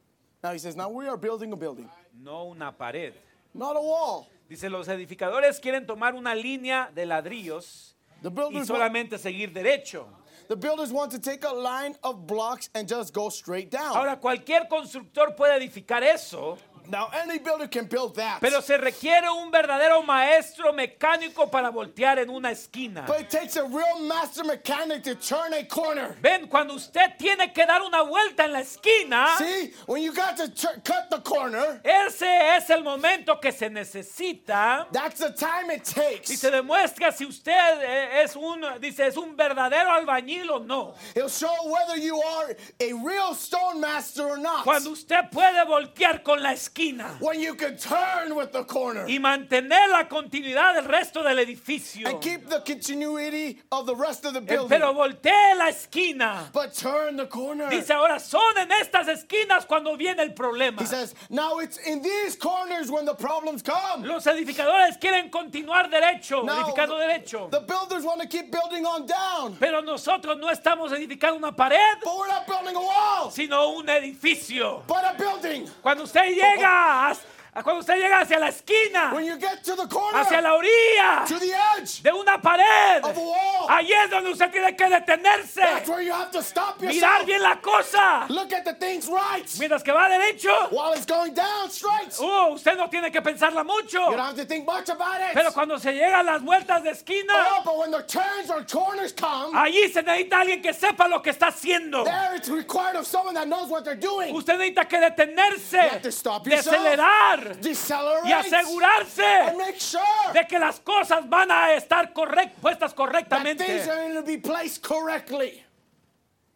Now 0.43 0.53
he 0.53 0.59
says, 0.59 0.75
now 0.77 0.89
we 0.91 1.07
are 1.07 1.17
building 1.17 1.53
a 1.53 1.57
building, 1.57 1.89
no 2.23 2.51
una 2.51 2.73
pared. 2.73 3.13
not 3.55 3.77
a 3.77 3.81
wall. 3.81 4.27
Dice, 4.49 4.69
los 4.69 4.89
edificadores 4.89 5.61
quieren 5.61 5.87
tomar 5.87 6.15
una 6.15 6.35
línea 6.35 6.91
de 6.95 7.07
ladrillos 7.07 7.95
The 8.23 8.29
y 8.31 8.35
builders, 8.35 8.69
want, 8.71 8.81
solamente 8.81 9.19
seguir 9.19 9.53
derecho. 9.53 10.07
the 10.49 10.57
builders 10.57 10.91
want 10.93 11.11
to 11.13 11.19
take 11.19 11.45
a 11.45 11.53
line 11.53 11.95
of 12.03 12.27
blocks 12.27 12.69
and 12.75 12.87
just 12.89 13.13
go 13.15 13.29
straight 13.31 13.71
down. 13.71 13.97
Ahora, 13.97 14.17
cualquier 14.19 14.67
constructor 14.69 15.35
puede 15.37 15.57
edificar 15.57 16.03
eso, 16.03 16.59
now 16.89 17.11
any 17.15 17.39
builder 17.39 17.67
can 17.69 17.87
build 17.87 18.17
that. 18.17 18.41
pero 18.41 18.61
se 18.61 18.77
requiere 18.77 19.29
un 19.31 19.51
verdadero 19.51 20.03
maestro 20.03 20.73
mecánico 20.73 21.51
para 21.51 21.71
voltear 21.71 22.19
en 22.19 22.31
una 22.31 22.51
esquina. 22.51 23.05
But 23.07 23.21
it 23.21 23.31
takes 23.31 23.57
a 23.57 23.65
real 23.65 24.01
master 24.01 24.45
mechanic 24.45 25.03
to 25.05 25.15
turn 25.15 25.53
a 25.55 25.65
corner. 25.65 26.17
Ven, 26.21 26.47
cuando 26.49 26.75
usted 26.75 27.17
tiene 27.19 27.53
que 27.53 27.65
dar 27.67 27.83
una 27.83 28.03
vuelta 28.03 28.45
en 28.45 28.53
la 28.53 28.61
esquina, 28.61 29.37
See, 29.39 29.73
when 29.87 30.03
you 30.03 30.13
got 30.13 30.37
to 30.37 30.49
cut 30.85 31.11
the 31.11 31.21
corner, 31.21 31.81
ese 31.85 32.23
es 32.57 32.71
el 32.71 32.83
momento 32.83 33.39
que 33.41 33.53
se 33.53 33.69
necesita 33.71 34.87
that's 34.93 35.19
the 35.21 35.31
time 35.33 35.71
it 35.71 35.85
takes. 35.85 36.31
y 36.31 36.37
se 36.37 36.51
demuestra 36.51 37.13
si 37.13 37.25
usted 37.25 37.53
eh, 37.83 38.23
es 38.23 38.37
un, 38.37 38.65
dice, 38.81 39.07
es 39.07 39.17
un 39.17 39.37
verdadero 39.37 39.91
albañil 39.91 40.51
o 40.51 40.59
no. 40.59 40.95
It'll 41.15 41.29
show 41.29 41.55
whether 41.67 41.97
you 41.99 42.21
are 42.21 42.57
a 42.81 42.93
real 42.93 43.35
stone 43.35 43.81
master 43.81 44.25
or 44.27 44.39
not. 44.39 44.65
Cuando 44.65 44.91
usted 44.91 45.31
puede 45.31 45.65
voltear 45.65 46.23
con 46.23 46.43
la 46.43 46.53
esquina 46.53 46.74
when 47.21 47.41
you 47.41 47.55
can 47.55 47.77
turn 47.77 48.35
with 48.35 48.51
the 48.53 48.65
corner 48.65 49.05
y 49.07 49.19
mantener 49.21 49.89
la 49.91 50.09
continuidad 50.09 50.75
del 50.75 50.87
resto 50.87 51.23
del 51.23 51.39
edificio. 51.39 52.09
and 52.09 52.21
keep 52.21 52.49
the 52.49 52.61
continuity 52.61 53.61
of 53.71 53.87
the 53.87 53.95
rest 53.95 54.25
of 54.25 54.33
the 54.35 54.41
Eh, 54.41 54.57
building. 54.57 54.69
Pero 54.69 54.93
voltee 54.93 55.55
la 55.57 55.69
esquina. 55.69 56.51
but 56.53 56.75
turn 56.75 57.17
the 57.17 57.27
corner. 57.27 57.69
Dice 57.71 57.91
ahora, 57.93 58.19
son 58.19 58.59
en 58.59 58.71
estas 58.73 59.07
esquinas 59.09 59.67
cuando 59.67 59.97
viene 59.97 60.21
el 60.23 60.31
problema. 60.35 60.81
He 60.81 60.87
says, 60.87 61.15
now 61.31 61.59
it's 61.61 61.79
in 61.79 62.03
these 62.03 62.37
corners 62.37 62.91
when 62.91 63.05
the 63.05 63.15
problems 63.15 63.63
come. 63.63 64.03
Los 64.05 64.27
edificadores 64.27 64.99
quieren 64.99 65.31
continuar 65.31 65.89
derecho, 65.91 66.45
Now, 66.45 66.65
edificando 66.65 66.99
derecho. 66.99 67.51
The 67.51 67.61
builders 67.61 68.05
want 68.05 68.21
to 68.21 68.27
keep 68.27 68.51
building 68.51 68.85
on 68.85 69.07
down. 69.07 69.57
Pero 69.61 69.81
nosotros 69.81 70.39
no 70.39 70.49
estamos 70.51 70.91
edificando 70.93 71.37
una 71.37 71.53
pared, 71.53 72.01
But 72.03 72.17
we're 72.19 72.29
not 72.29 72.47
building 72.49 72.75
a 72.75 72.81
wall, 72.81 73.31
sino 73.31 73.77
un 73.79 73.87
edificio. 73.89 74.83
but 74.89 75.05
a 75.05 75.15
building. 75.17 75.69
Cuando 75.81 76.03
usted 76.05 76.35
llega 76.35 76.64
a, 76.65 77.17
Cuando 77.63 77.81
usted 77.81 77.95
llega 77.97 78.21
hacia 78.21 78.39
la 78.39 78.49
esquina, 78.49 79.13
when 79.15 79.25
you 79.25 79.39
get 79.39 79.63
to 79.63 79.77
the 79.77 79.87
corner, 79.87 80.19
hacia 80.19 80.41
la 80.41 80.55
orilla 80.55 81.25
to 81.27 81.39
the 81.39 81.53
edge 81.79 82.03
de 82.03 82.11
una 82.13 82.39
pared, 82.41 83.05
of 83.05 83.17
a 83.17 83.21
wall, 83.21 83.67
ahí 83.69 83.93
es 83.93 84.11
donde 84.11 84.31
usted 84.31 84.51
tiene 84.51 84.75
que 84.77 84.87
detenerse, 84.89 85.61
that's 85.61 85.89
where 85.89 86.03
you 86.03 86.13
have 86.13 86.31
to 86.33 86.43
stop 86.43 86.81
mirar 86.81 86.93
yourself. 86.95 87.27
bien 87.27 87.43
la 87.43 87.57
cosa. 87.61 88.27
Look 88.29 88.53
at 88.53 88.65
the 88.65 88.75
things 88.75 89.07
right 89.09 89.47
Mientras 89.59 89.83
que 89.85 89.93
va 89.93 90.09
derecho, 90.09 90.73
while 90.73 90.93
it's 90.95 91.07
going 91.07 91.33
down 91.33 91.71
straight. 91.71 92.13
uh, 92.21 92.53
usted 92.55 92.77
no 92.77 92.89
tiene 92.89 93.13
que 93.13 93.23
pensarla 93.23 93.65
mucho. 93.65 94.11
You 94.11 94.17
don't 94.17 94.19
have 94.19 94.37
to 94.37 94.45
think 94.45 94.67
much 94.67 94.89
about 94.89 95.21
it. 95.21 95.35
Pero 95.35 95.53
cuando 95.53 95.79
se 95.79 95.93
llega 95.93 96.21
a 96.21 96.23
las 96.25 96.43
vueltas 96.43 96.83
de 96.83 96.91
esquina, 96.91 97.33
Oh, 97.37 97.63
but 97.65 97.79
when 97.79 97.91
the 97.93 98.03
turns 98.03 98.51
or 98.51 98.65
corners 98.65 99.13
come, 99.13 99.55
allí 99.57 99.89
se 99.93 100.03
necesita 100.03 100.41
alguien 100.41 100.61
que 100.61 100.73
sepa 100.73 101.09
lo 101.09 101.21
que 101.23 101.31
está 101.31 101.49
haciendo. 101.49 102.05
there 102.05 102.35
it's 102.35 102.49
required 102.49 102.97
of 102.97 103.07
someone 103.07 103.35
that 103.35 103.47
knows 103.47 103.71
what 103.71 103.85
they're 103.85 103.95
doing. 103.95 104.35
Usted 104.35 104.59
necesita 104.59 104.89
que 104.89 104.99
detenerse, 104.99 105.79
have 105.79 106.03
to 106.03 106.11
stop 106.11 106.47
yourself. 106.47 106.75
decelerar 106.75 107.44
Y 107.45 108.33
asegurarse 108.33 109.25
and 109.25 109.59
make 109.59 109.81
sure 109.81 110.33
de 110.33 110.45
que 110.47 110.59
las 110.59 110.81
cosas 110.81 111.29
van 111.29 111.51
a 111.51 111.75
estar 111.77 112.13
correct, 112.13 112.61
puestas 112.61 112.95
that 112.95 112.97
correctamente. 112.97 113.59
things 113.59 113.89
are 113.89 113.97
going 113.97 114.15
to 114.15 114.23
be 114.23 114.37
placed 114.37 114.83
correctly. 114.83 115.63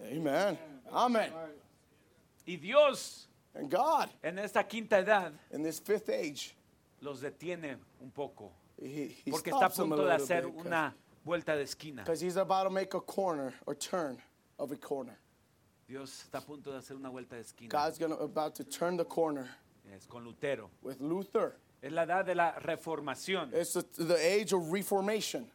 Amen. 0.03 0.59
Amen. 0.93 1.31
Y 2.47 2.57
Dios 2.57 3.29
And 3.55 3.69
God, 3.69 4.09
en 4.23 4.39
esta 4.39 4.63
quinta 4.63 4.99
edad 4.99 5.33
in 5.51 5.63
this 5.63 5.81
fifth 5.81 6.09
age, 6.09 6.55
los 7.01 7.21
detiene 7.21 7.77
un 8.01 8.11
poco 8.11 8.53
he, 8.81 9.17
he 9.25 9.31
porque 9.31 9.51
está 9.51 9.67
a 9.67 9.71
punto 9.71 10.05
de 10.05 10.13
hacer 10.13 10.43
bit 10.47 10.67
una 10.67 10.95
vuelta 11.25 11.57
de 11.57 11.63
esquina. 11.65 12.05
because 12.05 12.21
he's 12.21 12.37
about 12.37 12.65
to 12.65 12.71
make 12.71 12.95
a 12.95 13.01
corner 13.01 13.53
or 13.67 13.75
turn 13.75 14.17
of 14.59 14.71
a 14.71 14.77
corner. 14.77 15.19
Dios 15.89 16.25
está 16.29 16.39
a 16.39 16.41
punto 16.41 16.71
de 16.71 16.79
hacer 16.79 16.97
una 16.97 17.11
vuelta 17.11 17.35
de 17.35 17.43
esquina. 17.43 17.69
God's 17.69 17.99
gonna 17.99 18.15
about 18.17 18.55
to 18.55 18.65
turn 18.65 18.97
the 18.97 19.05
corner 19.05 19.49
Es 19.99 20.07
con 20.07 20.25
Lutero. 20.25 20.71
with 20.83 21.01
Luther. 21.01 21.57
Es 21.83 21.93
la 21.93 22.05
edad 22.05 22.25
de 22.25 22.35
la 22.35 22.53
reformación. 22.59 23.51
It's 23.53 23.73
the, 23.75 23.83
the 24.05 24.17
age 24.17 24.53
of 24.55 24.73
reformation, 24.73 25.51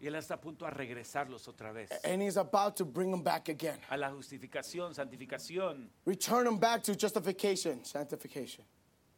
Y 0.00 0.06
Él 0.08 0.16
está 0.16 0.34
a 0.34 0.40
punto 0.40 0.66
a 0.66 0.70
regresarlos 0.70 1.46
otra 1.46 1.72
vez. 1.72 1.88
and 2.04 2.20
he's 2.22 2.36
about 2.36 2.76
to 2.76 2.84
bring 2.84 3.10
them 3.12 3.22
back 3.22 3.48
again. 3.48 3.78
A 3.90 3.96
la 3.96 4.10
justificación, 4.10 4.94
santificación. 4.94 5.88
Return 6.04 6.44
them 6.44 6.58
back 6.58 6.82
to 6.82 6.94
justification, 6.96 7.84
sanctification. 7.84 8.64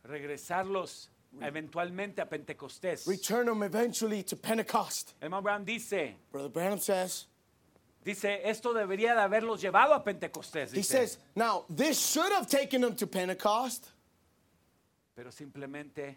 Regresarlos 0.02 1.08
eventualmente 1.40 2.20
a 2.20 2.26
Pentecostés. 2.28 3.06
Return 3.06 3.46
them 3.46 3.62
eventually 3.62 4.22
to 4.22 4.36
Pentecost. 4.36 5.14
Hermano 5.20 5.42
Brown 5.42 5.64
dice, 5.64 6.16
Brother 6.30 6.50
Branham 6.50 6.78
says, 6.78 7.26
dice, 8.04 8.40
esto 8.48 8.72
debería 8.74 9.14
de 9.14 9.20
haberlos 9.20 9.60
llevado 9.60 9.94
a 9.94 10.02
Pentecostés. 10.04 10.70
he 10.72 10.76
dice. 10.76 10.88
says, 10.98 11.18
now 11.34 11.64
this 11.74 11.98
should 11.98 12.32
have 12.32 12.46
taken 12.46 12.80
them 12.82 12.94
to 12.94 13.06
Pentecost, 13.06 13.88
pero 15.14 15.30
simplemente 15.30 16.16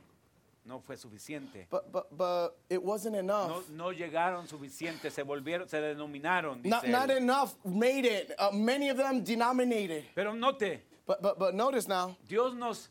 no 0.66 0.80
fue 0.82 0.98
suficiente. 0.98 1.68
but 1.70 1.92
but 1.92 2.08
but 2.18 2.58
it 2.70 2.82
wasn't 2.84 3.14
No, 3.14 3.20
enough. 3.20 3.70
no 3.70 3.92
llegaron 3.92 4.48
suficientes, 4.48 5.14
se 5.14 5.24
volvieron, 5.24 5.68
se 5.70 5.78
denominaron. 5.78 6.62
dice 6.62 6.70
Not, 6.70 6.84
él. 6.84 6.92
not 6.92 7.10
enough 7.12 7.56
made 7.66 8.06
it. 8.06 8.32
Uh, 8.38 8.52
many 8.52 8.90
of 8.90 8.98
them 8.98 9.24
denominated. 9.24 10.04
Pero 10.16 10.34
note, 10.34 10.82
But 11.06 11.22
but 11.22 11.40
but 11.40 11.56
notice 11.56 11.88
now, 11.88 12.18
Dios 12.28 12.54
nos 12.54 12.90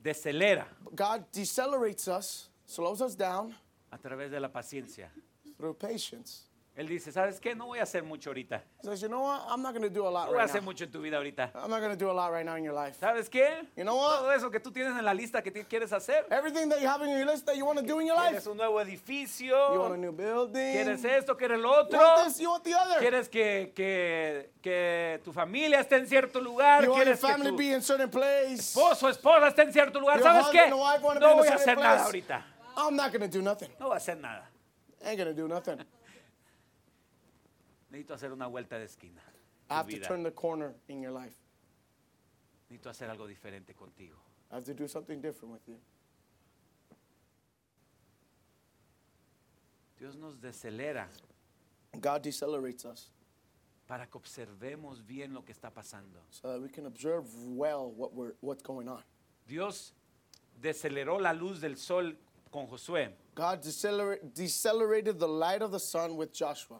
decelera 0.00 0.64
God 0.94 1.24
decelerates 1.32 2.06
us, 2.06 2.48
slows 2.66 3.02
us 3.02 3.16
down 3.16 3.52
a 3.90 3.98
través 3.98 4.30
de 4.30 4.38
la 4.38 4.48
paciencia. 4.48 5.08
through 5.56 5.74
patience. 5.74 6.42
Él 6.78 6.86
dice, 6.86 7.10
¿sabes 7.10 7.40
qué? 7.40 7.56
No 7.56 7.66
voy 7.66 7.80
a 7.80 7.82
hacer 7.82 8.04
mucho 8.04 8.30
ahorita. 8.30 8.62
Says, 8.84 9.00
you 9.00 9.08
know 9.08 9.22
what? 9.22 9.40
I'm 9.50 9.62
not 9.62 9.72
going 9.74 9.82
to 9.82 9.90
do 9.90 10.06
a 10.06 10.08
lot 10.08 10.26
No 10.26 10.32
voy 10.32 10.36
a 10.36 10.38
right 10.42 10.48
hacer 10.48 10.60
now. 10.62 10.66
mucho 10.66 10.84
en 10.84 10.92
tu 10.92 11.00
vida 11.02 11.16
ahorita. 11.16 11.50
I'm 11.56 11.68
not 11.70 11.80
going 11.80 11.90
to 11.90 11.96
do 11.96 12.08
a 12.08 12.12
lot 12.14 12.30
right 12.30 12.46
now 12.46 12.54
in 12.54 12.62
your 12.62 12.72
life. 12.72 12.96
¿Sabes 13.00 13.28
qué? 13.28 13.66
You 13.76 13.82
know 13.82 13.96
what? 13.96 14.20
Todo 14.20 14.30
eso 14.30 14.48
que 14.48 14.60
tú 14.60 14.70
tienes 14.70 14.96
en 14.96 15.04
la 15.04 15.12
lista 15.12 15.42
que 15.42 15.50
quieres 15.64 15.92
hacer. 15.92 16.26
Everything 16.30 16.68
that 16.68 16.80
you 16.80 16.86
have 16.86 17.02
in 17.02 17.10
your 17.10 17.26
list 17.26 17.46
that 17.46 17.56
you 17.56 17.64
want 17.66 17.80
to 17.80 17.84
do 17.84 17.98
in 17.98 18.06
your 18.06 18.14
Quieres 18.16 18.46
life. 18.46 18.46
un 18.46 18.56
nuevo 18.56 18.70
You 18.70 18.76
want 18.78 18.88
a 18.88 18.92
edificio. 18.92 19.96
new 19.98 20.12
building. 20.12 20.72
Quieres 20.72 21.02
You 21.02 21.08
esto, 21.08 21.36
quieres 21.36 21.60
lo 21.60 21.80
otro. 21.80 21.98
want 21.98 22.28
this, 22.28 22.38
you 22.38 22.48
want 22.48 22.62
the 22.62 22.74
other. 22.74 23.00
Quieres 23.00 23.28
que, 23.28 23.72
que, 23.74 24.50
que 24.62 25.20
tu 25.24 25.32
familia 25.32 25.80
esté 25.80 25.96
en 25.96 26.06
cierto 26.06 26.40
lugar. 26.40 26.84
You 26.84 26.92
want 26.92 27.06
your 27.06 27.16
Quieres 27.16 27.20
que 27.20 27.26
family 27.28 27.50
tu 27.50 27.56
be 27.56 27.72
in 27.74 27.82
certain 27.82 28.08
place. 28.08 28.54
esposo, 28.72 29.08
esposa 29.08 29.48
esté 29.48 29.62
en 29.62 29.72
cierto 29.72 29.98
lugar. 29.98 30.18
Your 30.20 30.28
¿Sabes 30.28 30.46
qué? 30.52 30.70
No 30.70 30.86
a 30.86 30.96
voy 30.98 31.48
a 31.48 31.54
hacer 31.56 31.76
nada 31.76 31.96
place. 31.96 32.04
ahorita. 32.06 32.44
I'm 32.76 32.94
not 32.94 33.10
going 33.10 33.28
to 33.28 33.28
do 33.28 33.42
nothing. 33.42 33.70
No 33.80 33.88
voy 33.88 33.94
a 33.94 33.96
hacer 33.96 34.16
nada. 34.16 34.48
I 35.04 35.10
ain't 35.10 35.18
going 35.18 35.34
to 35.34 35.34
do 35.34 35.48
nothing. 35.48 35.84
Necesito 37.90 38.14
hacer 38.14 38.32
una 38.32 38.46
vuelta 38.46 38.78
de 38.78 38.84
esquina. 38.84 39.20
I 39.70 39.74
have 39.74 39.88
to 39.88 40.00
turn 40.00 40.22
the 40.22 40.30
corner 40.30 40.74
in 40.88 41.00
your 41.00 41.12
life. 41.12 41.36
Necesito 42.70 42.90
hacer 42.90 43.08
algo 43.10 43.26
diferente 43.26 43.74
contigo. 43.74 44.16
I 44.50 44.56
have 44.56 44.64
to 44.64 44.74
do 44.74 44.88
something 44.88 45.20
different 45.20 45.52
with 45.52 45.66
you. 45.68 45.76
Dios 49.98 50.16
nos 50.16 50.36
decelera 50.36 51.08
God 52.00 52.22
decelerates 52.22 52.84
us 52.84 53.10
para 53.86 54.06
que 54.06 54.18
observemos 54.20 55.04
bien 55.04 55.32
lo 55.32 55.42
que 55.42 55.52
está 55.52 55.70
pasando. 55.70 56.20
so 56.30 56.52
that 56.52 56.60
we 56.60 56.68
can 56.68 56.86
observe 56.86 57.24
well 57.46 57.90
what 57.90 58.12
we're, 58.14 58.34
what's 58.40 58.62
going 58.62 58.86
on. 58.88 59.02
Dios 59.46 59.92
deceleró 60.60 61.20
la 61.20 61.32
luz 61.32 61.60
del 61.60 61.76
sol 61.76 62.12
con 62.52 62.66
Josué. 62.68 63.12
God 63.34 63.62
deceler- 63.62 64.20
decelerated 64.34 65.18
the 65.18 65.26
light 65.26 65.62
of 65.62 65.72
the 65.72 65.80
sun 65.80 66.16
with 66.16 66.32
Joshua. 66.32 66.78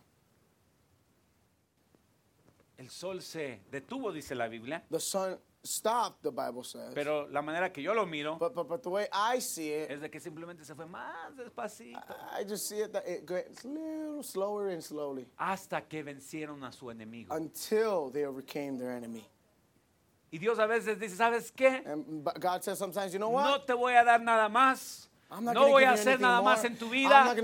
El 2.89 2.93
sol 2.93 3.21
se 3.21 3.61
detuvo, 3.71 4.11
dice 4.13 4.35
la 4.35 4.49
Biblia, 4.49 4.83
The 4.91 4.99
sun 4.99 5.39
stopped, 5.63 6.23
the 6.23 6.31
Bible 6.31 6.65
says. 6.65 6.95
pero 6.95 7.29
la 7.29 7.43
manera 7.43 7.71
que 7.71 7.83
yo 7.83 7.93
lo 7.93 8.07
miro 8.07 8.39
but, 8.39 8.55
but, 8.55 8.67
but 8.67 8.83
the 8.83 8.89
way 8.89 9.07
I 9.13 9.41
see 9.41 9.71
it, 9.75 9.91
es 9.91 10.01
de 10.01 10.09
que 10.09 10.19
simplemente 10.21 10.65
se 10.65 10.75
fue 10.75 10.87
más 10.87 11.37
despacito 11.37 12.01
I 12.33 12.45
just 12.49 12.67
see 12.67 12.81
it 12.81 12.93
that 12.95 13.07
it 13.07 13.27
gets 13.27 13.63
a 13.67 13.69
little 13.69 14.23
slower 14.23 14.69
and 14.71 14.83
slowly 14.83 15.27
hasta 15.37 15.83
que 15.83 16.03
vencieron 16.03 16.65
a 16.65 16.73
su 16.73 16.87
enemigo. 16.91 17.35
until 17.37 18.11
they 18.11 18.25
overcame 18.25 18.79
their 18.79 18.93
enemy. 18.93 19.23
Y 20.33 20.39
Dios 20.39 20.59
a 20.59 20.67
veces 20.67 20.99
dice, 20.99 21.17
¿sabes 21.17 21.53
qué? 21.53 21.83
And 21.87 22.25
but 22.25 22.41
God 22.41 22.63
says 22.65 22.79
sometimes, 22.79 23.13
you 23.13 23.19
know 23.19 23.29
No 23.31 23.35
what? 23.37 23.67
te 23.67 23.75
voy 23.75 23.93
a 23.95 24.03
dar 24.05 24.21
nada 24.23 24.49
más. 24.49 25.08
I'm 25.31 25.45
not 25.45 25.55
No 25.55 25.69
voy 25.69 25.85
a 25.85 25.91
hacer 25.93 26.19
nada 26.19 26.41
more. 26.41 26.57
más 26.57 26.65
en 26.65 26.77
tu 26.79 26.89
vida. 26.89 27.35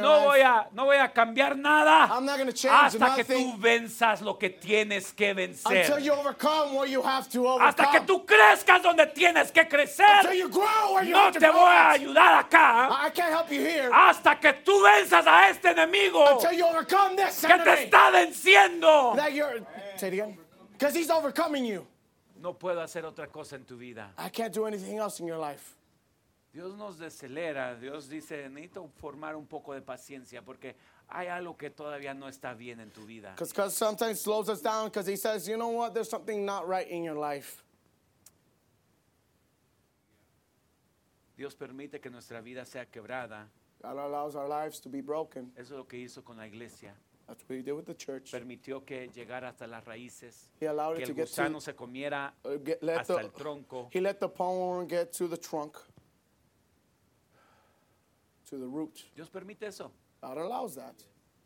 No 0.00 0.20
voy 0.20 0.40
a, 0.42 0.68
no 0.72 0.84
voy 0.84 0.96
a 0.96 1.12
cambiar 1.12 1.56
nada 1.56 2.06
I'm 2.08 2.24
not 2.24 2.36
going 2.36 2.46
to 2.46 2.52
change 2.52 2.72
hasta 2.72 3.16
que 3.16 3.24
nothing 3.24 3.52
tú 3.52 3.58
venzas 3.58 4.22
lo 4.22 4.38
que 4.38 4.50
tienes 4.50 5.12
que 5.12 5.30
until 5.30 5.56
vencer. 5.56 6.02
you 6.04 6.12
overcome 6.12 6.72
what 6.72 6.88
you 6.88 7.02
have 7.02 7.28
to 7.30 7.48
overcome. 7.48 7.68
Hasta 7.68 7.90
que 7.90 8.00
tú 8.06 8.24
crezcas 8.24 8.80
donde 8.80 9.06
tienes 9.12 9.50
que 9.50 9.62
until 9.62 9.78
crecer. 9.78 10.34
you 10.36 10.48
grow 10.48 10.94
where 10.94 11.04
you 11.04 11.12
No 11.12 11.32
te 11.32 11.50
voy 11.50 11.74
a 11.74 11.90
ayudar 11.90 12.38
acá 12.38 12.88
I 13.04 13.10
can't 13.10 13.32
help 13.32 13.50
you 13.50 13.60
here 13.60 13.90
hasta 13.92 14.38
que 14.38 14.52
tú 14.64 14.80
venzas 14.80 15.26
a 15.26 15.48
este 15.50 15.70
enemigo 15.70 16.24
until 16.36 16.52
you 16.56 16.64
overcome 16.64 17.16
this 17.16 17.40
que 17.40 17.48
te 17.48 17.54
enemy. 17.54 17.82
está 17.86 18.10
venciendo. 18.12 19.16
No 22.36 22.52
puedo 22.54 22.80
hacer 22.80 23.04
otra 23.04 23.26
cosa 23.26 23.56
en 23.56 23.64
tu 23.64 23.76
vida. 23.76 24.12
I 24.16 24.28
can't 24.28 24.52
do 24.54 24.66
anything 24.66 24.98
else 24.98 25.18
in 25.18 25.26
your 25.26 25.38
life. 25.38 25.74
Dios 26.54 26.76
nos 26.76 26.98
decelera. 26.98 27.74
Dios 27.74 28.08
dice, 28.08 28.48
necesito 28.48 28.88
formar 29.00 29.34
un 29.34 29.44
poco 29.44 29.74
de 29.74 29.82
paciencia 29.82 30.40
porque 30.40 30.76
hay 31.08 31.26
algo 31.26 31.56
que 31.56 31.68
todavía 31.68 32.14
no 32.14 32.28
está 32.28 32.54
bien 32.54 32.78
en 32.78 32.90
tu 32.90 33.04
vida. 33.04 33.34
Because 33.36 33.74
sometimes 33.76 34.20
slows 34.20 34.48
us 34.48 34.62
down 34.62 34.84
because 34.86 35.06
he 35.08 35.16
says, 35.16 35.48
you 35.48 35.56
know 35.56 35.70
what, 35.70 35.92
there's 35.92 36.08
something 36.08 36.44
not 36.44 36.68
right 36.68 36.86
in 36.88 37.02
your 37.02 37.16
life. 37.16 37.64
Dios 41.36 41.56
permite 41.56 42.00
que 42.00 42.08
nuestra 42.08 42.40
vida 42.40 42.64
sea 42.64 42.84
quebrada. 42.84 43.48
God 43.82 43.98
allows 43.98 44.36
our 44.36 44.48
lives 44.48 44.78
to 44.78 44.88
be 44.88 45.00
broken. 45.00 45.50
Eso 45.56 45.74
es 45.74 45.78
lo 45.78 45.84
que 45.84 45.98
hizo 45.98 46.22
con 46.22 46.36
la 46.36 46.44
iglesia. 46.44 46.92
That's 47.26 47.42
what 47.48 47.56
he 47.56 47.62
did 47.62 47.72
with 47.72 47.86
the 47.86 47.94
church. 47.94 48.30
Permitió 48.30 48.86
que 48.86 49.08
llegara 49.08 49.48
hasta 49.48 49.66
las 49.66 49.84
raíces, 49.84 50.50
He 50.60 50.66
allowed 50.66 50.96
que 50.96 51.02
it 51.02 51.08
el 51.08 51.14
to 51.14 51.20
get 51.20 51.52
to, 51.52 51.60
se 51.60 51.72
comiera 51.72 52.32
uh, 52.44 52.58
get, 52.62 52.82
let 52.82 52.98
hasta 52.98 53.14
the, 53.14 53.20
el 53.20 53.30
tronco. 53.30 53.88
he 53.90 54.00
let 54.00 54.20
the 54.20 54.28
palm 54.28 54.86
get 54.86 55.12
to 55.12 55.26
the 55.26 55.36
trunk, 55.36 55.76
to 58.54 58.60
the 58.60 58.66
root. 58.66 59.04
Dios 59.14 59.28
permite 59.28 59.62
eso. 59.66 59.90
God 60.20 60.38
allows 60.38 60.74
that. 60.76 60.94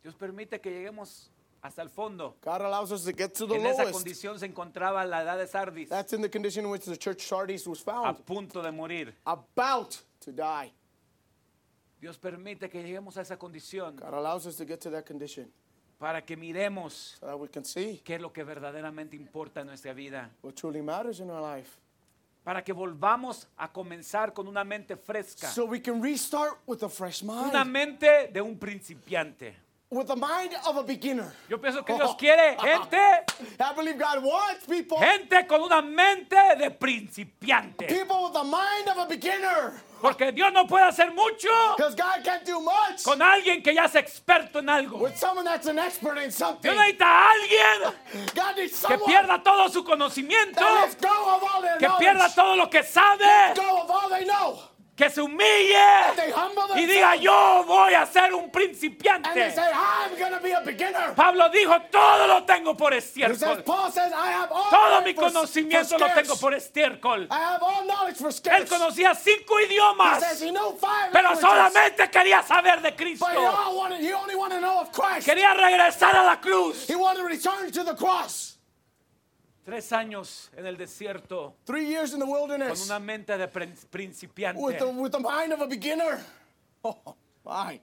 Dios 0.02 0.14
permite 0.14 0.61
que 0.61 0.70
lleguemos 0.70 1.28
hasta 1.62 1.82
el 1.82 1.88
fondo. 1.88 2.36
God 2.40 2.61
allows 2.62 2.92
us 2.92 3.04
to 3.04 3.12
get 3.12 3.34
to 3.34 3.46
the 3.46 3.54
En 3.56 3.66
esa 3.66 3.82
lowest. 3.82 3.98
condición 3.98 4.38
se 4.38 4.46
encontraba 4.46 5.04
la 5.04 5.22
edad 5.22 5.38
de 5.38 5.46
Sardis, 5.46 5.88
That's 5.88 6.12
in 6.12 6.22
the 6.22 6.28
condition 6.28 6.64
in 6.64 6.70
which 6.70 6.84
the 6.84 6.96
church 6.96 7.22
Sardis 7.26 7.66
was 7.66 7.80
a 7.80 7.84
found, 7.84 8.24
punto 8.26 8.62
de 8.62 8.70
morir. 8.70 9.12
about 9.26 9.96
to 10.20 10.32
die. 10.32 10.70
Dios 12.00 12.16
permite 12.16 12.68
que 12.70 12.80
lleguemos 12.82 13.16
a 13.16 13.22
esa 13.22 13.36
condición 13.36 13.96
God 13.96 14.14
allows 14.14 14.46
us 14.46 14.54
to 14.56 14.64
get 14.64 14.80
to 14.80 14.90
that 14.90 15.04
condition 15.04 15.50
para 15.98 16.22
que 16.24 16.36
miremos 16.36 17.16
so 17.18 17.26
that 17.26 17.36
we 17.36 17.48
can 17.48 17.64
see 17.64 18.00
qué 18.04 18.14
es 18.14 18.20
lo 18.20 18.32
que 18.32 18.44
verdaderamente 18.44 19.16
importa 19.16 19.62
en 19.62 19.66
nuestra 19.66 19.92
vida. 19.92 20.30
what 20.42 20.54
truly 20.54 20.80
matters 20.80 21.18
in 21.18 21.28
our 21.28 21.40
life. 21.42 21.80
Para 22.49 22.64
que 22.64 22.72
volvamos 22.72 23.46
a 23.59 23.70
comenzar 23.70 24.32
con 24.32 24.49
una 24.49 24.64
mente 24.64 24.96
fresca, 24.96 25.51
So 25.51 25.66
we 25.66 25.82
can 25.82 26.03
restart 26.03 26.55
with 26.66 26.82
a 26.82 26.88
fresh 26.88 27.22
una 27.22 27.62
mind. 27.62 27.70
mente 27.70 28.30
de 28.32 28.40
un 28.40 28.57
principiante. 28.59 29.55
with 29.90 30.07
the 30.07 30.16
mind 30.16 30.55
of 30.66 30.78
a 30.78 30.82
beginner. 30.82 31.30
Yo 31.51 31.59
pienso 31.61 31.84
que 31.84 31.92
Dios 31.92 32.14
quiere 32.18 32.57
gente, 32.59 32.96
I 33.61 33.74
believe 33.76 33.99
God 33.99 34.24
wants 34.24 34.64
people, 34.66 34.96
gente 34.96 35.46
con 35.46 35.61
una 35.61 35.82
mente 35.82 36.36
de 36.59 36.70
principiante. 36.70 37.86
people 37.86 38.16
with 38.24 38.32
the 38.32 38.44
mind 38.44 38.88
of 38.88 38.96
a 38.96 39.07
beginner. 39.07 39.74
Porque 40.01 40.32
Dios 40.32 40.53
no 40.53 40.66
puede 40.66 40.84
hacer 40.84 41.12
mucho 41.12 41.49
Because 41.76 41.94
God 41.96 42.24
can't 42.24 42.44
do 42.44 42.61
much 42.61 43.03
con 43.05 43.20
alguien 43.20 43.62
que 43.62 43.74
ya 43.74 43.84
es 43.84 43.94
experto 43.94 44.61
en 44.61 44.68
algo. 44.68 44.99
with 44.99 45.16
someone 45.16 45.44
that's 45.44 45.66
an 45.66 45.78
expert 45.78 46.18
in 46.18 46.30
something. 46.30 46.62
Dios 46.62 46.76
necesita 46.76 47.07
a 47.07 47.30
alguien 47.30 47.94
God 48.34 48.57
needs 48.57 48.84
que 48.86 48.99
pierda 48.99 49.42
todo 49.42 49.68
su 49.68 49.84
conocimiento, 49.84 50.61
that 50.61 50.82
lets 50.82 50.96
go 50.96 51.09
of 51.09 51.42
all 51.42 51.62
their 51.62 51.78
que 51.78 51.88
pierda 51.99 52.32
todo 52.34 52.57
lo 52.57 52.68
que 52.70 52.82
sabe, 52.82 53.55
go 53.55 53.82
of 53.82 53.90
all 53.90 54.09
they 54.09 54.24
know. 54.24 54.59
Que 54.99 55.09
se 55.09 55.22
humille 55.22 55.78
y 56.74 56.86
diga 56.86 57.14
yo 57.14 57.62
voy 57.64 57.94
a 57.94 58.05
ser 58.05 58.34
un 58.34 58.51
principiante. 58.51 59.53
say. 59.53 59.70
Pablo 61.14 61.49
dijo, 61.51 61.80
todo 61.82 62.26
lo 62.26 62.44
tengo 62.44 62.76
por 62.76 62.92
says, 62.92 63.05
estiércol. 63.05 63.64
Says, 63.92 64.12
Todo 64.70 65.03
mi 65.03 65.14
conocimiento 65.14 65.96
for 65.96 65.99
lo 65.99 66.12
tengo 66.12 66.36
por 66.36 66.53
estiércol. 66.53 67.28
Él 68.51 68.68
conocía 68.68 69.14
cinco 69.14 69.61
says 69.61 69.70
idiomas, 69.70 70.24
five 70.80 71.11
pero 71.12 71.36
solamente 71.36 72.11
quería 72.11 72.42
saber 72.42 72.82
de 72.82 72.96
Cristo. 72.96 73.26
wanted. 74.92 75.24
Quería 75.24 75.55
regresar 75.55 76.16
a 76.16 76.24
la 76.24 76.40
cruz. 76.40 76.88
He 76.88 76.96
wanted 76.96 77.20
to 77.20 77.28
return 77.28 77.70
to 77.70 77.84
the 77.84 77.94
cross. 77.94 78.57
Tres 79.69 79.93
años 79.93 80.51
en 80.57 80.64
el 80.64 80.79
desierto 80.79 81.55
Three 81.66 81.85
years 81.87 82.14
in 82.14 82.21
the 82.21 82.25
con 82.25 82.33
wilderness 82.35 82.87
una 82.87 82.99
mente 82.99 83.37
de 83.37 83.49
prin- 83.49 83.75
principiante. 83.91 84.59
with 84.62 84.79
the, 84.79 84.87
with 84.87 85.11
the 85.12 85.19
mind 85.19 85.53
of 85.53 85.61
a 85.61 85.66
beginner. 85.66 86.19
Oh, 86.83 87.16
my. 87.45 87.79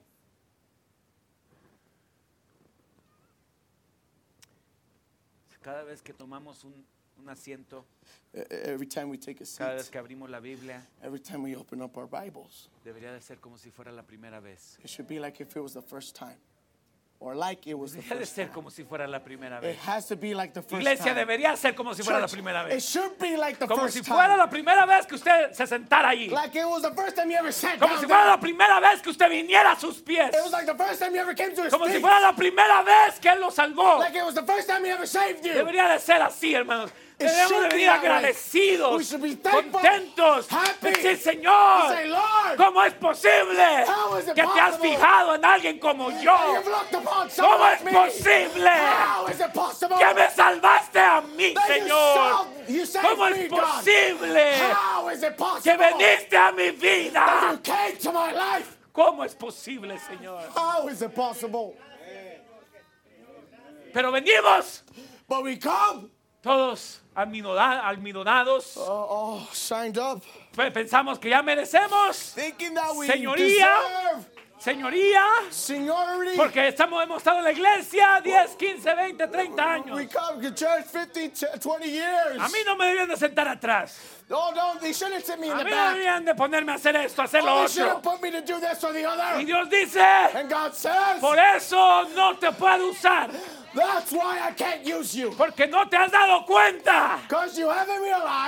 Cada 5.62 5.82
vez 5.84 6.02
que 6.02 6.12
tomamos 6.12 6.64
un, 6.64 6.72
un 7.18 7.28
asiento, 7.28 7.84
E- 8.32 8.40
e- 8.50 8.70
Every 8.72 8.86
time 8.86 9.06
we 9.08 9.16
take 9.18 9.40
a 9.42 9.46
cada 9.58 9.74
vez 9.74 9.84
seat, 9.86 9.92
que 9.92 9.98
abrimos 9.98 10.28
la 10.30 10.38
Biblia, 10.40 10.80
every 11.02 11.18
time 11.20 11.42
we 11.42 11.56
open 11.56 11.82
up 11.82 11.96
our 11.96 12.06
Bibles, 12.06 12.68
debería 12.84 13.12
de 13.12 13.20
ser 13.20 13.40
como 13.40 13.56
si 13.56 13.70
fuera 13.70 13.90
la 13.92 14.02
primera 14.02 14.40
vez. 14.40 14.78
it 14.82 14.88
should 14.88 15.08
be 15.08 15.18
like 15.18 15.40
if 15.40 15.56
it 15.56 15.60
was 15.62 15.72
the 15.72 15.82
first 15.82 16.14
time. 16.14 16.36
Or 17.26 17.34
like 17.34 17.66
it 17.68 17.74
was 17.76 17.90
the 17.92 17.98
Debería 18.02 18.08
de 18.10 18.16
first 18.20 18.34
ser 18.36 18.44
time. 18.46 18.54
como 18.54 18.70
si 18.70 18.84
fuera 18.84 19.08
la 19.08 19.18
primera 19.18 19.56
It 19.56 19.62
vez. 19.62 19.78
has 19.84 20.06
to 20.06 20.14
be 20.16 20.32
like 20.32 20.54
the 20.54 20.62
first 20.62 20.74
Iglesia 20.80 21.06
time. 21.06 21.16
debería 21.16 21.56
ser 21.56 21.74
como 21.74 21.92
si 21.92 22.04
fuera 22.04 22.20
la 22.20 22.26
Church, 22.28 22.34
primera 22.34 22.62
It 22.62 22.74
vez. 22.74 22.88
should 22.88 23.18
be 23.18 23.36
like 23.36 23.58
the 23.58 23.66
Como 23.66 23.82
first 23.82 23.96
si 23.96 24.02
fuera 24.04 24.28
time. 24.28 24.36
la 24.38 24.48
primera 24.48 24.86
vez 24.86 25.06
que 25.06 25.16
usted 25.16 25.50
se 25.52 25.66
sentara 25.66 26.10
allí. 26.10 26.28
Like 26.30 26.54
it 26.54 26.64
was 26.68 26.82
the 26.82 26.92
first 26.94 27.16
time 27.16 27.28
you 27.28 27.36
ever 27.36 27.50
sat 27.52 27.80
Como 27.80 27.94
down 27.94 28.00
si 28.00 28.06
fuera 28.06 28.22
there. 28.22 28.30
la 28.30 28.38
primera 28.40 28.78
vez 28.80 29.02
que 29.02 29.10
usted 29.10 29.28
viniera 29.28 29.72
a 29.72 29.76
sus 29.80 30.00
pies. 30.00 30.28
It 30.32 30.40
was 30.40 30.52
like 30.52 30.66
the 30.66 30.76
first 30.78 31.00
time 31.00 31.14
you 31.16 31.20
ever 31.20 31.34
came 31.34 31.52
to 31.52 31.64
his 31.64 31.72
Como 31.72 31.86
si 31.86 31.94
feet. 31.94 32.00
fuera 32.00 32.20
la 32.20 32.32
primera 32.32 32.84
vez 32.84 33.18
que 33.18 33.28
Él 33.28 33.40
lo 33.40 33.50
salvó. 33.50 33.98
Like 33.98 34.14
it 34.16 34.24
was 34.24 34.34
the 34.36 34.44
first 34.46 34.68
time 34.68 34.84
he 34.84 34.90
ever 34.92 35.06
saved 35.08 35.44
you. 35.44 35.52
Debería 35.52 35.88
de 35.88 35.98
ser 35.98 36.22
así, 36.22 36.54
hermanos. 36.54 36.92
Debemos 37.18 37.62
de 37.62 37.68
venir 37.68 37.88
agradecidos, 37.88 39.16
contentos, 39.50 40.48
decir, 40.82 41.16
Señor, 41.16 41.94
¿cómo 42.58 42.84
es 42.84 42.92
posible 42.94 43.86
que 44.34 44.42
te 44.42 44.60
has 44.60 44.78
fijado 44.78 45.34
en 45.34 45.44
alguien 45.44 45.78
como 45.78 46.10
yo? 46.20 46.36
¿Cómo 46.92 47.68
es 47.68 47.80
posible 47.80 48.70
que 49.98 50.14
me 50.14 50.30
salvaste 50.30 51.00
a 51.00 51.22
mí, 51.22 51.54
Señor? 51.66 52.46
¿Cómo 53.00 53.26
es 53.28 53.48
posible 53.48 54.52
How 54.72 55.10
is 55.10 55.22
it 55.22 55.36
que 55.62 55.76
veniste 55.76 56.36
a 56.36 56.52
mi 56.52 56.70
vida? 56.72 57.58
¿Cómo 58.92 59.24
es 59.24 59.34
posible, 59.34 59.98
Señor? 59.98 60.42
How 60.54 60.86
is 60.90 61.00
it 61.00 61.14
possible? 61.14 61.78
Pero 63.94 64.12
venimos 64.12 64.82
But 65.28 65.42
we 65.42 65.56
come, 65.56 66.10
todos 66.46 67.00
almidonados, 67.16 68.76
uh, 68.76 68.80
oh, 68.86 69.48
signed 69.52 69.98
up, 69.98 70.22
Pe- 70.54 70.70
Pensamos 70.70 71.18
que 71.18 71.28
ya 71.30 71.42
merecemos, 71.42 72.32
thinking 72.34 72.74
that 72.74 72.94
we 72.94 73.06
Señoría. 73.06 73.68
deserve 73.68 74.36
señoría, 74.58 75.22
seniority. 75.50 76.36
porque 76.36 76.68
estamos, 76.68 77.02
hemos 77.02 77.18
estado 77.18 77.38
en 77.38 77.44
la 77.44 77.52
iglesia 77.52 78.20
10, 78.24 78.56
15, 78.56 78.94
20, 78.94 79.28
30 79.28 79.64
We 79.64 79.70
años. 80.02 80.12
come 80.14 80.42
to 80.42 80.54
church 80.54 80.86
50, 80.86 81.12
t- 81.34 81.58
20 81.60 81.86
years. 81.90 82.40
A 82.40 82.48
mí 82.48 82.58
no 82.64 82.74
me 82.76 82.86
debían 82.86 83.08
de 83.08 83.16
sentar 83.16 83.46
atrás. 83.48 83.98
Oh, 84.30 84.52
no, 84.56 84.78
they 84.80 84.92
shouldn't 84.92 85.24
sit 85.24 85.38
me 85.38 85.46
in 85.48 85.52
A 85.52 85.58
the 85.58 85.64
mí 85.64 85.70
no 85.70 85.76
back. 85.76 85.94
debían 85.94 86.24
de 86.24 86.34
ponerme 86.34 86.72
a 86.72 86.76
hacer 86.76 86.96
esto, 86.96 87.22
hacer 87.22 87.42
Oh, 87.42 87.46
lo 87.46 87.62
otro. 87.64 88.00
put 88.02 88.20
me 88.22 88.30
to 88.32 88.40
do 88.40 88.58
this 88.58 88.82
or 88.82 88.92
the 88.92 89.02
Y 89.02 89.04
other. 89.04 89.44
Dios 89.44 89.68
dice, 89.68 90.00
And 90.34 90.48
God 90.50 90.72
says, 90.74 91.20
por 91.20 91.38
eso 91.38 92.08
no 92.16 92.36
te 92.38 92.50
puedo 92.52 92.88
usar, 92.90 93.30
that's 93.76 94.10
why 94.12 94.40
I 94.48 94.52
can't 94.52 94.84
use 94.84 95.14
you. 95.14 95.30
porque 95.36 95.66
no 95.68 95.84
te 95.88 95.96
has 95.96 96.10
dado 96.10 96.44
cuenta 96.46 97.20
Because 97.28 97.58
you 97.58 97.68
haven't 97.68 98.02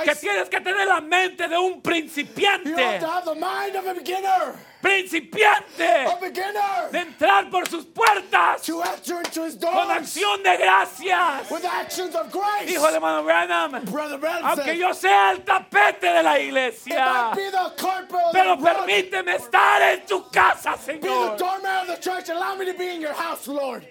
que 0.04 0.14
tienes 0.14 0.48
que 0.48 0.60
tener 0.60 0.86
la 0.86 1.00
mente 1.00 1.48
de 1.48 1.56
un 1.58 1.74
you 1.74 1.80
principiante, 1.82 2.74
have 2.82 3.00
to 3.00 3.06
have 3.06 3.24
the 3.24 3.34
mind 3.34 3.76
of 3.76 3.86
a 3.86 3.94
beginner. 3.94 4.54
principiante, 4.80 6.06
A 6.06 6.16
beginner. 6.20 6.90
de 6.92 6.98
entrar 7.00 7.50
por 7.50 7.68
sus 7.68 7.84
puertas 7.84 8.62
To 8.62 8.80
enter 8.82 9.18
into 9.18 9.44
his 9.44 9.56
con 9.56 9.72
doors 9.72 9.90
acción 9.90 10.42
de 10.42 10.56
gracias. 10.56 11.50
with 11.50 11.64
actions 11.64 12.14
of 12.14 12.30
grace. 12.30 12.66
Dijo 12.66 12.88
el 12.88 12.94
hermano 12.94 13.22
Branham, 13.24 13.84
Brother 13.84 14.18
Branham 14.18 14.44
aunque 14.44 14.76
yo 14.78 14.92
sea 14.94 15.32
el 15.32 15.44
tapete 15.44 16.06
de 16.12 16.22
la 16.22 16.38
iglesia, 16.38 17.32
be 17.34 17.50
the 17.50 18.32
pero 18.32 18.56
permíteme 18.56 19.34
estar 19.36 19.82
en 19.82 20.06
tu 20.06 20.28
casa, 20.30 20.76
be 20.86 20.98
the 20.98 21.08
Señor. 21.08 21.32
of 21.82 21.86
the 21.88 21.96
church. 22.00 22.28
Allow 22.28 22.54
me 22.56 22.64
to 22.66 22.74
be 22.74 22.94
in 22.94 23.00
your 23.00 23.12
house, 23.12 23.46
Lord. 23.48 23.86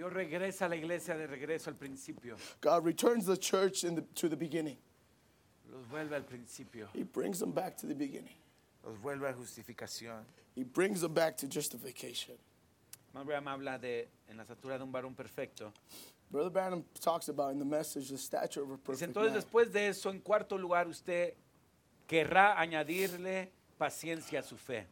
Dios 0.00 0.14
regresa 0.14 0.64
a 0.64 0.68
la 0.70 0.76
iglesia 0.76 1.14
de 1.14 1.26
regreso 1.26 1.68
al 1.68 1.76
principio. 1.76 2.38
God 2.62 2.86
returns 2.86 3.26
the 3.26 3.36
church 3.36 3.84
in 3.84 3.94
the, 3.94 4.00
to 4.14 4.30
the 4.30 4.36
beginning. 4.36 4.78
Los 5.70 5.84
vuelve 5.90 6.14
al 6.14 6.22
principio. 6.22 6.88
He 6.94 7.02
brings 7.02 7.38
them 7.38 7.52
back 7.52 7.76
to 7.76 7.86
the 7.86 7.94
beginning. 7.94 8.32
Los 8.82 8.96
vuelve 8.96 9.28
a 9.28 9.34
justificación. 9.34 10.22
He 10.54 10.64
brings 10.64 11.02
them 11.02 11.12
back 11.12 11.36
to 11.36 11.46
justification. 11.46 12.36
Hermano 13.12 13.26
Branham 13.26 13.48
habla 13.48 13.78
de 13.78 14.08
en 14.30 14.38
la 14.38 14.44
estatura 14.44 14.78
de 14.78 14.84
un 14.84 14.90
varón 14.90 15.14
perfecto. 15.14 15.70
Brother 16.30 16.48
Branham 16.48 16.82
talks 16.98 17.28
about 17.28 17.52
in 17.52 17.58
the 17.58 17.66
message 17.66 18.08
the 18.08 18.16
stature 18.16 18.62
of 18.62 18.70
a 18.70 18.78
perfect 18.78 19.10
entonces 19.10 19.32
man. 19.32 19.42
después 19.42 19.70
de 19.70 19.88
eso, 19.88 20.08
en 20.08 20.20
cuarto 20.20 20.56
lugar, 20.56 20.88
usted 20.88 21.34
querrá 22.06 22.58
añadirle 22.58 23.50
paciencia 23.76 24.38
a 24.40 24.42
su 24.42 24.56
fe. 24.56 24.86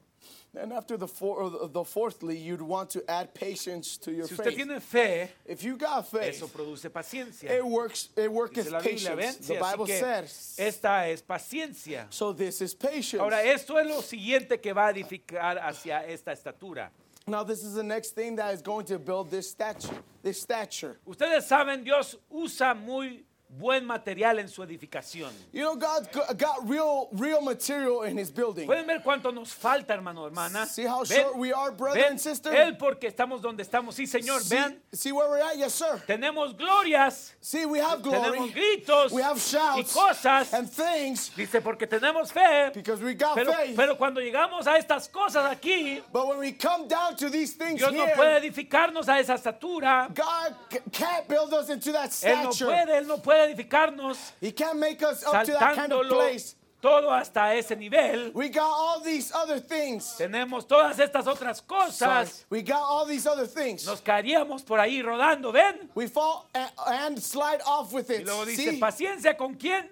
And 0.59 0.73
after 0.73 0.97
the, 0.97 1.07
four, 1.07 1.37
or 1.43 1.69
the, 1.69 1.85
fourthly, 1.85 2.37
you'd 2.37 2.63
want 2.63 2.91
to 2.91 3.09
add 3.09 3.35
patience 3.35 3.97
to 3.99 4.11
your 4.11 4.27
Si 4.27 4.35
usted 4.35 4.45
faith. 4.47 4.57
tiene 4.57 4.81
fe, 4.81 5.31
If 5.47 5.63
you 5.63 5.77
got 5.77 6.09
faith, 6.11 6.35
eso 6.37 6.49
produce 6.49 6.85
paciencia. 6.87 7.51
it 7.51 7.65
works. 7.65 8.09
It 8.17 8.23
Dice 8.23 8.29
worketh 8.31 8.71
la 8.71 8.81
Biblia, 8.81 9.15
¿ven? 9.15 9.17
patience. 9.35 9.39
Sí, 9.47 9.47
The 9.49 9.55
así 9.61 9.73
Bible 9.73 9.87
que 9.87 9.99
says. 10.01 10.55
esta 10.59 11.09
es 11.09 11.23
paciencia. 11.23 12.07
So 12.11 12.33
this 12.33 12.61
is 12.63 12.75
patience. 12.75 13.21
Ahora, 13.23 13.43
esto 13.45 13.77
es 13.79 13.87
lo 13.87 14.01
siguiente 14.01 14.61
que 14.61 14.73
va 14.73 14.87
a 14.89 14.91
edificar 14.93 15.59
hacia 15.59 16.05
esta 16.07 16.33
estatura. 16.33 16.91
now 17.27 17.45
this 17.45 17.63
is 17.63 17.75
the 17.75 17.83
next 17.83 18.15
thing 18.15 18.37
that 18.37 18.55
is 18.55 18.63
going 18.63 18.87
to 18.87 18.99
build 18.99 19.31
this 19.31 19.51
stature. 19.51 19.95
This 20.23 20.41
stature. 20.41 20.99
Ustedes 21.07 21.47
saben, 21.47 21.85
Dios 21.85 22.17
usa 22.31 22.75
muy 22.75 23.23
buen 23.51 23.85
material 23.87 24.39
en 24.39 24.49
su 24.49 24.63
edificación. 24.63 25.31
You 25.53 25.63
know, 25.63 25.75
God 25.77 26.09
got 26.37 26.69
real, 26.69 27.09
real 27.13 27.41
material 27.41 28.03
in 28.05 28.19
His 28.19 28.31
building. 28.31 28.67
¿Pueden 28.67 28.87
ver 28.87 29.01
cuánto 29.03 29.33
nos 29.33 29.53
falta, 29.55 29.95
hermano, 29.95 30.27
hermana? 30.27 30.67
See 30.67 30.85
how 30.85 31.03
¿Ven? 31.05 31.19
short 31.23 31.37
we 31.37 31.53
are, 31.53 31.71
brother 31.73 32.01
¿Ven? 32.03 32.11
and 32.13 32.21
sister? 32.21 32.53
Él 32.55 32.77
porque 32.79 33.07
estamos 33.09 33.41
donde 33.41 33.63
estamos. 33.63 33.95
Sí, 33.95 34.07
Señor, 34.07 34.41
See, 34.43 34.55
vean. 34.57 34.79
see 34.93 35.13
where 35.13 35.29
we're 35.31 35.41
at? 35.43 35.57
Yes, 35.57 35.75
sir. 35.75 36.01
Tenemos 36.07 36.55
glorias, 36.57 37.35
See, 37.41 37.65
we 37.65 37.79
have 37.81 38.03
glory. 38.03 38.39
tenemos 38.39 38.53
gritos 38.55 39.13
We 39.13 39.23
have 39.23 39.37
y 39.37 39.41
shouts 39.41 39.93
cosas. 39.95 40.53
and 40.53 40.69
things 40.71 41.31
Dice, 41.35 41.61
porque 41.63 41.87
tenemos 41.87 42.31
fe. 42.31 42.71
because 42.75 43.01
we 43.03 43.15
got 43.15 43.35
Pero, 43.35 43.53
faith. 43.53 43.75
pero 43.77 43.97
cuando 43.97 44.21
llegamos 44.21 44.67
a 44.67 44.77
estas 44.79 45.09
cosas 45.09 45.51
aquí, 45.51 46.03
but 46.13 46.27
when 46.29 46.39
we 46.39 46.53
come 46.53 46.87
down 46.87 47.17
to 47.17 47.31
these 47.31 47.55
things 47.55 47.79
Dios 47.81 47.93
no 47.93 48.05
here, 48.05 48.15
puede 48.15 48.37
edificarnos 48.37 49.09
a 49.09 49.19
esa 49.21 49.35
estatura. 49.35 50.09
God 50.15 50.55
can't 50.93 51.27
build 51.29 51.55
us 51.55 51.71
into 51.71 51.93
that 51.93 52.11
Él 52.23 52.43
no 52.45 52.53
stature. 52.53 52.67
puede, 52.67 52.99
Él 52.99 53.07
no 53.07 53.17
puede 53.19 53.38
edificarnos 53.39 54.33
He 54.41 54.53
can't 54.53 54.79
make 54.79 55.03
us 55.03 55.25
up 55.25 55.45
to 55.45 55.53
that 55.53 55.75
kind 55.77 55.93
of 55.93 56.01
saltándolo 56.07 56.11
place. 56.29 56.55
todo 56.81 57.11
hasta 57.11 57.55
ese 57.57 57.77
nivel. 57.77 58.31
We 58.35 58.49
got 58.51 58.71
all 58.71 59.01
these 59.01 59.33
other 59.35 59.59
things. 59.59 60.15
Tenemos 60.19 60.67
todas 60.67 60.99
estas 60.99 61.27
otras 61.27 61.61
cosas. 61.61 62.45
We 62.51 62.63
got 62.63 62.83
all 62.83 63.05
these 63.05 63.27
other 63.27 63.47
things. 63.47 63.85
Nos 63.87 64.01
caeríamos 64.01 64.65
por 64.65 64.79
ahí 64.79 65.03
rodando, 65.03 65.53
¿ven? 65.53 65.91
We 65.95 66.07
fall 66.07 66.47
a- 66.55 66.71
and 67.05 67.19
slide 67.21 67.61
off 67.67 67.93
with 67.93 68.09
Y 68.11 68.15
it. 68.17 68.27
luego 68.27 68.45
dice, 68.45 68.71
See? 68.73 68.79
¿paciencia 68.81 69.37
con 69.37 69.55
quién? 69.57 69.89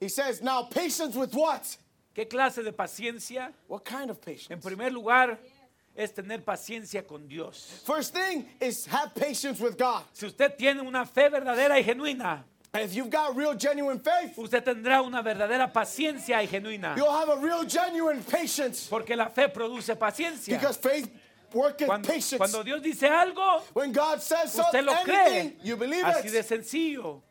He 0.00 0.08
says, 0.08 0.40
now 0.40 0.62
patience 0.62 1.16
with 1.16 1.34
what? 1.34 1.64
¿Qué 2.14 2.28
clase 2.28 2.62
de 2.62 2.72
paciencia? 2.72 3.52
What 3.66 3.84
kind 3.84 4.10
of 4.10 4.18
En 4.18 4.34
patience? 4.34 4.62
primer 4.64 4.92
lugar, 4.92 5.38
es 5.96 6.12
tener 6.12 6.44
paciencia 6.44 7.04
con 7.04 7.26
Dios. 7.26 7.82
First 7.84 8.14
thing 8.14 8.44
is 8.60 8.86
have 8.86 9.12
patience 9.16 9.60
with 9.60 9.76
God. 9.76 10.04
Si 10.12 10.26
usted 10.26 10.56
tiene 10.56 10.80
una 10.82 11.04
fe 11.04 11.28
verdadera 11.28 11.76
y 11.78 11.82
genuina, 11.82 12.44
if 12.82 12.94
you've 12.94 13.10
got 13.10 13.36
real 13.36 13.54
genuine 13.54 13.98
faith, 13.98 14.36
usted 14.36 14.64
tendrá 14.64 15.02
una 15.02 15.22
verdadera 15.22 15.72
paciencia 15.72 16.42
y 16.42 16.46
genuina. 16.46 16.96
you'll 16.96 17.10
have 17.10 17.28
a 17.28 17.36
real 17.36 17.64
genuine 17.64 18.22
patience. 18.22 18.88
Porque 18.88 19.16
la 19.16 19.28
fe 19.28 19.48
produce 19.48 19.94
paciencia. 19.96 20.58
Because 20.58 20.76
faith 20.76 21.08
Cuando, 21.50 22.06
patience. 22.06 22.36
cuando 22.36 22.62
Dios 22.62 22.82
dice 22.82 23.08
algo, 23.08 23.62
when 23.72 23.90
God 23.90 24.20
says 24.20 24.54
usted 24.54 24.84
lo 24.84 24.94
cree. 25.02 25.56
you 25.62 25.76
believe 25.76 26.04
Así 26.04 26.30
de 26.30 26.42
sencillo. 26.42 27.22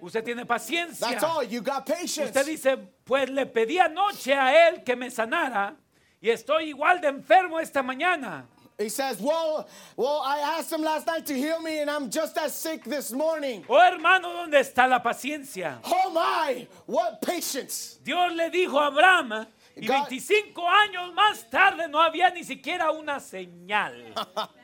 Usted 0.00 0.24
tiene 0.24 0.44
paciencia. 0.44 1.08
That's 1.08 1.22
all. 1.22 1.44
You 1.44 1.62
got 1.62 1.86
patience. 1.86 2.26
Usted 2.26 2.44
dice, 2.44 2.76
pues 3.04 3.30
le 3.30 3.46
pedí 3.46 3.78
anoche 3.78 4.34
a 4.34 4.68
él 4.68 4.82
que 4.84 4.96
me 4.96 5.10
sanara 5.10 5.76
y 6.20 6.30
estoy 6.30 6.70
igual 6.70 7.00
de 7.00 7.08
enfermo 7.08 7.60
esta 7.60 7.82
mañana. 7.82 8.46
He 8.82 8.88
says, 8.88 9.20
well, 9.20 9.66
well, 9.96 10.22
I 10.24 10.38
asked 10.58 10.72
him 10.72 10.82
last 10.82 11.06
night 11.06 11.24
to 11.26 11.34
heal 11.34 11.60
me, 11.60 11.80
and 11.80 11.90
I'm 11.90 12.10
just 12.10 12.36
as 12.38 12.54
sick 12.54 12.84
this 12.84 13.12
morning. 13.12 13.64
Oh 13.68 13.78
hermano, 13.78 14.28
¿dónde 14.28 14.58
está 14.60 14.88
la 14.88 15.00
paciencia? 15.02 15.78
Oh 15.84 16.10
my, 16.10 16.66
what 16.86 17.20
patience! 17.22 17.98
Dios 18.04 18.32
le 18.34 18.50
dijo 18.50 18.78
a 18.80 18.86
Abraham 18.88 19.46
y 19.76 19.86
God- 19.86 20.08
25 20.08 20.56
años 20.68 21.14
más 21.14 21.48
tarde 21.50 21.88
no 21.88 21.98
había 21.98 22.30
ni 22.34 22.42
siquiera 22.44 22.90
una 22.92 23.20
señal. 23.20 24.12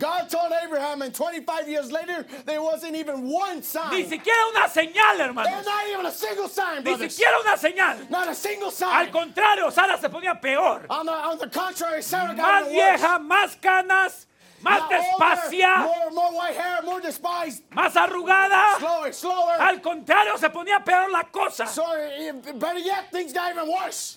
God 0.00 0.28
told 0.30 0.50
Abraham, 0.64 1.02
and 1.02 1.14
25 1.14 1.68
years 1.68 1.92
later, 1.92 2.24
there 2.46 2.60
wasn't 2.62 2.96
even 2.96 3.28
one 3.30 3.56
Ni 3.58 3.62
sign. 3.62 4.08
siquiera 4.08 4.48
una 4.50 4.66
señal, 4.68 5.16
There's 5.16 5.28
hermanos. 5.28 5.64
not 5.66 5.88
even 5.92 6.06
a 6.06 6.10
single 6.10 6.48
sign, 6.48 6.76
Ni 6.78 6.82
brothers. 6.90 7.14
siquiera 7.14 7.38
una 7.40 7.56
señal. 7.56 8.10
Not 8.10 8.28
a 8.28 8.34
single 8.34 8.68
Al 8.68 8.72
sign. 8.72 9.12
contrario, 9.12 9.70
Sara 9.70 9.98
se 9.98 10.08
ponía 10.08 10.40
peor. 10.40 10.86
On 10.88 11.04
the, 11.06 11.12
on 11.12 11.38
the 11.38 11.48
contrary, 11.48 12.02
Sarah 12.02 12.32
Más 12.34 12.36
got 12.36 12.62
even 12.62 12.74
worse. 12.76 13.00
vieja, 13.00 13.18
más 13.20 13.56
canas, 13.60 14.26
más 14.62 14.80
older, 14.82 14.96
despacia, 14.98 15.76
more, 15.84 16.10
more 16.12 16.32
white 16.34 16.56
hair, 16.56 16.82
more 16.82 17.00
despised, 17.00 17.62
más 17.70 17.94
arrugada. 17.96 18.78
slower, 18.78 19.12
slower. 19.12 19.56
Al 19.60 19.80
contrario, 19.80 20.38
se 20.38 20.48
ponía 20.50 20.82
peor 20.84 21.10
la 21.10 21.24
cosa. 21.24 21.66
So, 21.66 21.84
eh, 21.94 22.32
better 22.54 22.78
yet, 22.80 23.10
things 23.12 23.32
got 23.32 23.50
even 23.52 23.68
worse. 23.70 24.16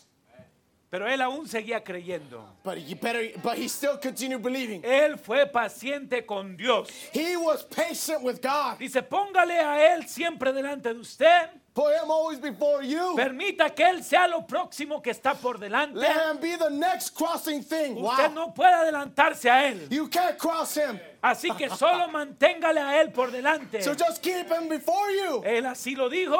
Pero 0.93 1.07
él 1.07 1.23
aún 1.23 1.47
seguía 1.47 1.83
creyendo. 1.83 2.47
But 2.63 2.77
he 2.77 2.93
better, 2.93 3.31
but 3.41 3.57
he 3.57 3.67
still 3.67 3.97
continued 3.99 4.43
believing. 4.43 4.83
Él 4.85 5.17
fue 5.17 5.47
paciente 5.47 6.23
con 6.23 6.55
Dios. 6.55 6.87
He 7.11 7.35
was 7.35 7.63
patient 7.63 8.21
with 8.21 8.39
God. 8.39 8.77
Dice, 8.77 9.01
póngale 9.01 9.57
a 9.59 9.95
él 9.95 10.07
siempre 10.07 10.53
delante 10.53 10.93
de 10.93 10.99
usted. 10.99 11.49
Put 11.73 11.93
him 11.95 12.11
always 12.11 12.39
before 12.39 12.83
you. 12.83 13.15
Permita 13.15 13.71
que 13.73 13.83
él 13.83 14.03
sea 14.03 14.27
lo 14.27 14.45
próximo 14.45 15.01
que 15.01 15.09
está 15.09 15.33
por 15.33 15.57
delante. 15.57 15.95
Let 15.97 16.11
him 16.29 16.37
be 16.39 16.55
the 16.57 16.69
next 16.69 17.15
crossing 17.15 17.63
thing. 17.63 17.97
Usted 17.97 18.27
Wow. 18.27 18.35
no 18.35 18.53
puede 18.53 18.75
adelantarse 18.75 19.49
a 19.49 19.67
él. 19.69 19.87
You 19.89 20.07
can't 20.07 20.37
cross 20.37 20.77
him. 20.77 20.99
Así 21.23 21.49
que 21.57 21.71
solo 21.71 22.07
manténgale 22.11 22.79
a 22.79 23.01
él 23.01 23.11
por 23.11 23.31
delante. 23.31 23.81
So 23.81 23.95
just 23.95 24.21
keep 24.21 24.47
him 24.51 24.69
before 24.69 25.09
you. 25.11 25.41
Él 25.43 25.65
así 25.65 25.95
lo 25.95 26.07
dijo 26.07 26.37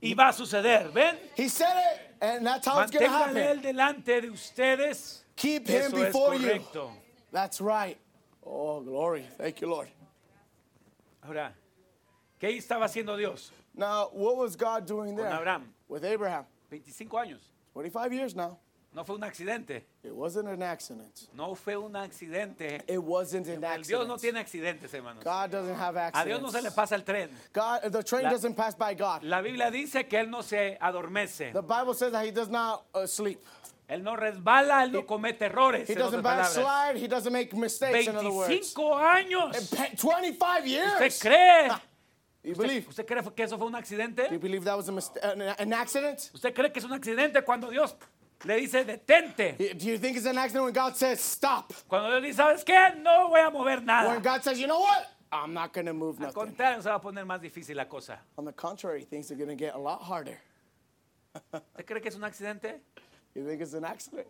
y 0.00 0.14
va 0.14 0.28
a 0.28 0.32
suceder. 0.32 0.92
¿Ven? 0.92 1.16
He 1.36 1.48
said 1.48 1.76
it, 1.76 2.00
and 2.20 2.46
that's 2.46 2.66
how 2.66 2.80
it's 2.80 2.90
going 2.90 3.06
to 3.06 3.10
él 3.10 3.36
happen. 3.36 3.62
delante 3.62 4.20
de 4.22 4.28
ustedes. 4.30 5.22
Keep 5.36 5.68
him 5.68 5.82
Eso 5.82 5.96
es 5.98 6.06
before 6.06 6.34
you. 6.34 6.48
correcto. 6.48 6.90
That's 7.32 7.60
right. 7.60 7.98
Oh, 8.44 8.80
glory. 8.80 9.26
Thank 9.36 9.60
you, 9.60 9.68
Lord. 9.68 9.88
Ahora, 11.26 11.52
¿qué 12.40 12.56
estaba 12.56 12.84
haciendo 12.84 13.16
Dios? 13.16 13.50
Now, 13.74 14.08
what 14.12 14.36
was 14.36 14.56
God 14.56 14.86
doing 14.86 15.16
Con 15.16 15.24
there? 15.24 15.34
Abraham. 15.34 15.64
With 15.88 16.04
Abraham. 16.04 16.44
25 16.70 17.08
años. 17.12 17.40
25 17.72 18.12
years 18.12 18.34
now. 18.36 18.58
No 18.96 19.04
fue 19.04 19.16
un 19.16 19.24
accidente. 19.24 19.84
It 20.02 20.10
wasn't 20.10 20.48
an 20.48 20.62
accident. 20.62 21.28
No 21.34 21.54
fue 21.54 21.76
un 21.76 21.94
accidente. 21.96 22.82
It 22.88 22.96
wasn't 22.98 23.46
an 23.48 23.62
El 23.62 23.82
Dios 23.82 24.08
no 24.08 24.14
accident. 24.14 24.20
tiene 24.22 24.38
accidentes, 24.40 24.94
hermanos. 24.94 25.22
God 25.22 25.50
doesn't 25.50 25.74
have 25.78 25.96
A 26.14 26.24
Dios 26.24 26.40
no 26.40 26.48
se 26.50 26.62
le 26.62 26.68
accidents. 26.68 26.74
pasa 26.74 26.94
el 26.94 27.04
tren. 27.04 27.28
God, 27.52 27.92
the 27.92 28.02
train 28.02 28.22
La- 28.24 28.30
doesn't 28.30 28.54
pass 28.56 28.74
by 28.74 28.94
God. 28.94 29.22
La 29.22 29.42
Biblia 29.42 29.70
dice 29.70 30.08
que 30.08 30.18
Él 30.18 30.30
no 30.30 30.40
se 30.40 30.78
adormece. 30.80 31.52
The 31.52 31.60
Bible 31.60 31.92
says 31.92 32.10
that 32.12 32.24
He 32.24 32.30
does 32.30 32.48
not 32.48 32.86
uh, 32.94 33.06
sleep. 33.06 33.38
Él 33.86 34.02
no 34.02 34.16
resbala, 34.16 34.84
Él 34.84 34.92
no 34.92 35.02
comete 35.04 35.42
errores. 35.42 35.86
He 35.86 35.94
doesn't 35.94 36.22
backslide. 36.22 36.96
He 36.96 37.06
doesn't 37.06 37.30
make 37.34 37.52
mistakes. 37.54 38.08
In 38.08 38.16
other 38.16 38.32
words, 38.32 38.72
25 38.72 38.98
años. 38.98 39.70
Pe- 39.76 39.94
25 39.94 40.64
¿Usted 40.64 40.64
years. 40.64 41.18
cree? 41.20 41.68
You 42.42 42.52
¿Usted, 42.52 42.62
believe? 42.62 42.88
usted 42.88 43.04
cree 43.06 43.22
que 43.34 43.44
eso 43.44 43.58
fue 43.58 43.66
un 43.66 43.72
Do 43.72 43.78
you 43.78 43.82
accidente? 43.82 44.38
believe 44.40 44.64
that 44.64 44.76
was 44.76 44.88
a 44.88 45.32
an, 45.32 45.42
an 45.42 45.72
accident? 45.74 46.30
¿Usted 46.32 46.54
cree 46.54 46.72
que 46.72 46.78
es 46.78 46.84
un 46.86 46.92
accidente 46.92 47.42
cuando 47.44 47.68
Dios 47.68 47.94
le 48.44 48.56
dice 48.60 48.84
detente? 48.84 49.56
Do 49.78 49.86
you 49.86 49.98
think 49.98 50.16
it's 50.16 50.26
an 50.26 50.36
accident 50.38 50.64
when 50.64 50.72
God 50.74 50.96
says 50.96 51.20
stop? 51.20 51.72
Cuando 51.88 52.10
Dios 52.20 52.22
dice, 52.22 52.36
¿sabes 52.36 52.64
qué? 52.64 52.94
No 53.02 53.28
voy 53.30 53.40
a 53.40 53.50
mover 53.50 53.78
When 53.78 53.86
nada. 53.86 54.20
God 54.20 54.42
says, 54.44 54.58
you 54.60 54.66
know 54.66 54.80
what? 54.80 55.06
I'm 55.32 55.52
not 55.52 55.72
going 55.72 55.86
to 55.86 55.92
move 55.94 56.16
Al 56.20 56.26
nothing. 56.28 56.34
contrario, 56.54 56.82
se 56.82 56.88
va 56.88 56.96
a 56.96 57.00
poner 57.00 57.24
más 57.24 57.40
difícil 57.40 57.74
la 57.76 57.86
cosa. 57.86 58.20
On 58.38 58.44
the 58.44 58.52
contrary, 58.52 59.02
things 59.04 59.30
are 59.30 59.36
going 59.36 59.48
to 59.48 59.56
get 59.56 59.74
a 59.74 59.78
lot 59.78 60.00
harder. 60.02 60.38
¿Usted 61.52 61.84
cree 61.86 62.00
que 62.00 62.08
es 62.08 62.16
un 62.16 62.24
accidente? 62.24 62.80
You 63.34 63.44
think 63.46 63.60
it's 63.60 63.74
an 63.74 63.84
accident? 63.84 64.26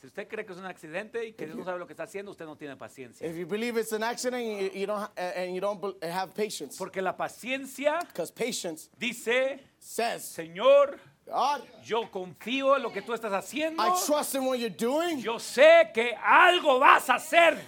Si 0.00 0.06
usted 0.06 0.28
cree 0.28 0.44
que 0.44 0.52
es 0.54 0.58
un 0.58 0.64
accidente 0.66 1.26
y 1.26 1.32
que 1.32 1.44
Dios 1.46 1.56
no 1.56 1.64
sabe 1.64 1.78
lo 1.78 1.86
que 1.86 1.92
está 1.92 2.04
haciendo, 2.04 2.30
usted 2.30 2.46
no 2.46 2.56
tiene 2.56 2.74
paciencia. 2.76 3.26
If 3.26 3.36
you 3.36 3.46
believe 3.46 3.76
it's 3.78 3.92
an 3.92 4.02
accident 4.02 4.42
you, 4.74 4.80
you 4.80 4.86
don't 4.86 4.98
ha- 5.00 5.12
and 5.36 5.54
you 5.54 5.60
don't 5.60 6.02
have 6.02 6.34
patience, 6.34 6.76
Porque 6.78 7.02
la 7.02 7.14
paciencia 7.16 7.98
because 8.08 8.30
patience 8.30 8.88
dice, 8.98 9.60
says, 9.78 10.22
Señor, 10.22 10.98
God, 11.30 11.62
yo 11.84 12.10
confío 12.10 12.76
en 12.76 12.82
lo 12.82 12.90
que 12.90 13.02
tú 13.02 13.12
estás 13.14 13.32
haciendo. 13.32 13.80
I 13.82 13.90
trust 14.04 14.34
in 14.34 14.44
what 14.44 14.58
you're 14.58 14.68
doing. 14.68 15.18
Yo 15.20 15.38
sé 15.38 15.92
que 15.94 16.12
algo 16.16 16.80
vas 16.80 17.08
a 17.08 17.14
hacer 17.14 17.58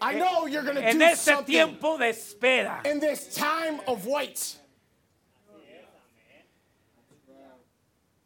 I 0.00 0.14
know 0.14 0.46
you're 0.46 0.62
going 0.62 0.76
to 0.76 0.82
en 0.82 0.98
do 0.98 1.04
este 1.04 1.24
something 1.24 1.52
tiempo 1.52 1.98
de 1.98 2.08
espera. 2.08 2.80
in 2.86 3.00
this 3.00 3.34
time 3.34 3.80
of 3.86 4.06
wait. 4.06 4.56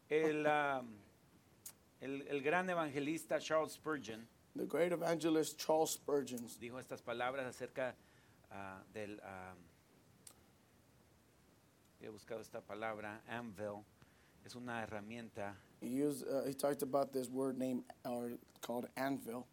El, 0.09 0.45
ah, 0.47 0.81
el, 1.99 2.21
el 2.29 2.41
gran 2.41 2.69
evangelista 2.69 3.39
Charles 3.39 3.73
Spurgeon 3.73 4.25
The 4.55 4.65
great 4.65 4.93
evangelist 4.93 5.57
Charles 5.57 5.91
Spurgeon 5.91 6.47
dijo 6.61 6.79
estas 6.79 7.01
palabras 7.01 7.45
acerca 7.45 7.95
ah, 8.51 8.77
del... 8.93 9.19
ah, 9.25 9.53
he 11.99 12.07
buscado 12.07 12.39
esta 12.39 12.61
palabra, 12.61 13.19
anvil. 13.27 13.83
Es 14.45 14.55
una 14.55 14.81
herramienta 14.83 15.55
he 15.81 15.87
used 15.87 16.23
uh, 16.27 16.45
he 16.45 16.53
talked 16.53 16.83
about 16.83 17.11
this 17.11 17.29
word 17.29 17.57
named 17.57 17.83
or 18.05 18.37
called 18.61 18.87
anvil. 18.95 19.45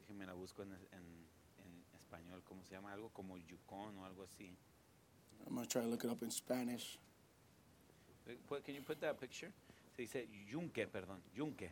déjenme 0.00 0.26
la 0.26 0.34
busco 0.34 0.62
en, 0.62 0.72
en- 0.72 1.26
en 1.58 1.84
español, 1.98 2.42
¿cómo 2.44 2.62
se 2.64 2.74
llama? 2.74 2.92
Algo 2.92 3.10
como 3.10 3.36
yukon 3.38 3.96
o 3.98 4.04
algo 4.04 4.22
así. 4.24 4.56
I'm 5.46 5.54
going 5.54 5.66
to 5.66 5.70
try 5.70 5.82
to 5.82 5.88
look 5.88 6.04
it 6.04 6.10
up 6.10 6.22
in 6.22 6.30
Spanish. 6.30 6.98
Eh, 8.26 8.32
Can 8.64 8.74
you 8.74 8.80
put 8.82 9.00
that 9.00 9.20
picture? 9.20 9.52
Se 9.94 10.02
dice 10.02 10.26
yunque, 10.50 10.86
perdón, 10.86 11.20
yunque. 11.36 11.70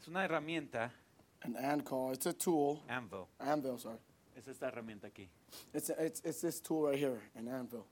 Es 0.00 0.08
una 0.08 0.24
herramienta, 0.24 0.90
An 1.42 1.54
ancall, 1.56 2.12
it's 2.14 2.26
a 2.26 2.32
tool. 2.32 2.80
anvil. 2.88 3.28
Anvil, 3.40 3.78
sorry. 3.78 3.98
Es 4.36 4.48
esta 4.48 4.68
herramienta 4.70 5.06
aquí. 5.08 5.28
It's, 5.74 5.90
it's, 5.90 6.20
it's 6.24 6.40
this 6.40 6.60
tool 6.60 6.88
right 6.88 6.98
here, 6.98 7.20
an 7.36 7.46
anvil. 7.48 7.84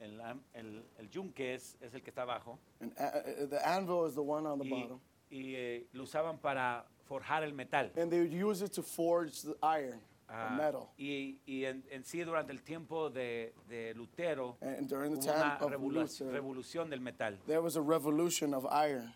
El, 0.00 0.20
el, 0.20 0.20
el- 0.54 0.84
el 0.98 1.10
yunque 1.10 1.54
es, 1.54 1.76
es 1.80 1.94
el 1.94 2.02
que 2.02 2.10
está 2.10 2.22
abajo. 2.22 2.58
And 2.80 2.92
uh, 2.98 3.02
uh, 3.44 3.46
the 3.48 3.66
anvil 3.66 4.06
is 4.06 4.14
the 4.14 4.22
one 4.22 4.46
on 4.46 4.58
the 4.58 4.64
Y, 4.66 4.70
bottom. 4.70 5.00
y, 5.30 5.54
eh, 5.54 5.86
lo 5.92 6.02
usaban 6.04 6.38
para 6.38 6.84
forjar 7.08 7.42
el 7.44 7.52
metal. 7.54 7.90
And 7.96 8.10
they 8.10 8.20
would 8.20 8.32
use 8.32 8.62
it 8.62 8.72
to 8.72 8.82
forge 8.82 9.42
the 9.42 9.56
iron, 9.62 10.00
Ah, 10.28 10.50
the 10.50 10.62
metal. 10.62 10.88
y 10.98 11.38
y 11.46 11.64
en, 11.64 11.82
en 11.90 12.04
sí, 12.04 12.22
durante 12.24 12.52
el 12.52 12.62
tiempo 12.62 13.10
de, 13.10 13.52
de 13.68 13.94
Lutero, 13.94 14.56
And 14.60 14.88
during 14.88 15.12
the 15.14 15.20
hubo 15.20 15.32
time 15.32 15.44
una 15.44 15.56
of 15.56 15.72
revolu- 15.72 15.92
Luther, 16.02 16.32
revolución 16.32 16.88
del 16.90 17.00
metal. 17.00 17.38
there 17.46 17.60
was 17.60 17.76
a 17.76 17.80
revolution 17.82 18.54
of 18.54 18.64
iron. 18.70 19.12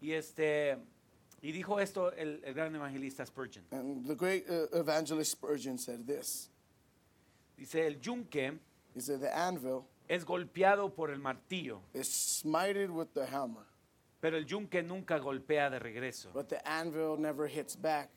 Y, 0.00 0.12
este, 0.12 0.76
y 1.42 1.52
dijo 1.52 1.80
esto 1.80 2.12
el, 2.12 2.40
el 2.44 2.54
gran 2.54 2.74
evangelista 2.74 3.24
Spurgeon. 3.26 3.64
And 3.70 4.06
the 4.06 4.14
great 4.14 4.44
uh, 4.48 4.66
evangelist 4.78 5.30
Spurgeon 5.32 5.78
said 5.78 6.06
this. 6.06 6.50
Dice, 7.56 7.86
el 7.86 8.00
yunque 8.00 8.58
He 8.94 9.00
said, 9.00 9.20
The 9.20 9.36
anvil 9.36 9.84
es 10.08 10.24
golpeado 10.24 10.94
por 10.94 11.10
el 11.10 11.18
martillo, 11.18 11.80
is 11.92 12.08
smited 12.08 12.90
with 12.90 13.12
the 13.14 13.26
hammer, 13.26 13.64
pero 14.20 14.36
el 14.36 14.44
yunque 14.44 14.82
nunca 14.82 15.18
golpea 15.18 15.70
de 15.70 15.78
regreso. 15.80 16.28
but 16.32 16.48
the 16.48 16.60
anvil 16.68 17.16
never 17.18 17.46
hits 17.48 17.74
back. 17.76 18.10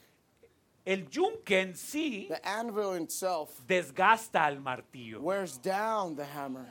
El 0.86 1.06
yunque 1.10 1.60
en 1.62 1.74
sí 1.74 2.28
The 2.30 2.40
anvil 2.48 2.94
itself 3.02 3.50
desgasta 3.68 4.46
al 4.46 4.58
martillo. 4.62 5.20
wears 5.20 5.58
down 5.58 6.16
the 6.16 6.24
hammer. 6.26 6.66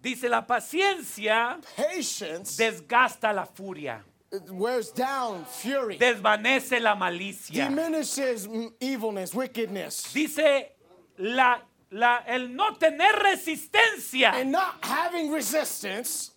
Dice, 0.00 0.28
la 0.28 0.46
paciencia 0.46 1.58
Patience 1.76 2.56
desgasta 2.56 3.32
la 3.34 3.44
furia, 3.44 4.04
it 4.30 4.48
wears 4.50 4.92
down 4.92 5.44
fury, 5.46 5.98
desvanece 5.98 6.80
la 6.80 6.94
malicia. 6.94 7.66
diminishes 7.68 8.48
evilness, 8.80 9.34
wickedness. 9.34 10.12
Dice, 10.14 10.75
la, 11.18 11.60
la, 11.90 12.24
el 12.26 12.54
no 12.54 12.74
tener 12.76 13.14
resistencia 13.16 14.32
And 14.34 14.50
not 14.52 14.84
having 14.84 15.32
resistance 15.32 16.32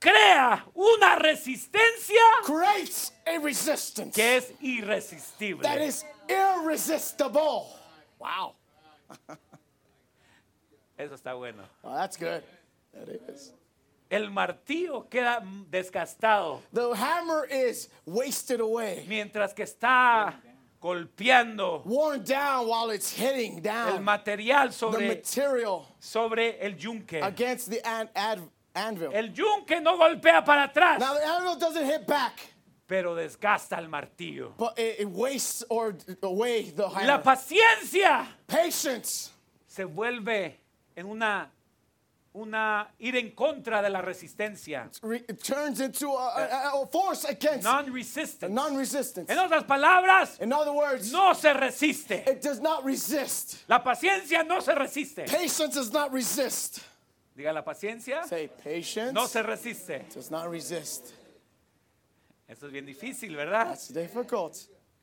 crea 0.00 0.64
una 0.74 1.16
resistencia 1.16 2.20
creates 2.44 3.12
a 3.26 3.38
resistance 3.38 4.14
que 4.14 4.36
es 4.36 4.52
irresistible. 4.60 5.62
that 5.62 5.80
is 5.80 6.04
irresistible. 6.28 7.66
Wow. 8.18 8.54
Eso 10.98 11.14
está 11.14 11.34
bueno. 11.36 11.62
Oh, 11.84 11.94
that's 11.94 12.16
good. 12.16 12.42
That 12.92 13.08
is. 13.28 13.52
El 14.10 14.30
martillo 14.30 15.08
queda 15.08 15.42
desgastado 15.70 16.62
The 16.72 16.94
hammer 16.94 17.44
is 17.44 17.88
wasted 18.06 18.60
away, 18.60 19.04
mientras 19.06 19.52
que 19.54 19.64
está 19.64 20.34
golpeando 20.80 21.82
worn 21.84 22.22
down 22.24 22.66
while 22.68 22.90
it's 22.94 23.10
hitting 23.10 23.56
el 23.56 23.62
down 23.62 24.04
material 24.04 24.68
the 24.68 24.72
sobre, 24.74 25.08
material 25.08 25.86
sobre 25.98 26.58
el 26.60 26.76
yunque. 26.76 27.20
against 27.22 27.70
the 27.70 27.80
an- 27.86 28.08
ad- 28.14 28.40
anvil. 28.74 29.10
El 29.12 29.32
yunque 29.32 29.80
no 29.80 29.96
golpea 29.96 30.44
para 30.44 30.64
atrás, 30.72 30.98
Now 31.00 31.14
the 31.14 31.24
anvil 31.24 31.56
doesn't 31.58 31.84
hit 31.86 32.06
back, 32.06 32.38
pero 32.86 33.14
desgasta 33.14 33.78
el 33.78 33.88
martillo. 33.88 34.52
but 34.56 34.78
it, 34.78 35.00
it 35.00 35.08
wastes 35.08 35.64
or 35.68 35.94
away 36.22 36.70
the 36.70 36.82
La 36.82 36.88
hammer. 37.16 37.22
paciencia 37.22 38.26
Patience 38.46 39.30
se 39.66 39.84
vuelve 39.84 40.58
en 40.96 41.06
una, 41.06 41.50
una 42.34 42.88
ir 42.98 43.16
en 43.16 43.32
contra 43.34 43.80
de 43.82 43.88
la 43.90 44.00
resistencia. 44.02 44.88
re- 45.02 45.24
it 45.28 45.42
turns 45.42 45.80
into 45.80 46.08
a, 46.16 46.72
a- 46.72 46.82
a 46.82 46.86
force 46.86 47.24
against 47.24 47.64
Non-resistance. 47.64 48.52
non-resistance. 48.52 49.30
En 49.32 49.38
otras 49.38 49.64
palabras, 49.64 50.38
In 50.40 50.52
other 50.52 50.72
words, 50.72 51.10
no 51.12 51.32
se 51.34 51.52
resiste. 51.52 52.24
it 52.26 52.42
does 52.42 52.60
not 52.60 52.84
resist. 52.84 53.64
La 53.68 53.82
paciencia 53.82 54.44
no 54.46 54.60
se 54.60 54.74
resiste. 54.74 55.24
Patience 55.26 55.74
does 55.74 55.92
not 55.92 56.12
resist. 56.12 56.80
Diga 57.36 57.52
la 57.52 57.62
paciencia 57.62 58.24
Say 58.26 58.48
patience 58.48 59.12
no 59.12 59.26
se 59.26 59.42
resiste. 59.42 60.04
does 60.14 60.30
not 60.30 60.48
resist. 60.50 61.12
Esto 62.48 62.66
es 62.66 62.72
bien 62.72 62.86
difícil, 62.86 63.36
¿verdad? 63.36 63.66
That's 63.68 63.88
difficult. 63.88 64.56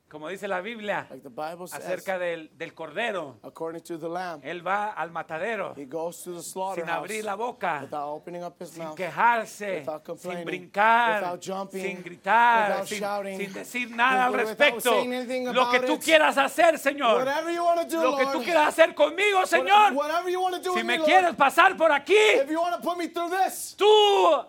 Como 0.07 0.29
dice 0.29 0.47
la 0.47 0.61
Biblia 0.61 1.07
Like 1.09 1.23
the 1.23 1.29
Bible 1.29 1.67
says, 1.67 1.83
acerca 1.83 2.19
del, 2.19 2.49
del 2.55 2.73
cordero. 2.73 3.37
according 3.43 3.81
to 3.81 3.97
the 3.97 4.07
Lamb, 4.07 4.39
Él 4.43 4.65
va 4.65 4.91
al 4.93 5.09
matadero 5.11 5.73
he 5.75 5.85
goes 5.85 6.21
to 6.23 6.35
the 6.35 6.43
sin 6.43 6.87
abrir 6.87 7.25
la 7.25 7.35
boca, 7.35 7.79
without 7.81 8.09
opening 8.09 8.43
up 8.43 8.55
his 8.61 8.69
sin 8.69 8.83
mouth, 8.83 8.95
quejarse, 8.95 9.79
without 9.79 10.19
sin 10.19 10.45
brincar, 10.45 11.21
without 11.21 11.41
jumping, 11.41 11.81
sin 11.81 12.03
gritar, 12.03 12.69
without 12.69 12.87
sin, 12.87 12.99
shouting, 12.99 13.37
sin 13.37 13.53
decir 13.53 13.89
nada 13.89 14.25
al 14.27 14.33
respecto. 14.33 15.03
Lo 15.51 15.71
que 15.71 15.79
tú 15.81 15.99
quieras 15.99 16.37
hacer, 16.37 16.77
Señor. 16.77 17.25
Whatever 17.25 17.51
you 17.51 17.63
want 17.63 17.81
to 17.81 17.87
do, 17.97 18.03
Lo 18.03 18.17
que 18.17 18.25
tú 18.27 18.43
quieras 18.43 18.67
hacer 18.69 18.93
conmigo, 18.93 19.45
Señor. 19.45 19.93
whatever 19.93 20.29
you 20.29 20.39
want 20.39 20.55
to 20.55 20.61
do 20.61 20.75
Si 20.75 20.83
me 20.83 20.99
quieres 20.99 21.35
pasar 21.35 21.75
por 21.75 21.91
aquí, 21.91 22.15
if 22.15 22.49
you 22.49 22.61
want 22.61 22.75
to 22.75 22.81
put 22.81 22.95
me 22.97 23.07
through 23.07 23.31
this, 23.31 23.75
tú 23.75 23.85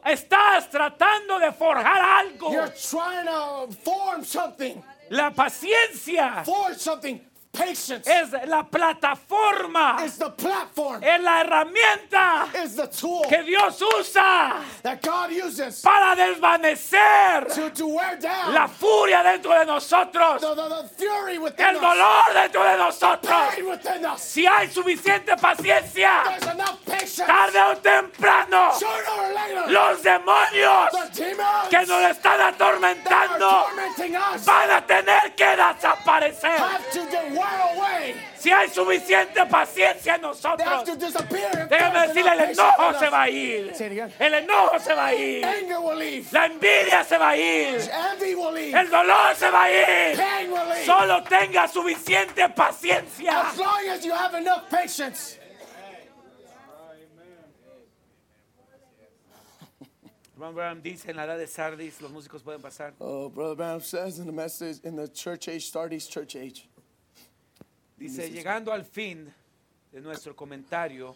estás 0.04 0.68
tratando 0.68 1.38
de 1.38 1.50
forjar 1.50 2.00
algo. 2.02 2.52
you're 2.52 2.72
trying 2.90 3.24
to 3.26 3.68
form 3.82 4.22
something, 4.22 4.82
La 5.11 5.30
paciencia 5.30 6.44
forge 6.44 6.78
something. 6.78 7.20
Patience 7.57 8.02
es 8.11 8.32
la 8.48 8.62
plataforma, 8.64 10.04
is 10.04 10.18
the 10.18 10.30
platform, 10.30 11.02
es 11.02 11.20
la 11.22 11.40
herramienta 11.42 12.48
is 12.62 12.76
the 12.76 12.86
tool 12.86 13.22
que 13.28 13.42
Dios 13.44 13.80
usa 13.98 14.62
that 14.82 15.00
God 15.02 15.30
uses 15.32 15.80
para 15.80 16.14
desvanecer 16.14 17.46
to, 17.54 17.70
to 17.70 17.86
wear 17.86 18.16
down 18.20 18.52
la 18.52 18.66
furia 18.68 19.22
dentro 19.22 19.52
de 19.59 19.64
nosotros, 19.64 20.40
the, 20.40 20.54
the, 20.54 20.68
the 20.68 20.88
fury 20.96 21.38
within 21.38 21.66
el 21.66 21.80
dolor 21.80 22.34
dentro 22.34 22.62
de 22.62 22.76
nosotros. 22.76 23.54
pain 23.54 23.66
within 23.68 24.04
us. 24.04 24.20
Si 24.22 24.44
hay 24.46 24.68
suficiente 24.68 25.36
paciencia, 25.36 26.24
There's 26.38 26.54
enough 26.54 26.84
patience. 26.84 27.24
tarde 27.26 27.59
o 27.72 27.76
temprano, 27.78 28.72
Sooner 28.74 28.92
or 29.18 29.32
later, 29.34 29.72
los 29.72 30.02
demonios 30.02 30.90
the 30.90 31.22
demons 31.24 31.68
que 31.70 31.86
nos 31.86 32.02
están 32.11 32.36
that 32.38 32.40
are 32.40 32.52
atormentando 32.54 33.48
tormenting 33.64 34.16
us 34.16 34.44
van 34.44 34.70
a 34.70 34.86
tener 34.86 35.34
que 35.34 35.46
desaparecer. 35.57 36.59
have 36.59 36.90
to. 36.92 37.07
Si 38.38 38.51
hay 38.51 38.68
suficiente 38.68 39.44
paciencia 39.47 40.14
en 40.14 40.22
nosotros, 40.22 40.84
déjame 41.68 42.07
decirle, 42.07 42.32
el 42.32 42.40
enough 42.40 42.76
patience 42.76 42.86
enojo 42.86 42.99
se 42.99 43.09
va 43.11 43.22
a 43.22 43.28
ir. 43.28 43.72
El 44.18 44.34
enojo 44.34 44.78
se 44.78 44.94
va 44.94 45.07
a 45.07 45.14
ir. 45.14 45.47
La 46.32 46.47
envidia 46.47 47.05
se 47.05 47.18
va 47.18 47.30
a 47.30 47.36
ir. 47.36 47.90
El 48.74 48.90
dolor 48.90 49.34
se 49.34 49.51
va 49.51 49.64
a 49.64 49.70
ir. 49.70 50.18
Solo 50.84 51.22
tenga 51.24 51.66
suficiente 51.68 52.49
paciencia. 52.51 53.51
As 53.51 53.59
long 53.59 53.88
as 53.90 54.05
you 54.05 54.12
have 54.12 54.34
enough 54.34 54.68
patience. 54.70 55.38
Hermano 60.34 60.53
Branham 60.53 60.82
dice 60.82 61.09
en 61.09 61.16
la 61.16 61.24
edad 61.24 61.38
de 61.38 61.47
Sardis, 61.47 61.99
los 62.03 62.11
músicos 62.11 62.42
pueden 62.42 62.61
pasar. 62.61 62.92
Oh, 63.01 63.30
Brother 63.30 63.55
Branham 63.55 63.80
says 63.80 64.18
in 64.18 64.26
the 64.26 64.32
message 64.32 64.80
in 64.84 64.94
the 64.94 65.09
church 65.09 65.49
age, 65.49 65.70
Sardis 65.70 66.07
church 66.07 66.36
age. 66.36 66.68
Dice, 67.99 68.30
llegando 68.30 68.72
al 68.72 68.84
fin 68.84 69.32
de 69.92 70.01
nuestro 70.01 70.34
comentario 70.34 71.14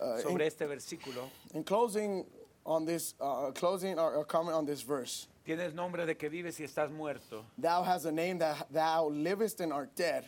Uh, 0.00 0.16
in, 0.16 0.22
sobre 0.22 0.46
este 0.46 0.66
versículo, 0.66 1.28
in 1.52 1.62
closing 1.62 2.24
on 2.64 2.86
this, 2.86 3.14
uh, 3.20 3.50
closing 3.52 3.98
or, 3.98 4.14
or 4.14 4.24
comment 4.24 4.56
on 4.56 4.64
this 4.64 4.80
verse, 4.80 5.28
tienes 5.44 5.74
nombre 5.74 6.06
de 6.06 6.14
que 6.14 6.30
vives 6.30 6.58
y 6.58 6.64
estás 6.64 6.90
muerto. 6.90 7.44
thou 7.58 7.82
hast 7.82 8.06
a 8.06 8.10
name 8.10 8.38
that 8.38 8.66
thou 8.72 9.10
livest 9.10 9.60
and 9.60 9.74
art 9.74 9.94
dead. 9.94 10.24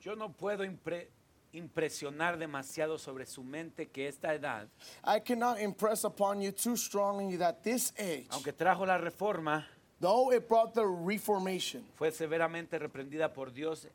Yo 0.00 0.14
no 0.14 0.28
puedo 0.28 0.64
impre- 0.64 1.08
impresionar 1.52 2.38
demasiado 2.38 3.00
sobre 3.00 3.26
su 3.26 3.42
mente 3.42 3.88
que 3.88 4.06
esta 4.06 4.32
edad, 4.32 4.68
I 5.02 5.18
cannot 5.18 5.58
impress 5.60 6.04
upon 6.04 6.40
you 6.40 6.52
too 6.52 6.76
strongly 6.76 7.34
that 7.38 7.64
this 7.64 7.92
age, 7.98 8.28
aunque 8.30 8.52
trajo 8.52 8.86
la 8.86 8.96
reforma, 8.96 9.64
though 9.98 10.30
it 10.30 10.48
brought 10.48 10.72
the 10.72 10.86
reformation, 10.86 11.82
fue 11.96 12.12
severamente 12.12 12.78
reprendida 12.78 13.34
por 13.34 13.46
Dios 13.50 13.88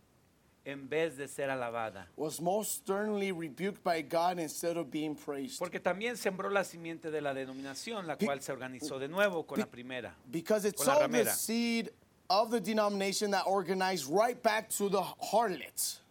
en 0.65 0.89
vez 0.89 1.15
de 1.17 1.27
ser 1.27 1.49
alabada. 1.49 2.07
was 2.17 2.41
most 2.41 2.71
sternly 2.83 3.31
rebuked 3.31 3.83
by 3.83 4.01
God 4.01 4.39
instead 4.39 4.77
of 4.77 4.89
being 4.89 5.15
praised. 5.15 5.59
Porque 5.59 5.79
también 5.79 6.17
sembró 6.17 6.49
la 6.49 6.63
simiente 6.63 7.11
de 7.11 7.21
la 7.21 7.33
denominación, 7.33 8.07
la 8.07 8.15
Be- 8.15 8.25
cual 8.25 8.41
se 8.41 8.51
organizó 8.51 8.97
de 8.99 9.07
nuevo 9.07 9.45
con 9.45 9.59
la 9.59 9.65
primera. 9.67 10.15
Because 10.31 10.65
it 10.67 10.75
Con 10.75 10.87
la 10.87 10.93
sowed 10.93 11.01
the 11.11 11.17
ramera. 11.19 11.33
seed 11.33 11.91
of 12.29 12.49
the 12.49 12.59
denomination 12.59 13.31
that 13.31 13.43
organized 13.45 14.07
right 14.09 14.41
back 14.41 14.67
to 14.69 14.89
the 14.89 15.01
harlots. 15.31 16.01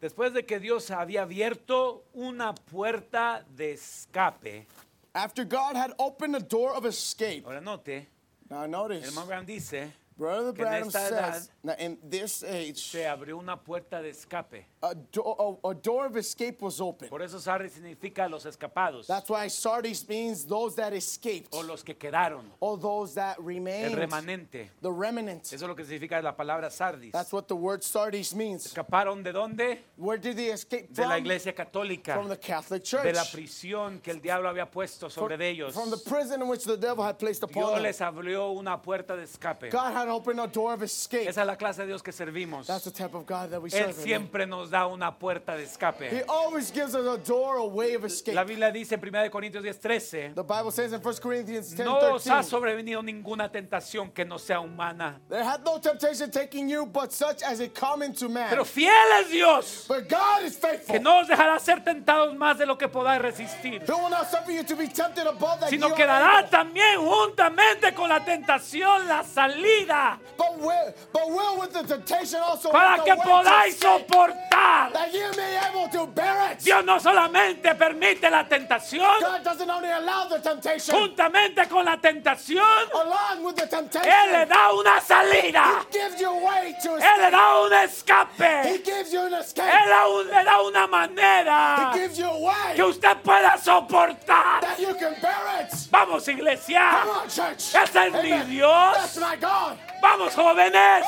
Después 0.00 0.34
de 0.34 0.44
que 0.44 0.58
Dios 0.58 0.90
había 0.90 1.22
abierto 1.22 2.02
una 2.14 2.54
puerta 2.54 3.44
de 3.56 3.72
escape, 3.72 4.66
After 5.14 5.44
God 5.44 5.76
had 5.76 5.92
opened 5.98 6.34
the 6.34 6.40
door 6.40 6.74
of 6.74 6.84
escape. 6.84 7.44
ahora 7.46 7.60
note, 7.60 8.08
Now 8.50 8.64
el 8.64 8.68
notice, 8.70 9.04
hermano 9.06 9.26
Branham 9.28 9.46
dice 9.46 9.92
Brother 10.16 10.52
que 10.52 10.62
en 10.64 10.84
esta 10.86 11.08
says 11.08 11.50
that 11.64 11.80
in 11.80 11.98
this 12.08 12.44
age, 12.44 12.78
se 12.78 13.04
abrió 13.04 13.36
una 13.38 13.56
puerta 13.56 14.00
de 14.00 14.10
escape. 14.10 14.64
a, 14.82 14.94
do- 14.94 15.58
a, 15.64 15.70
a 15.70 15.74
door 15.74 16.06
of 16.06 16.16
escape 16.16 16.60
was 16.62 16.80
open. 16.80 17.08
Por 17.08 17.20
eso 17.22 17.38
Sardi 17.40 17.68
significa 17.68 18.28
los 18.30 18.44
escapados 18.44 19.06
That's 19.06 19.28
why 19.28 19.48
Sardis 19.48 20.06
means 20.08 20.44
those 20.44 20.76
that 20.76 20.92
escaped 20.92 21.48
o 21.52 21.62
los 21.62 21.82
que 21.82 21.94
quedaron, 21.96 22.44
or 22.60 22.78
those 22.78 23.14
that 23.14 23.38
el 23.38 23.44
remained. 23.44 23.96
remanente. 23.96 24.68
The 24.82 24.92
remnant. 24.92 25.42
Eso 25.52 25.56
es 25.56 25.62
lo 25.62 25.74
que 25.74 25.84
significa 25.84 26.22
la 26.22 26.36
palabra 26.36 26.70
Sardis. 26.70 27.10
That's 27.12 27.32
what 27.32 27.48
the 27.48 27.56
word 27.56 27.82
Sardis 27.82 28.34
means. 28.34 28.66
¿Escaparon 28.66 29.22
de 29.24 29.32
dónde? 29.32 29.78
Where 29.96 30.18
did 30.18 30.36
they 30.36 30.50
escape 30.52 30.92
De 30.94 31.02
la 31.02 31.08
from? 31.16 31.18
iglesia 31.24 31.52
católica, 31.54 32.14
From 32.14 32.28
the 32.28 32.36
Catholic 32.38 32.84
de 32.84 33.12
la 33.12 33.24
Church. 33.24 33.32
prisión 33.32 34.00
que 34.00 34.12
el 34.12 34.20
diablo 34.20 34.48
había 34.48 34.70
puesto 34.70 35.10
sobre 35.10 35.36
de 35.36 35.48
ellos. 35.50 35.74
From 35.74 35.90
the 35.90 35.96
prison 35.98 36.40
in 36.42 36.48
which 36.48 36.64
the 36.64 36.76
devil 36.76 37.02
had 37.04 37.18
placed 37.18 37.40
Dios 37.40 37.50
upon 37.50 37.74
them. 37.74 37.82
les 37.82 37.98
abrió 38.00 38.50
una 38.56 38.80
puerta 38.80 39.16
de 39.16 39.24
escape. 39.24 39.70
God 39.70 39.92
a 40.08 40.46
door 40.46 40.72
of 40.74 40.82
escape. 40.82 41.28
Esa 41.28 41.40
es 41.42 41.46
la 41.46 41.56
clase 41.56 41.78
de 41.82 41.86
Dios 41.88 42.02
que 42.02 42.12
servimos. 42.12 42.66
That's 42.66 42.84
the 42.84 42.90
type 42.90 43.14
of 43.14 43.26
God 43.26 43.50
that 43.50 43.60
we 43.60 43.68
Él 43.70 43.72
serve. 43.72 43.90
amen. 43.94 44.04
siempre 44.04 44.46
nos 44.46 44.70
da 44.70 44.86
una 44.86 45.12
puerta 45.18 45.56
de 45.56 45.62
He 45.62 45.66
escape. 45.66 46.24
always 46.28 46.70
gives 46.72 46.94
us 46.94 47.06
a 47.06 47.16
door, 47.18 47.56
a 47.58 47.64
way 47.64 47.94
of 47.94 48.04
escape. 48.04 48.34
La 48.34 48.44
Biblia 48.44 48.70
dice 48.70 48.94
en 48.94 49.00
1 49.00 49.30
Corintios 49.30 49.62
10:13, 49.64 50.34
The 50.34 50.42
Bible 50.42 50.70
says 50.70 50.92
in 50.92 51.00
1 51.00 51.14
Corinthians 51.20 51.70
10 51.74 51.84
no 51.86 51.98
os 52.14 52.26
ha 52.26 52.40
13, 52.42 52.50
sobrevenido 52.50 53.02
ninguna 53.02 53.50
tentación 53.50 54.10
que 54.12 54.24
no 54.24 54.38
sea 54.38 54.60
humana. 54.60 55.20
there 55.28 55.42
had 55.44 55.62
no 55.64 55.78
temptation 55.78 56.30
taking 56.30 56.68
you 56.68 56.86
but 56.86 57.12
such 57.12 57.42
as 57.42 57.60
is 57.60 57.70
common 57.78 58.12
to 58.14 58.28
man. 58.28 58.48
Pero 58.50 58.64
fiel 58.64 58.90
es 59.20 59.30
Dios, 59.30 59.86
but 59.88 60.08
God 60.08 60.44
is 60.44 60.56
faithful. 60.56 60.94
que 60.94 61.00
no 61.00 61.20
os 61.20 61.28
dejará 61.28 61.58
ser 61.58 61.82
tentados 61.84 62.34
más 62.36 62.58
de 62.58 62.66
lo 62.66 62.76
que 62.76 62.88
podáis 62.88 63.20
resistir, 63.20 63.82
He 63.82 63.92
will 63.92 64.10
not 64.10 64.30
suffer 64.30 64.52
you 64.52 64.64
to 64.64 64.76
be 64.76 64.88
tempted 64.88 65.26
above 65.26 65.60
that 65.60 65.70
sino 65.70 65.88
you 65.88 65.94
que 65.94 66.02
are 66.04 66.12
dará 66.12 66.38
able. 66.40 66.50
también 66.50 66.98
juntamente 67.00 67.94
con 67.94 68.08
la 68.08 68.24
tentación 68.24 69.06
la 69.08 69.22
salida 69.24 69.93
But 70.36 70.58
will, 70.58 70.94
but 71.12 71.28
will 71.30 71.60
with 71.60 71.72
the 71.72 71.82
temptation 71.84 72.40
also 72.40 72.70
para 72.70 73.02
que 73.04 73.14
podáis 73.16 73.78
soportar. 73.78 74.92
that 74.92 75.12
you 75.12 75.30
may 75.36 75.50
be 75.54 75.78
able 75.78 75.88
to 75.88 76.06
bear 76.12 76.52
it. 76.52 76.58
Dios 76.64 76.84
no 76.84 76.98
solamente 76.98 77.74
permite 77.74 78.28
la 78.30 78.44
tentación, 78.48 79.20
God 79.20 79.42
doesn't 79.44 79.70
only 79.70 79.90
allow 79.90 80.26
the 80.28 80.38
temptation, 80.40 80.94
juntamente 80.96 81.68
con 81.68 81.84
la 81.84 81.96
tentación, 81.98 82.64
along 82.94 83.44
with 83.44 83.56
the 83.56 83.66
temptation, 83.66 84.10
Él 84.10 84.32
le 84.32 84.46
da 84.46 84.72
una 84.72 85.00
salida. 85.00 85.86
He 85.90 85.98
gives 85.98 86.20
you 86.20 86.28
a 86.28 86.44
way 86.44 86.74
to 86.82 86.90
Él 86.90 86.98
le 86.98 87.26
escape. 87.26 87.30
da 87.30 87.60
un 87.62 87.72
He 87.72 87.84
escape. 87.84 88.84
gives 88.84 89.12
you 89.12 89.20
an 89.20 89.34
escape. 89.34 89.70
Él 89.70 90.26
le 90.30 90.44
da 90.44 90.62
una 90.62 90.86
manera 90.86 91.90
He 91.94 91.98
gives 92.00 92.18
you 92.18 92.26
a 92.26 92.38
way 92.40 92.74
que 92.74 92.82
usted 92.84 93.16
pueda 93.22 93.56
soportar. 93.58 94.60
that 94.60 94.78
you 94.78 94.94
can 94.94 95.14
bear 95.20 95.60
it. 95.62 95.72
Vamos, 95.90 96.26
iglesia. 96.28 97.00
Come 97.04 97.10
on, 97.10 97.28
church. 97.28 97.74
Ese 97.74 97.96
es 97.96 98.12
mi. 98.22 98.54
Dios. 98.54 98.96
That's 98.96 99.18
my 99.18 99.36
God. 99.36 99.78
Vamos 100.00 100.34
jóvenes. 100.34 101.06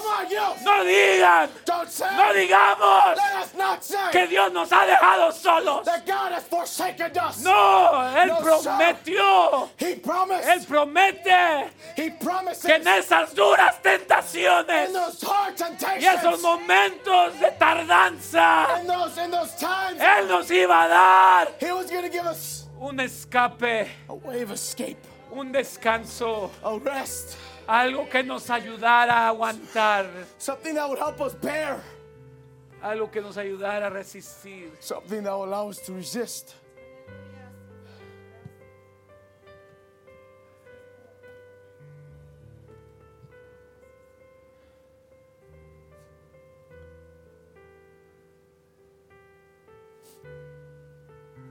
No 0.65 0.85
digan. 0.85 1.51
No 2.17 2.33
digamos 2.33 3.19
que 4.11 4.27
Dios 4.27 4.53
nos 4.53 4.73
ha 4.73 4.87
dejado 4.87 5.33
solos. 5.33 5.85
that 5.85 6.07
God 6.07 6.33
has 6.33 6.45
forsaken 6.45 7.13
us. 7.19 7.43
No, 7.43 8.17
Él 8.17 8.33
prometió. 8.41 9.69
He 9.79 9.97
promised. 9.97 10.49
Él 10.49 10.67
promete 10.67 11.71
que 11.95 12.75
en 12.75 12.89
esas 12.89 13.35
duras 13.35 13.81
tentaciones 13.83 14.91
y 15.99 16.05
esos 16.05 16.41
momentos 16.41 17.39
de 17.41 17.51
tardanza, 17.53 18.67
Él 18.81 20.29
nos 20.29 20.51
iba 20.51 20.83
a 20.83 20.89
dar 20.89 21.49
He 21.61 21.73
was 21.73 21.91
going 21.91 22.03
to 22.03 22.11
give 22.11 22.27
us 22.27 22.67
un 22.81 23.01
escape, 23.01 23.89
un 25.31 25.53
descanso, 25.53 26.51
a 26.63 26.79
rest, 26.79 27.37
algo 27.67 28.09
que 28.09 28.23
nos 28.23 28.49
ayudara 28.51 29.13
a 29.13 29.29
aguantar, 29.29 30.07
something 30.39 30.75
that 30.75 30.89
would 30.89 30.99
help 30.99 31.21
us 31.21 31.35
bear, 31.35 31.83
algo 32.83 33.11
que 33.11 33.21
nos 33.21 33.37
ayudara 33.37 33.87
a 33.87 33.91
resistir. 33.91 34.71
something 34.81 35.23
that 35.23 35.33
will 35.33 35.45
allow 35.45 35.69
us 35.69 35.79
to 35.79 35.93
resist. 35.93 36.55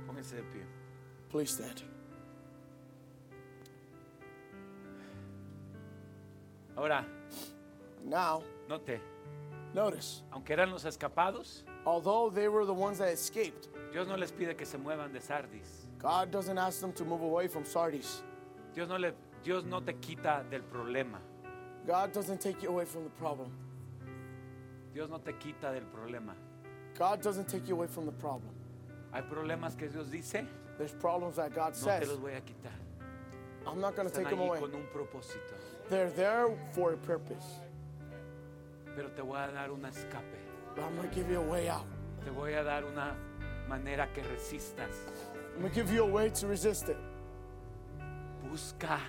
Póngase 0.08 0.36
de 0.36 0.44
pie. 0.44 0.66
Please 1.30 1.52
stand. 1.52 1.95
Ahora, 6.78 7.06
Now, 8.04 8.44
note, 8.70 9.00
notice, 9.74 10.22
aunque 10.32 10.52
eran 10.54 10.70
los 10.70 10.84
escapados, 10.86 11.64
although 11.86 12.30
they 12.30 12.48
were 12.48 12.66
the 12.66 12.74
ones 12.74 13.00
that 13.00 13.10
escaped, 13.10 13.70
Dios 13.92 14.08
no 14.08 14.16
les 14.16 14.32
pide 14.32 14.56
que 14.56 14.66
se 14.66 14.78
muevan 14.78 15.12
de 15.12 15.20
Sardis. 15.20 15.88
God 15.98 16.30
doesn't 16.32 16.58
ask 16.58 16.82
them 16.82 16.94
to 16.94 17.04
move 17.04 17.22
away 17.22 17.48
from 17.48 17.66
Sardis. 17.66 18.22
Dios 18.76 18.88
no, 18.90 18.98
le, 18.98 19.14
Dios 19.44 19.64
no 19.64 19.80
te 19.80 19.94
quita 19.94 20.44
del 20.52 20.62
problema. 20.62 21.18
God 21.88 22.14
doesn't 22.14 22.40
take 22.40 22.62
you 22.62 22.70
away 22.70 22.86
from 22.86 23.06
the 23.06 23.10
problem. 23.12 23.52
Dios 24.94 25.10
no 25.10 25.18
te 25.18 25.32
quita 25.34 25.72
del 25.74 25.84
problema. 25.86 26.34
God 26.98 27.22
doesn't 27.22 27.48
take 27.48 27.68
you 27.68 27.76
away 27.76 27.88
from 27.88 28.06
the 28.06 28.12
problem. 28.12 28.52
Hay 29.14 29.22
problemas 29.22 29.76
que 29.78 29.88
Dios 29.88 30.10
dice, 30.10 30.46
There's 30.78 30.94
problems 30.94 31.38
that 31.38 31.56
God 31.56 31.74
no 31.74 31.92
te 31.92 32.00
says, 32.06 32.08
los 32.10 32.18
voy 32.20 32.34
a 32.36 32.42
quitar. 32.42 32.74
I'm 33.66 33.82
not 33.82 33.96
going 33.96 34.10
to 34.10 34.14
take 34.14 34.30
them 34.30 34.40
away. 34.42 34.60
con 34.60 34.76
un 34.76 34.88
propósito. 34.94 35.56
They're 35.90 36.10
there 36.10 36.50
for 36.72 36.94
a 36.94 36.98
purpose. 36.98 37.46
Pero 38.96 39.10
te 39.10 39.22
voy 39.22 39.38
a 39.38 39.52
dar 39.52 39.72
un 39.72 39.86
escape. 39.86 40.24
But 40.76 40.86
I'm 40.86 40.96
going 40.96 41.10
to 41.10 41.16
give 41.16 41.30
you 41.30 41.40
a 41.40 41.42
way 41.42 41.70
out. 41.70 41.86
Te 42.24 42.32
voy 42.32 42.54
a 42.60 42.64
dar 42.64 42.84
una 42.86 43.16
manera 43.68 44.08
que 44.14 44.24
resistas. 44.24 44.96
I'm 45.54 45.62
going 45.62 45.72
to 45.72 45.76
give 45.76 45.92
you 45.92 46.04
a 46.04 46.08
way 46.08 46.30
to 46.30 46.48
resist 46.48 46.90
it. 46.90 46.98
Busca, 48.50 49.00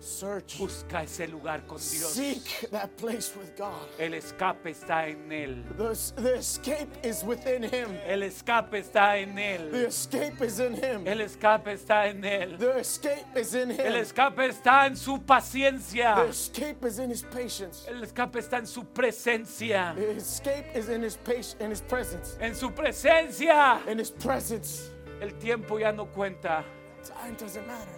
Search. 0.00 0.58
busca 0.58 1.02
ese 1.02 1.26
lugar 1.26 1.66
con 1.66 1.78
Dios. 1.78 2.12
Seek 2.12 2.70
that 2.70 2.96
place 2.96 3.34
with 3.36 3.56
God. 3.56 3.88
El 3.98 4.14
escape 4.14 4.70
está 4.70 5.08
en 5.08 5.30
Él. 5.30 5.64
The, 5.76 6.22
the 6.22 6.34
escape 6.36 6.88
is 7.04 7.24
within 7.24 7.64
Him. 7.64 7.96
El 8.06 8.22
escape 8.22 8.74
está 8.74 9.18
en 9.18 9.34
The 9.34 9.54
Él. 9.56 9.74
escape 9.86 10.40
is 10.42 10.60
in 10.60 10.74
Him. 10.74 11.06
El 11.06 11.20
escape 11.20 11.72
está 11.72 12.08
en 12.08 12.22
Él. 12.24 12.58
The 12.58 12.78
escape 12.78 13.36
is 13.36 13.54
in 13.54 13.72
El 13.72 13.94
Him. 13.94 14.02
escape 14.02 14.38
está 14.38 14.86
en 14.86 14.96
su 14.96 15.18
paciencia. 15.18 16.14
The 16.14 16.28
escape 16.28 16.84
is 16.86 16.98
in 16.98 17.10
His 17.10 17.22
patience. 17.22 17.86
El 17.88 18.02
escape 18.04 18.38
está 18.38 18.58
en 18.58 18.66
su 18.66 18.84
presencia. 18.84 19.94
The 19.96 20.16
escape 20.16 20.76
is 20.76 20.88
in 20.88 21.02
His 21.02 21.16
patience, 21.16 21.56
in 21.60 21.72
His 21.72 21.80
presence. 21.82 22.36
En 22.40 22.54
su 22.54 22.70
presencia. 22.70 23.80
In 23.88 23.98
His 23.98 24.10
presence. 24.10 24.90
El 25.20 25.32
tiempo 25.38 25.78
ya 25.78 25.90
no 25.90 26.06
cuenta. 26.06 26.64
Time 27.02 27.34
doesn't 27.36 27.66
matter. 27.66 27.94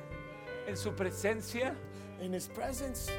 En 0.67 0.77
su 0.77 0.93
presencia 0.93 1.75
In 2.21 2.33
His 2.35 2.49
presence, 2.49 3.11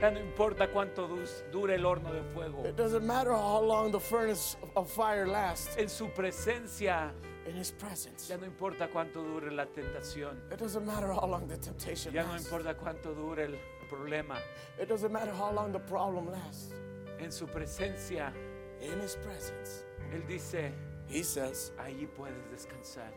ya 0.00 0.10
no 0.10 0.18
importa 0.20 0.68
cuánto 0.72 1.08
dure 1.52 1.74
el 1.74 1.84
horno 1.84 2.12
de 2.12 2.22
fuego. 2.34 2.64
it 2.66 2.76
doesn't 2.76 3.04
matter 3.06 3.32
how 3.32 3.60
long 3.60 3.90
the 3.92 4.00
furnace 4.00 4.56
of 4.76 4.90
fire 4.90 5.26
lasts. 5.26 5.76
En 5.76 5.88
su 5.88 6.08
presencia 6.08 7.12
In 7.46 7.56
His 7.56 7.70
presence, 7.70 8.28
ya 8.28 8.36
no 8.36 8.44
importa 8.46 8.88
cuánto 8.92 9.22
dure 9.24 9.50
la 9.50 9.66
tentación. 9.66 10.36
it 10.52 10.58
doesn't 10.58 10.84
matter 10.84 11.12
how 11.12 11.26
long 11.26 11.46
the 11.48 11.56
temptation 11.56 12.12
Ya 12.12 12.22
no 12.22 12.32
lasts. 12.32 12.46
importa 12.50 12.74
cuánto 12.76 13.14
dure 13.14 13.44
el 13.44 13.58
problema. 13.88 14.36
It 14.80 14.88
doesn't 14.88 15.12
matter 15.12 15.32
how 15.32 15.52
long 15.52 15.72
the 15.72 15.78
problem 15.80 16.30
lasts. 16.30 16.72
En 17.20 17.30
su 17.32 17.46
presencia, 17.46 18.32
In 18.80 19.00
His 19.00 19.16
presence, 19.16 19.84
Él 20.12 20.26
dice, 20.26 20.72
He 21.08 21.22
says, 21.22 21.72
allí 21.78 22.06
puedes 22.06 22.44
descansar. 22.52 23.10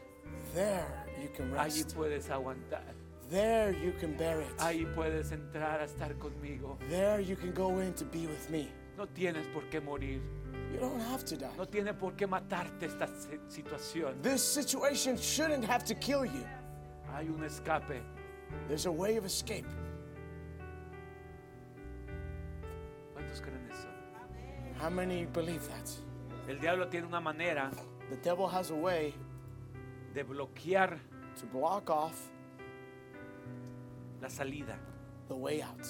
There 0.56 0.88
you 1.22 1.30
can 1.36 1.52
Allí 1.58 1.84
rest. 1.84 1.96
puedes 1.96 2.30
aguantar. 2.30 2.84
There 3.32 3.72
you 3.72 3.94
can 3.98 4.18
bear 4.18 4.42
it. 4.42 4.58
Ahí 4.58 4.86
puedes 4.94 5.32
entrar 5.32 5.80
a 5.80 5.86
estar 5.86 6.14
conmigo. 6.18 6.78
There 6.90 7.22
you 7.22 7.38
can 7.38 7.54
go 7.54 7.80
in 7.80 7.94
to 7.94 8.04
be 8.04 8.28
with 8.28 8.50
me. 8.50 8.70
No 8.98 9.06
tienes 9.06 9.48
por 9.54 9.64
qué 9.70 9.82
morir. 9.82 10.22
You 10.74 10.82
don't 10.82 11.00
have 11.00 11.24
to 11.26 11.38
die. 11.38 11.56
No 11.58 11.64
tiene 11.64 11.94
por 11.94 12.12
qué 12.12 12.28
matarte 12.28 12.88
esta 12.88 13.08
situación. 13.48 14.22
This 14.22 14.44
situation 14.44 15.18
shouldn't 15.18 15.64
have 15.64 15.86
to 15.86 15.96
kill 15.96 16.26
you. 16.26 16.46
Hay 17.16 17.30
un 17.30 17.42
escape. 17.46 18.02
There's 18.68 18.86
a 18.86 18.92
way 18.92 19.16
of 19.16 19.24
escape. 19.24 19.66
¿Cuántos 23.16 23.42
creen 23.42 23.66
eso? 23.72 23.88
How 24.78 24.90
many 24.90 25.26
believe 25.26 25.66
that? 25.70 25.90
El 26.50 26.60
diablo 26.60 26.90
tiene 26.90 27.08
una 27.08 27.22
manera 27.22 27.72
The 28.10 28.18
devil 28.18 28.48
has 28.48 28.72
a 28.72 28.76
way 28.76 29.14
de 30.14 30.24
bloquear 30.24 31.00
to 31.40 31.46
block 31.46 31.90
off 31.90 32.31
la 34.22 34.30
salida. 34.30 34.78
the 35.28 35.36
way 35.36 35.62
out. 35.62 35.88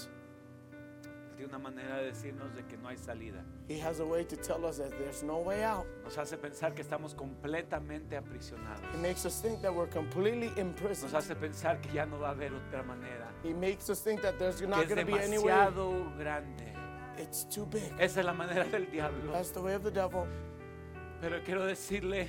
Tiene 1.36 1.48
una 1.50 1.58
manera 1.58 1.98
de 1.98 2.12
decirnos 2.12 2.54
de 2.54 2.64
que 2.68 2.78
no 2.78 2.90
hay 2.90 2.98
salida. 2.98 3.44
He 3.68 3.80
has 3.80 4.00
a 4.00 4.06
way 4.06 4.24
to 4.24 4.36
tell 4.36 4.64
us 4.66 4.78
that 4.78 4.92
there's 5.00 5.24
no 5.24 5.40
way 5.40 5.64
out. 5.64 5.86
Nos 6.04 6.16
hace 6.18 6.38
pensar 6.38 6.76
que 6.76 6.84
estamos 6.84 7.16
completamente 7.16 8.16
aprisionados. 8.16 8.84
He 8.94 8.98
makes 9.02 9.26
us 9.26 9.42
think 9.42 9.62
that 9.62 9.74
we're 9.74 9.90
completely 9.90 10.50
Nos 10.50 10.58
imprisoned. 10.60 11.16
hace 11.16 11.36
pensar 11.36 11.82
que 11.82 11.92
ya 11.92 12.06
no 12.06 12.20
va 12.20 12.30
a 12.30 12.32
haber 12.36 12.52
otra 12.54 12.84
manera. 12.84 13.32
He 13.44 13.54
makes 13.54 13.90
us 13.90 14.00
think 14.04 14.22
that 14.22 14.38
there's 14.38 14.62
not 14.62 14.84
es 14.84 14.90
going 14.90 15.04
to 15.04 15.12
be 15.12 15.18
any 15.20 15.40
way. 15.40 15.52
demasiado 15.52 16.16
grande. 16.18 16.74
It's 17.18 17.44
too 17.46 17.66
big. 17.66 17.92
Esa 18.00 18.20
es 18.20 18.26
la 18.26 18.34
manera 18.34 18.66
del 18.66 18.86
diablo. 18.92 19.32
That's 19.34 19.52
the 19.52 19.62
way 19.62 19.74
of 19.74 19.82
the 19.84 19.92
devil. 19.92 20.28
Pero 21.20 21.40
quiero 21.44 21.66
decirle, 21.66 22.28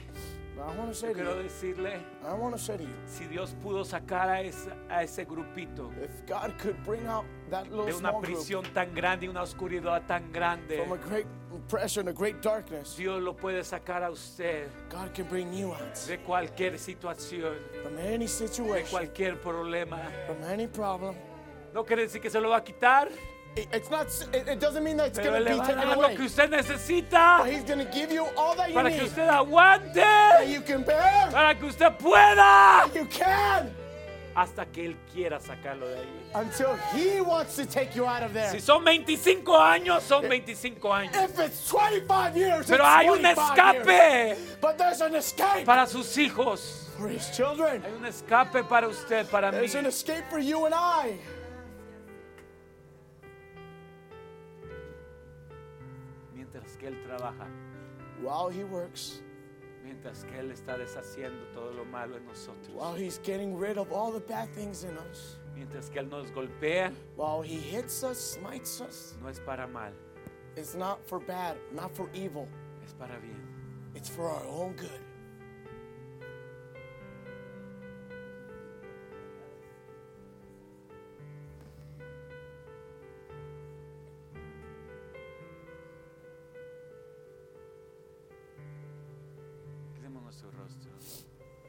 I 0.61 0.77
want 0.77 0.91
to 0.91 0.95
say 0.95 1.09
to 1.09 1.15
quiero 1.15 1.37
you, 1.39 1.43
decirle, 1.45 2.01
I 2.25 2.35
want 2.35 2.55
to 2.55 2.61
say 2.63 2.77
to 2.77 2.83
you, 2.83 2.95
si 3.07 3.25
Dios 3.27 3.55
pudo 3.63 3.85
sacar 3.85 4.29
a, 4.29 4.41
esa- 4.43 4.77
a 4.89 5.03
ese 5.03 5.25
grupito 5.27 5.91
if 6.03 6.25
God 6.27 6.53
could 6.59 6.77
bring 6.85 7.07
out 7.07 7.25
that 7.51 7.69
little 7.71 7.87
de 7.87 7.93
una 7.95 8.11
small 8.11 8.21
group 8.21 8.37
prisión 8.39 8.63
tan 8.75 8.95
grande 8.95 9.27
y 9.27 9.29
una 9.29 9.43
oscuridad 9.43 10.07
tan 10.07 10.31
grande, 10.31 10.77
from 10.79 10.93
a 10.93 10.97
great 10.99 11.27
pressure 11.69 12.01
and 12.01 12.11
a 12.11 12.13
great 12.13 12.41
darkness, 12.43 12.95
Dios 12.97 13.21
lo 13.23 13.35
puede 13.35 13.65
sacar 13.65 14.03
a 14.05 14.11
usted 14.11 14.69
God 14.89 15.13
can 15.15 15.27
bring 15.27 15.53
you 15.53 15.73
out. 15.73 15.95
de 16.07 16.19
cualquier 16.19 16.79
situación, 16.79 17.57
from 17.83 17.99
any 17.99 18.19
de 18.27 18.29
situation, 18.29 18.91
cualquier 18.91 19.41
problema. 19.41 19.99
from 20.27 20.43
any 20.45 20.67
problem. 20.69 21.17
No 21.75 21.83
quiere 21.85 22.03
decir 22.03 22.21
que 22.21 22.29
se 22.31 22.39
lo 22.39 22.51
va 22.51 22.59
a 22.59 22.63
quitar, 22.65 23.09
It, 23.09 23.19
it's 23.57 23.91
not. 23.91 24.07
It, 24.33 24.59
doesn't 24.61 24.83
mean 24.83 24.97
that 24.97 25.09
it's 25.09 25.19
pero 25.19 25.39
le 25.39 25.45
be 25.51 25.57
va 25.57 25.63
a 25.63 25.67
taken 25.67 25.77
dar 25.89 25.97
lo 25.97 26.05
away. 26.05 26.17
que 26.17 26.25
usted 26.25 26.51
necesita 26.51 27.39
But 27.39 27.53
He's 27.53 27.65
going 27.65 27.85
to 27.87 27.93
give 27.93 28.11
you 28.13 28.27
all 28.37 28.55
that 28.57 28.69
you 28.69 28.75
para 28.75 28.91
que 28.91 28.99
need, 28.99 29.07
usted 29.09 29.29
aguante, 29.29 29.95
that 29.95 30.49
you 30.49 30.61
can 30.63 30.83
bear, 30.83 31.31
para 31.31 31.55
que 31.55 31.67
usted 31.69 31.93
pueda, 31.99 32.89
you 32.95 33.05
can, 33.07 33.71
hasta 34.35 34.65
que 34.67 34.87
Él 34.87 34.97
quiera 35.13 35.39
sacarlo 35.39 35.87
de 35.87 35.97
ahí. 35.97 36.07
until 36.35 36.77
He 36.95 37.21
wants 37.21 37.55
to 37.57 37.67
take 37.67 37.95
you 37.95 38.07
out 38.07 38.23
of 38.23 38.33
there. 38.33 38.51
Si 38.51 38.59
son 38.61 38.83
25 38.85 39.55
años, 39.61 40.03
son 40.03 40.23
25 40.29 40.93
años. 40.93 41.15
If 41.15 41.39
it's 41.39 41.69
25 41.69 42.37
years, 42.37 42.67
Pero 42.67 42.85
it's 42.85 42.95
hay 42.95 43.09
un 43.09 43.21
25 43.21 43.53
escape. 43.53 44.39
But 44.63 44.79
there's 44.79 45.01
an 45.03 45.15
escape 45.15 45.67
para 45.67 45.87
sus 45.87 46.17
hijos. 46.17 46.89
for 46.97 47.09
His 47.09 47.29
children. 47.37 47.83
Hay 47.83 47.93
un 47.93 48.07
escape 48.07 48.65
para 48.67 48.89
usted, 48.89 49.27
para 49.29 49.51
mí. 49.53 49.59
There's 49.59 49.75
an 49.75 49.87
escape 49.87 50.25
for 50.31 50.39
you 50.39 50.65
and 50.65 50.75
I. 50.75 51.19
que 56.83 56.89
Él 56.89 57.03
trabaja, 57.07 57.47
While 58.21 58.51
He 58.51 58.65
works, 58.65 59.23
mientras 59.85 60.25
que 60.25 60.39
Él 60.39 60.51
está 60.51 60.77
deshaciendo 60.77 61.47
todo 61.53 61.73
lo 61.73 61.85
malo 61.85 62.17
en 62.17 62.27
nosotros, 62.27 62.69
while 62.75 62.95
He's 62.95 63.19
getting 63.23 63.57
rid 63.57 63.79
of 63.79 63.93
all 63.93 64.13
the 64.13 64.21
bad 64.21 64.49
things 64.53 64.85
in 64.85 64.97
us, 64.99 65.39
mientras 65.55 65.89
que 65.91 66.01
Él 66.01 66.11
nos 66.11 66.31
golpea, 66.31 66.93
while 67.17 67.43
He 67.43 67.57
hits 67.57 68.03
us, 68.03 68.19
smites 68.19 68.81
us, 68.81 69.17
no 69.23 69.29
es 69.29 69.39
para 69.41 69.67
mal, 69.67 69.93
it's 70.57 70.75
not 70.75 70.99
for 71.07 71.21
bad, 71.21 71.57
not 71.73 71.95
for 71.95 72.11
evil. 72.13 72.49
es 72.85 72.93
para 72.95 73.19
bien. 73.21 73.41
It's 73.95 74.09
for 74.09 74.29
our 74.29 74.45
own 74.47 74.73
good. 74.73 75.02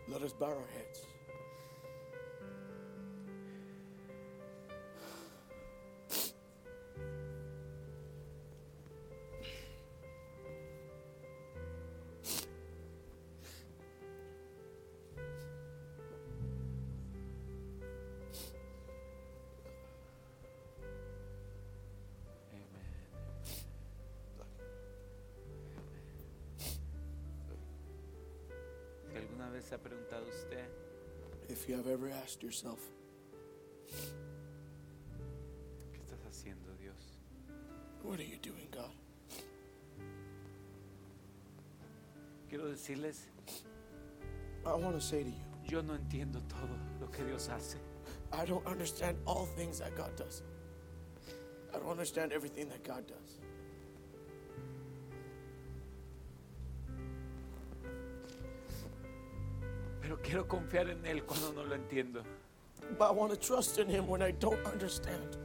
Let 0.09 0.21
us 0.21 0.33
bow 0.33 0.47
our 0.47 0.67
heads. 0.75 1.12
Se 29.73 29.77
ha 29.77 29.81
preguntado 29.81 30.27
usted, 30.29 30.69
If 31.49 31.67
you 31.67 31.75
have 31.75 31.87
ever 31.87 32.09
asked 32.23 32.43
yourself, 32.43 32.79
¿qué 35.91 35.99
estás 35.99 36.23
haciendo, 36.29 36.77
Dios? 36.79 37.17
what 38.03 38.19
are 38.19 38.23
you 38.23 38.37
doing, 38.41 38.67
God? 38.71 38.91
Quiero 42.49 42.69
decirles, 42.69 43.25
I 44.65 44.75
want 44.75 44.95
to 44.95 45.01
say 45.01 45.23
to 45.23 45.29
you, 45.29 45.43
yo 45.67 45.81
no 45.81 45.93
entiendo 45.95 46.41
todo 46.47 46.77
lo 47.01 47.07
que 47.07 47.25
Dios 47.25 47.47
hace. 47.47 47.77
I 48.31 48.45
don't 48.45 48.65
understand 48.67 49.17
all 49.25 49.47
things 49.57 49.79
that 49.79 49.95
God 49.97 50.15
does. 50.15 50.43
I 51.73 51.79
don't 51.79 51.89
understand 51.89 52.31
everything 52.31 52.69
that 52.69 52.83
God 52.83 53.07
does. 53.07 53.42
Quiero 60.33 60.47
confiar 60.47 60.89
en 60.89 61.05
Él 61.05 61.23
cuando 61.25 61.53
no 61.53 61.63
lo 61.63 61.75
entiendo. 61.75 62.23
But 62.97 63.09
I 63.09 63.11
want 63.11 63.31
to 63.31 63.37
trust 63.37 63.77
in 63.77 63.87
Him 63.87 64.07
when 64.07 64.23
I 64.23 64.31
don't 64.31 64.65
understand. 64.65 65.37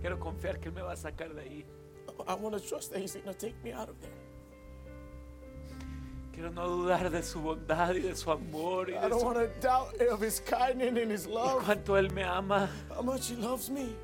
Quiero 0.00 0.18
confiar 0.20 0.60
que 0.60 0.68
Él 0.68 0.74
me 0.74 0.82
va 0.82 0.92
a 0.92 0.96
sacar 0.96 1.34
de 1.34 1.42
ahí. 1.42 1.64
I 2.28 2.34
want 2.34 2.54
to 2.54 2.60
trust 2.60 2.92
that 2.92 3.00
He's 3.00 3.14
going 3.14 3.24
to 3.26 3.34
take 3.34 3.56
me 3.64 3.72
out 3.72 3.88
of 3.88 4.00
there. 4.00 4.12
Quiero 6.32 6.50
no 6.50 6.68
dudar 6.68 7.10
de 7.10 7.22
su 7.22 7.40
bondad 7.40 7.94
y 7.94 8.00
de 8.02 8.14
su 8.14 8.30
amor 8.30 8.88
y 8.90 8.94
I 8.96 9.00
de, 9.02 9.08
don't 9.08 9.20
su- 9.20 9.26
want 9.26 9.38
to 9.38 9.48
doubt 9.60 10.00
of 10.12 10.20
His 10.20 10.40
kindness 10.40 10.96
and 11.02 11.10
His 11.10 11.26
y 11.26 11.32
love, 11.32 11.64
cuánto 11.64 11.96
Él 11.98 12.12
me 12.12 12.22
ama. 12.22 12.68
how 12.94 13.02
much 13.02 13.30
He 13.30 13.36
loves 13.36 13.68
me. 13.70 13.96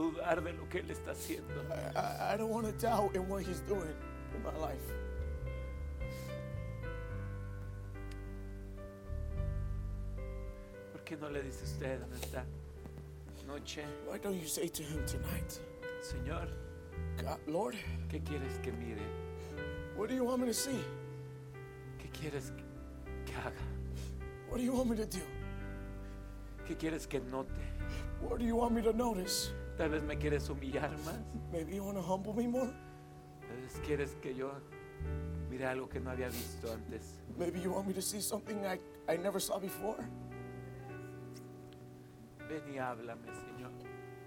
Dudar 0.00 0.42
de 0.42 0.52
lo 0.52 0.68
que 0.68 0.78
Él 0.78 0.90
está 0.90 1.12
haciendo. 1.12 1.54
I, 1.94 2.34
I, 2.34 2.36
don't 2.36 2.50
want 2.50 2.66
to 2.66 2.72
doubt 2.72 3.14
in 3.14 3.28
what 3.28 3.42
He's 3.42 3.60
doing 3.60 3.94
in 4.34 4.42
my 4.42 4.56
life. 4.58 4.82
¿Por 10.92 11.04
qué 11.04 11.16
no 11.20 11.28
le 11.28 11.42
dice 11.42 11.64
usted 11.64 12.02
en 12.02 12.12
esta 12.14 12.44
noche, 13.46 13.84
Why 14.08 14.18
don't 14.18 14.40
you 14.40 14.46
say 14.46 14.68
to 14.68 14.82
Him 14.82 15.04
tonight, 15.06 15.60
Señor, 16.02 16.48
God, 17.18 17.38
Lord, 17.46 17.76
¿qué 18.08 18.22
quieres 18.24 18.58
que 18.62 18.72
mire? 18.72 19.02
what 19.96 20.08
do 20.08 20.14
you 20.14 20.24
want 20.24 20.40
me 20.40 20.46
to 20.46 20.54
see? 20.54 20.80
¿Qué 21.98 22.08
quieres 22.12 22.52
que, 22.56 22.64
que 23.26 23.34
haga? 23.34 23.62
What 24.48 24.58
do 24.58 24.64
you 24.64 24.72
want 24.72 24.88
me 24.88 24.96
to 24.96 25.06
do? 25.06 25.20
¿Qué 26.66 26.76
quieres 26.76 27.06
que 27.06 27.20
note? 27.30 27.50
What 28.20 28.38
do 28.38 28.44
you 28.44 28.56
want 28.56 28.72
me 28.72 28.82
to 28.82 28.92
notice? 28.92 29.50
Tal 29.80 29.88
vez 29.88 30.02
me 30.02 30.18
quieres 30.18 30.46
humillar 30.50 30.90
más. 31.06 31.18
Maybe 31.52 31.76
you 31.76 31.82
want 31.82 31.96
to 31.96 32.02
humble 32.02 32.34
me 32.34 32.46
more? 32.46 32.70
Tal 33.48 33.56
vez 33.62 33.80
quieres 33.86 34.14
que 34.20 34.34
yo 34.34 34.52
mire 35.48 35.64
algo 35.64 35.88
que 35.88 35.98
no 35.98 36.10
había 36.10 36.28
visto 36.28 36.70
antes. 36.70 37.18
Maybe 37.38 37.62
you 37.62 37.72
want 37.72 37.86
me 37.86 37.94
to 37.94 38.02
see 38.02 38.20
something 38.20 38.58
I, 38.66 38.78
I 39.10 39.16
never 39.16 39.40
saw 39.40 39.58
before? 39.58 39.96
Ven 42.46 42.60
y 42.74 42.76
háblame, 42.76 43.24
Señor. 43.32 43.70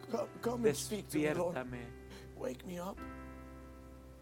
Come, 0.10 0.28
come 0.42 0.70
and 0.70 0.76
speak 0.76 1.08
to 1.10 1.20
me, 1.20 1.32
Lord. 1.36 1.56
Wake 2.36 2.66
me 2.66 2.80
up 2.80 2.98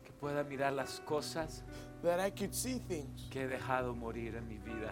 Que 0.04 0.12
pueda 0.12 0.44
mirar 0.44 0.74
las 0.74 1.00
cosas 1.06 1.64
that 2.04 2.20
I 2.20 2.30
could 2.30 2.54
see 2.54 2.82
things, 2.90 3.30
que 3.32 3.44
he 3.44 3.48
dejado 3.48 3.96
morir 3.96 4.36
en 4.36 4.50
mi 4.50 4.58
vida. 4.58 4.92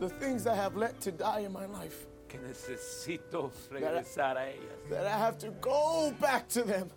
the 0.00 0.10
things 0.10 0.46
I 0.46 0.54
have 0.54 0.76
let 0.76 1.00
to 1.00 1.12
die 1.12 1.40
in 1.40 1.52
my 1.52 1.64
life, 1.64 2.07
Que 2.28 2.38
necesito 2.38 3.50
regresar 3.70 4.36
a 4.36 4.50
ellas. 4.50 4.88
that 4.90 5.06
I 5.06 5.18
have 5.18 5.38
to 5.38 5.50
go 5.60 6.12
back 6.20 6.46
to 6.50 6.62
them, 6.62 6.88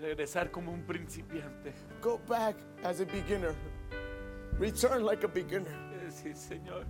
Regresar 0.00 0.50
como 0.52 0.70
un 0.72 0.82
principiante. 0.84 1.72
go 2.00 2.18
back 2.28 2.56
as 2.84 3.00
a 3.00 3.06
beginner, 3.06 3.54
return 4.58 5.02
like 5.02 5.24
a 5.24 5.28
beginner. 5.28 5.74
Decir, 6.04 6.34
Señor, 6.36 6.84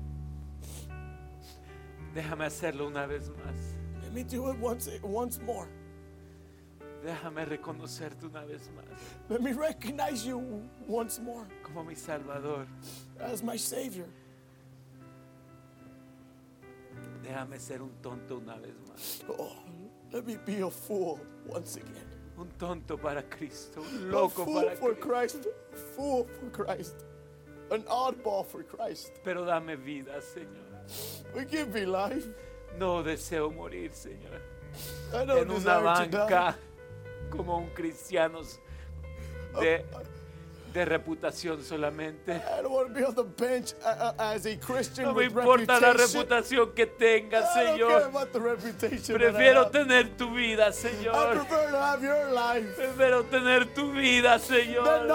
déjame 2.14 2.44
hacerlo 2.46 2.86
una 2.88 3.06
vez 3.06 3.30
más. 3.30 3.76
Let 4.02 4.12
me 4.12 4.22
do 4.24 4.50
it 4.50 4.58
once, 4.58 4.88
once 5.02 5.38
more. 5.40 5.68
Déjame 7.04 7.44
reconocerte 7.44 8.26
una 8.26 8.44
vez 8.44 8.68
más 8.74 8.84
Let 9.28 9.40
me 9.40 9.52
recognize 9.52 10.26
you 10.26 10.68
once 10.88 11.20
more 11.20 11.46
como 11.62 11.84
mi 11.84 11.94
Salvador. 11.94 12.66
as 13.20 13.42
my 13.42 13.56
Savior. 13.56 14.06
Déjame 17.22 17.58
ser 17.58 17.82
un 17.82 17.92
tonto 18.02 18.38
una 18.38 18.56
vez 18.56 18.74
más. 18.88 19.22
Oh, 19.28 19.52
let 20.12 20.24
me 20.24 20.36
be 20.46 20.60
a 20.62 20.70
fool 20.70 21.18
once 21.46 21.76
again. 21.76 22.06
Un 22.36 22.48
tonto 22.58 22.96
para 22.96 23.22
Cristo. 23.22 23.80
Un 23.80 24.08
A 24.08 24.12
loco 24.12 24.44
fool 24.44 24.64
para 24.64 24.76
for 24.76 24.94
Cristo. 24.98 25.38
Christ, 25.40 25.48
fool 25.96 26.26
for 26.26 26.50
Christ, 26.50 26.94
an 27.70 27.84
oddball 27.88 28.44
for 28.44 28.62
Christ. 28.64 29.12
Pero 29.24 29.44
dame 29.44 29.76
vida, 29.76 30.20
Señor. 30.22 30.66
But 31.34 31.50
give 31.50 31.68
me 31.74 31.84
life. 31.84 32.26
No 32.78 33.02
deseo 33.02 33.50
morir, 33.50 33.90
Señor. 33.92 34.40
I 35.12 35.24
don't 35.24 35.42
En 35.42 35.50
una 35.50 35.54
desire 35.58 36.04
to 36.04 36.10
die. 36.10 36.18
banca 36.18 36.56
como 37.30 37.58
un 37.58 37.70
cristiano 37.74 38.40
de, 39.60 39.84
de 40.78 40.84
reputación 40.84 41.64
solamente. 41.64 42.36
I 42.58 42.62
don't 42.62 42.72
want 42.72 42.88
to 42.88 42.94
be 42.94 43.04
on 43.04 43.14
the 43.14 43.24
bench 43.24 43.74
as 44.16 44.46
a 44.46 44.56
Christian 44.58 45.06
No 45.06 45.14
me 45.14 45.24
importa 45.24 45.80
la 45.80 45.92
reputación 45.92 46.72
que 46.72 46.86
tengas, 46.86 47.52
Señor. 47.52 48.10
Prefiero 49.12 49.70
tener 49.70 50.16
tu 50.16 50.30
vida, 50.30 50.72
Señor. 50.72 51.32
prefer 51.32 51.70
to 51.70 51.82
have 51.82 52.02
your 52.02 52.30
life 52.32 52.76
Prefiero 52.76 53.24
tener 53.24 53.66
tu 53.74 53.92
vida, 53.92 54.38
Señor. 54.38 55.08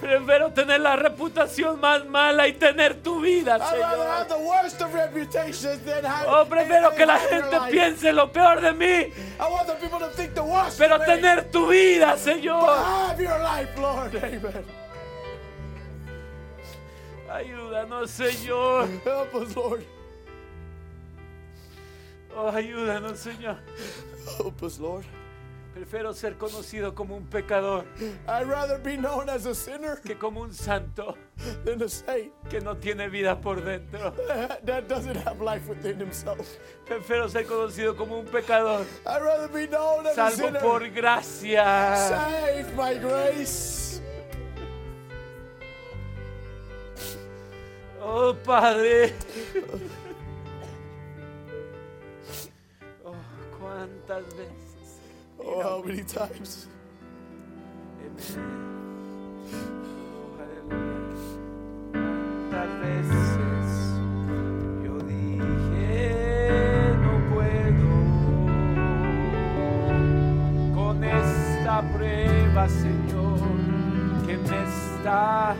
Prefiero 0.00 0.52
tener 0.52 0.80
la 0.80 0.96
reputación 0.96 1.78
más 1.78 2.06
mala 2.06 2.48
y 2.48 2.54
tener 2.54 3.02
tu 3.02 3.20
vida, 3.20 3.58
Señor. 3.58 4.26
the 4.28 4.38
worst 4.38 4.80
of 4.80 4.94
reputations 4.94 5.80
than 5.84 6.04
have. 6.04 6.26
Oh, 6.28 6.46
prefiero 6.46 6.94
que 6.94 7.04
la 7.04 7.18
gente 7.18 7.56
piense 7.70 8.12
lo 8.12 8.32
peor 8.32 8.60
de 8.60 8.72
mí, 8.72 9.12
I 9.38 9.50
want 9.50 9.66
the 9.66 9.74
people 9.74 9.98
to 9.98 10.08
think 10.16 10.34
the 10.34 10.42
worst. 10.42 10.78
pero 10.78 10.98
tener 11.00 11.50
tu 11.50 11.68
vida, 11.68 12.16
Señor. 12.16 12.66
Have 14.52 14.66
your 14.66 14.76
life, 14.82 15.06
Lord. 15.12 15.36
Amen. 16.06 16.26
Ayúdanos, 17.28 18.10
Señor. 18.10 18.88
Ah, 18.88 19.00
Help 19.04 19.34
us, 19.34 19.56
Lord. 19.56 19.84
Oh, 22.34 22.48
ayúdanos, 22.50 23.18
Señor. 23.18 23.58
Oh, 24.26 24.44
Help 24.44 24.62
us, 24.62 24.78
Lord. 24.78 25.06
Prefiero 25.76 26.14
ser 26.14 26.38
conocido 26.38 26.94
como 26.94 27.14
un 27.14 27.26
pecador 27.26 27.84
I'd 28.26 28.48
rather 28.48 28.78
be 28.78 28.96
known 28.96 29.28
as 29.28 29.44
a 29.44 29.54
sinner 29.54 30.00
que 30.00 30.16
como 30.16 30.40
un 30.40 30.54
santo 30.54 31.14
than 31.66 31.82
a 31.82 31.88
saint 31.88 32.32
que 32.48 32.62
no 32.62 32.78
tiene 32.78 33.10
vida 33.10 33.38
por 33.38 33.62
dentro. 33.62 34.10
that 34.64 34.88
doesn't 34.88 35.16
have 35.16 35.38
life 35.42 35.68
within 35.68 36.00
himself. 36.00 36.48
Prefiero 36.86 37.28
ser 37.28 37.44
conocido 37.44 37.94
como 37.94 38.18
un 38.18 38.24
pecador, 38.24 38.86
I'd 39.04 39.22
rather 39.22 39.48
be 39.48 39.66
known 39.66 40.06
as 40.06 40.12
a 40.12 40.30
salvo 40.30 40.46
sinner. 40.46 40.60
por 40.62 40.88
gracia. 40.88 41.94
Saved 42.08 42.74
by 42.74 42.94
grace. 42.98 44.00
Oh, 48.00 48.34
Padre. 48.44 49.12
Oh, 53.04 53.14
cuántas 53.60 54.24
veces. 54.36 54.65
Oh, 55.38 55.62
how 55.62 55.82
many 55.82 56.02
times? 56.02 56.66
Oh, 59.08 60.38
aleluya. 60.40 61.00
Cuántas 61.92 62.70
veces 62.80 63.66
yo 64.84 64.94
dije 65.06 66.94
no 67.02 67.12
puedo 67.34 67.90
con 70.74 71.04
esta 71.04 71.82
prueba, 71.92 72.68
Señor, 72.68 73.38
que 74.26 74.36
me 74.38 74.58
está 74.64 75.54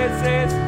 tantas 0.00 0.22
veces, 0.22 0.59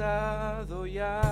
pasado 0.00 0.86
ya. 0.86 1.29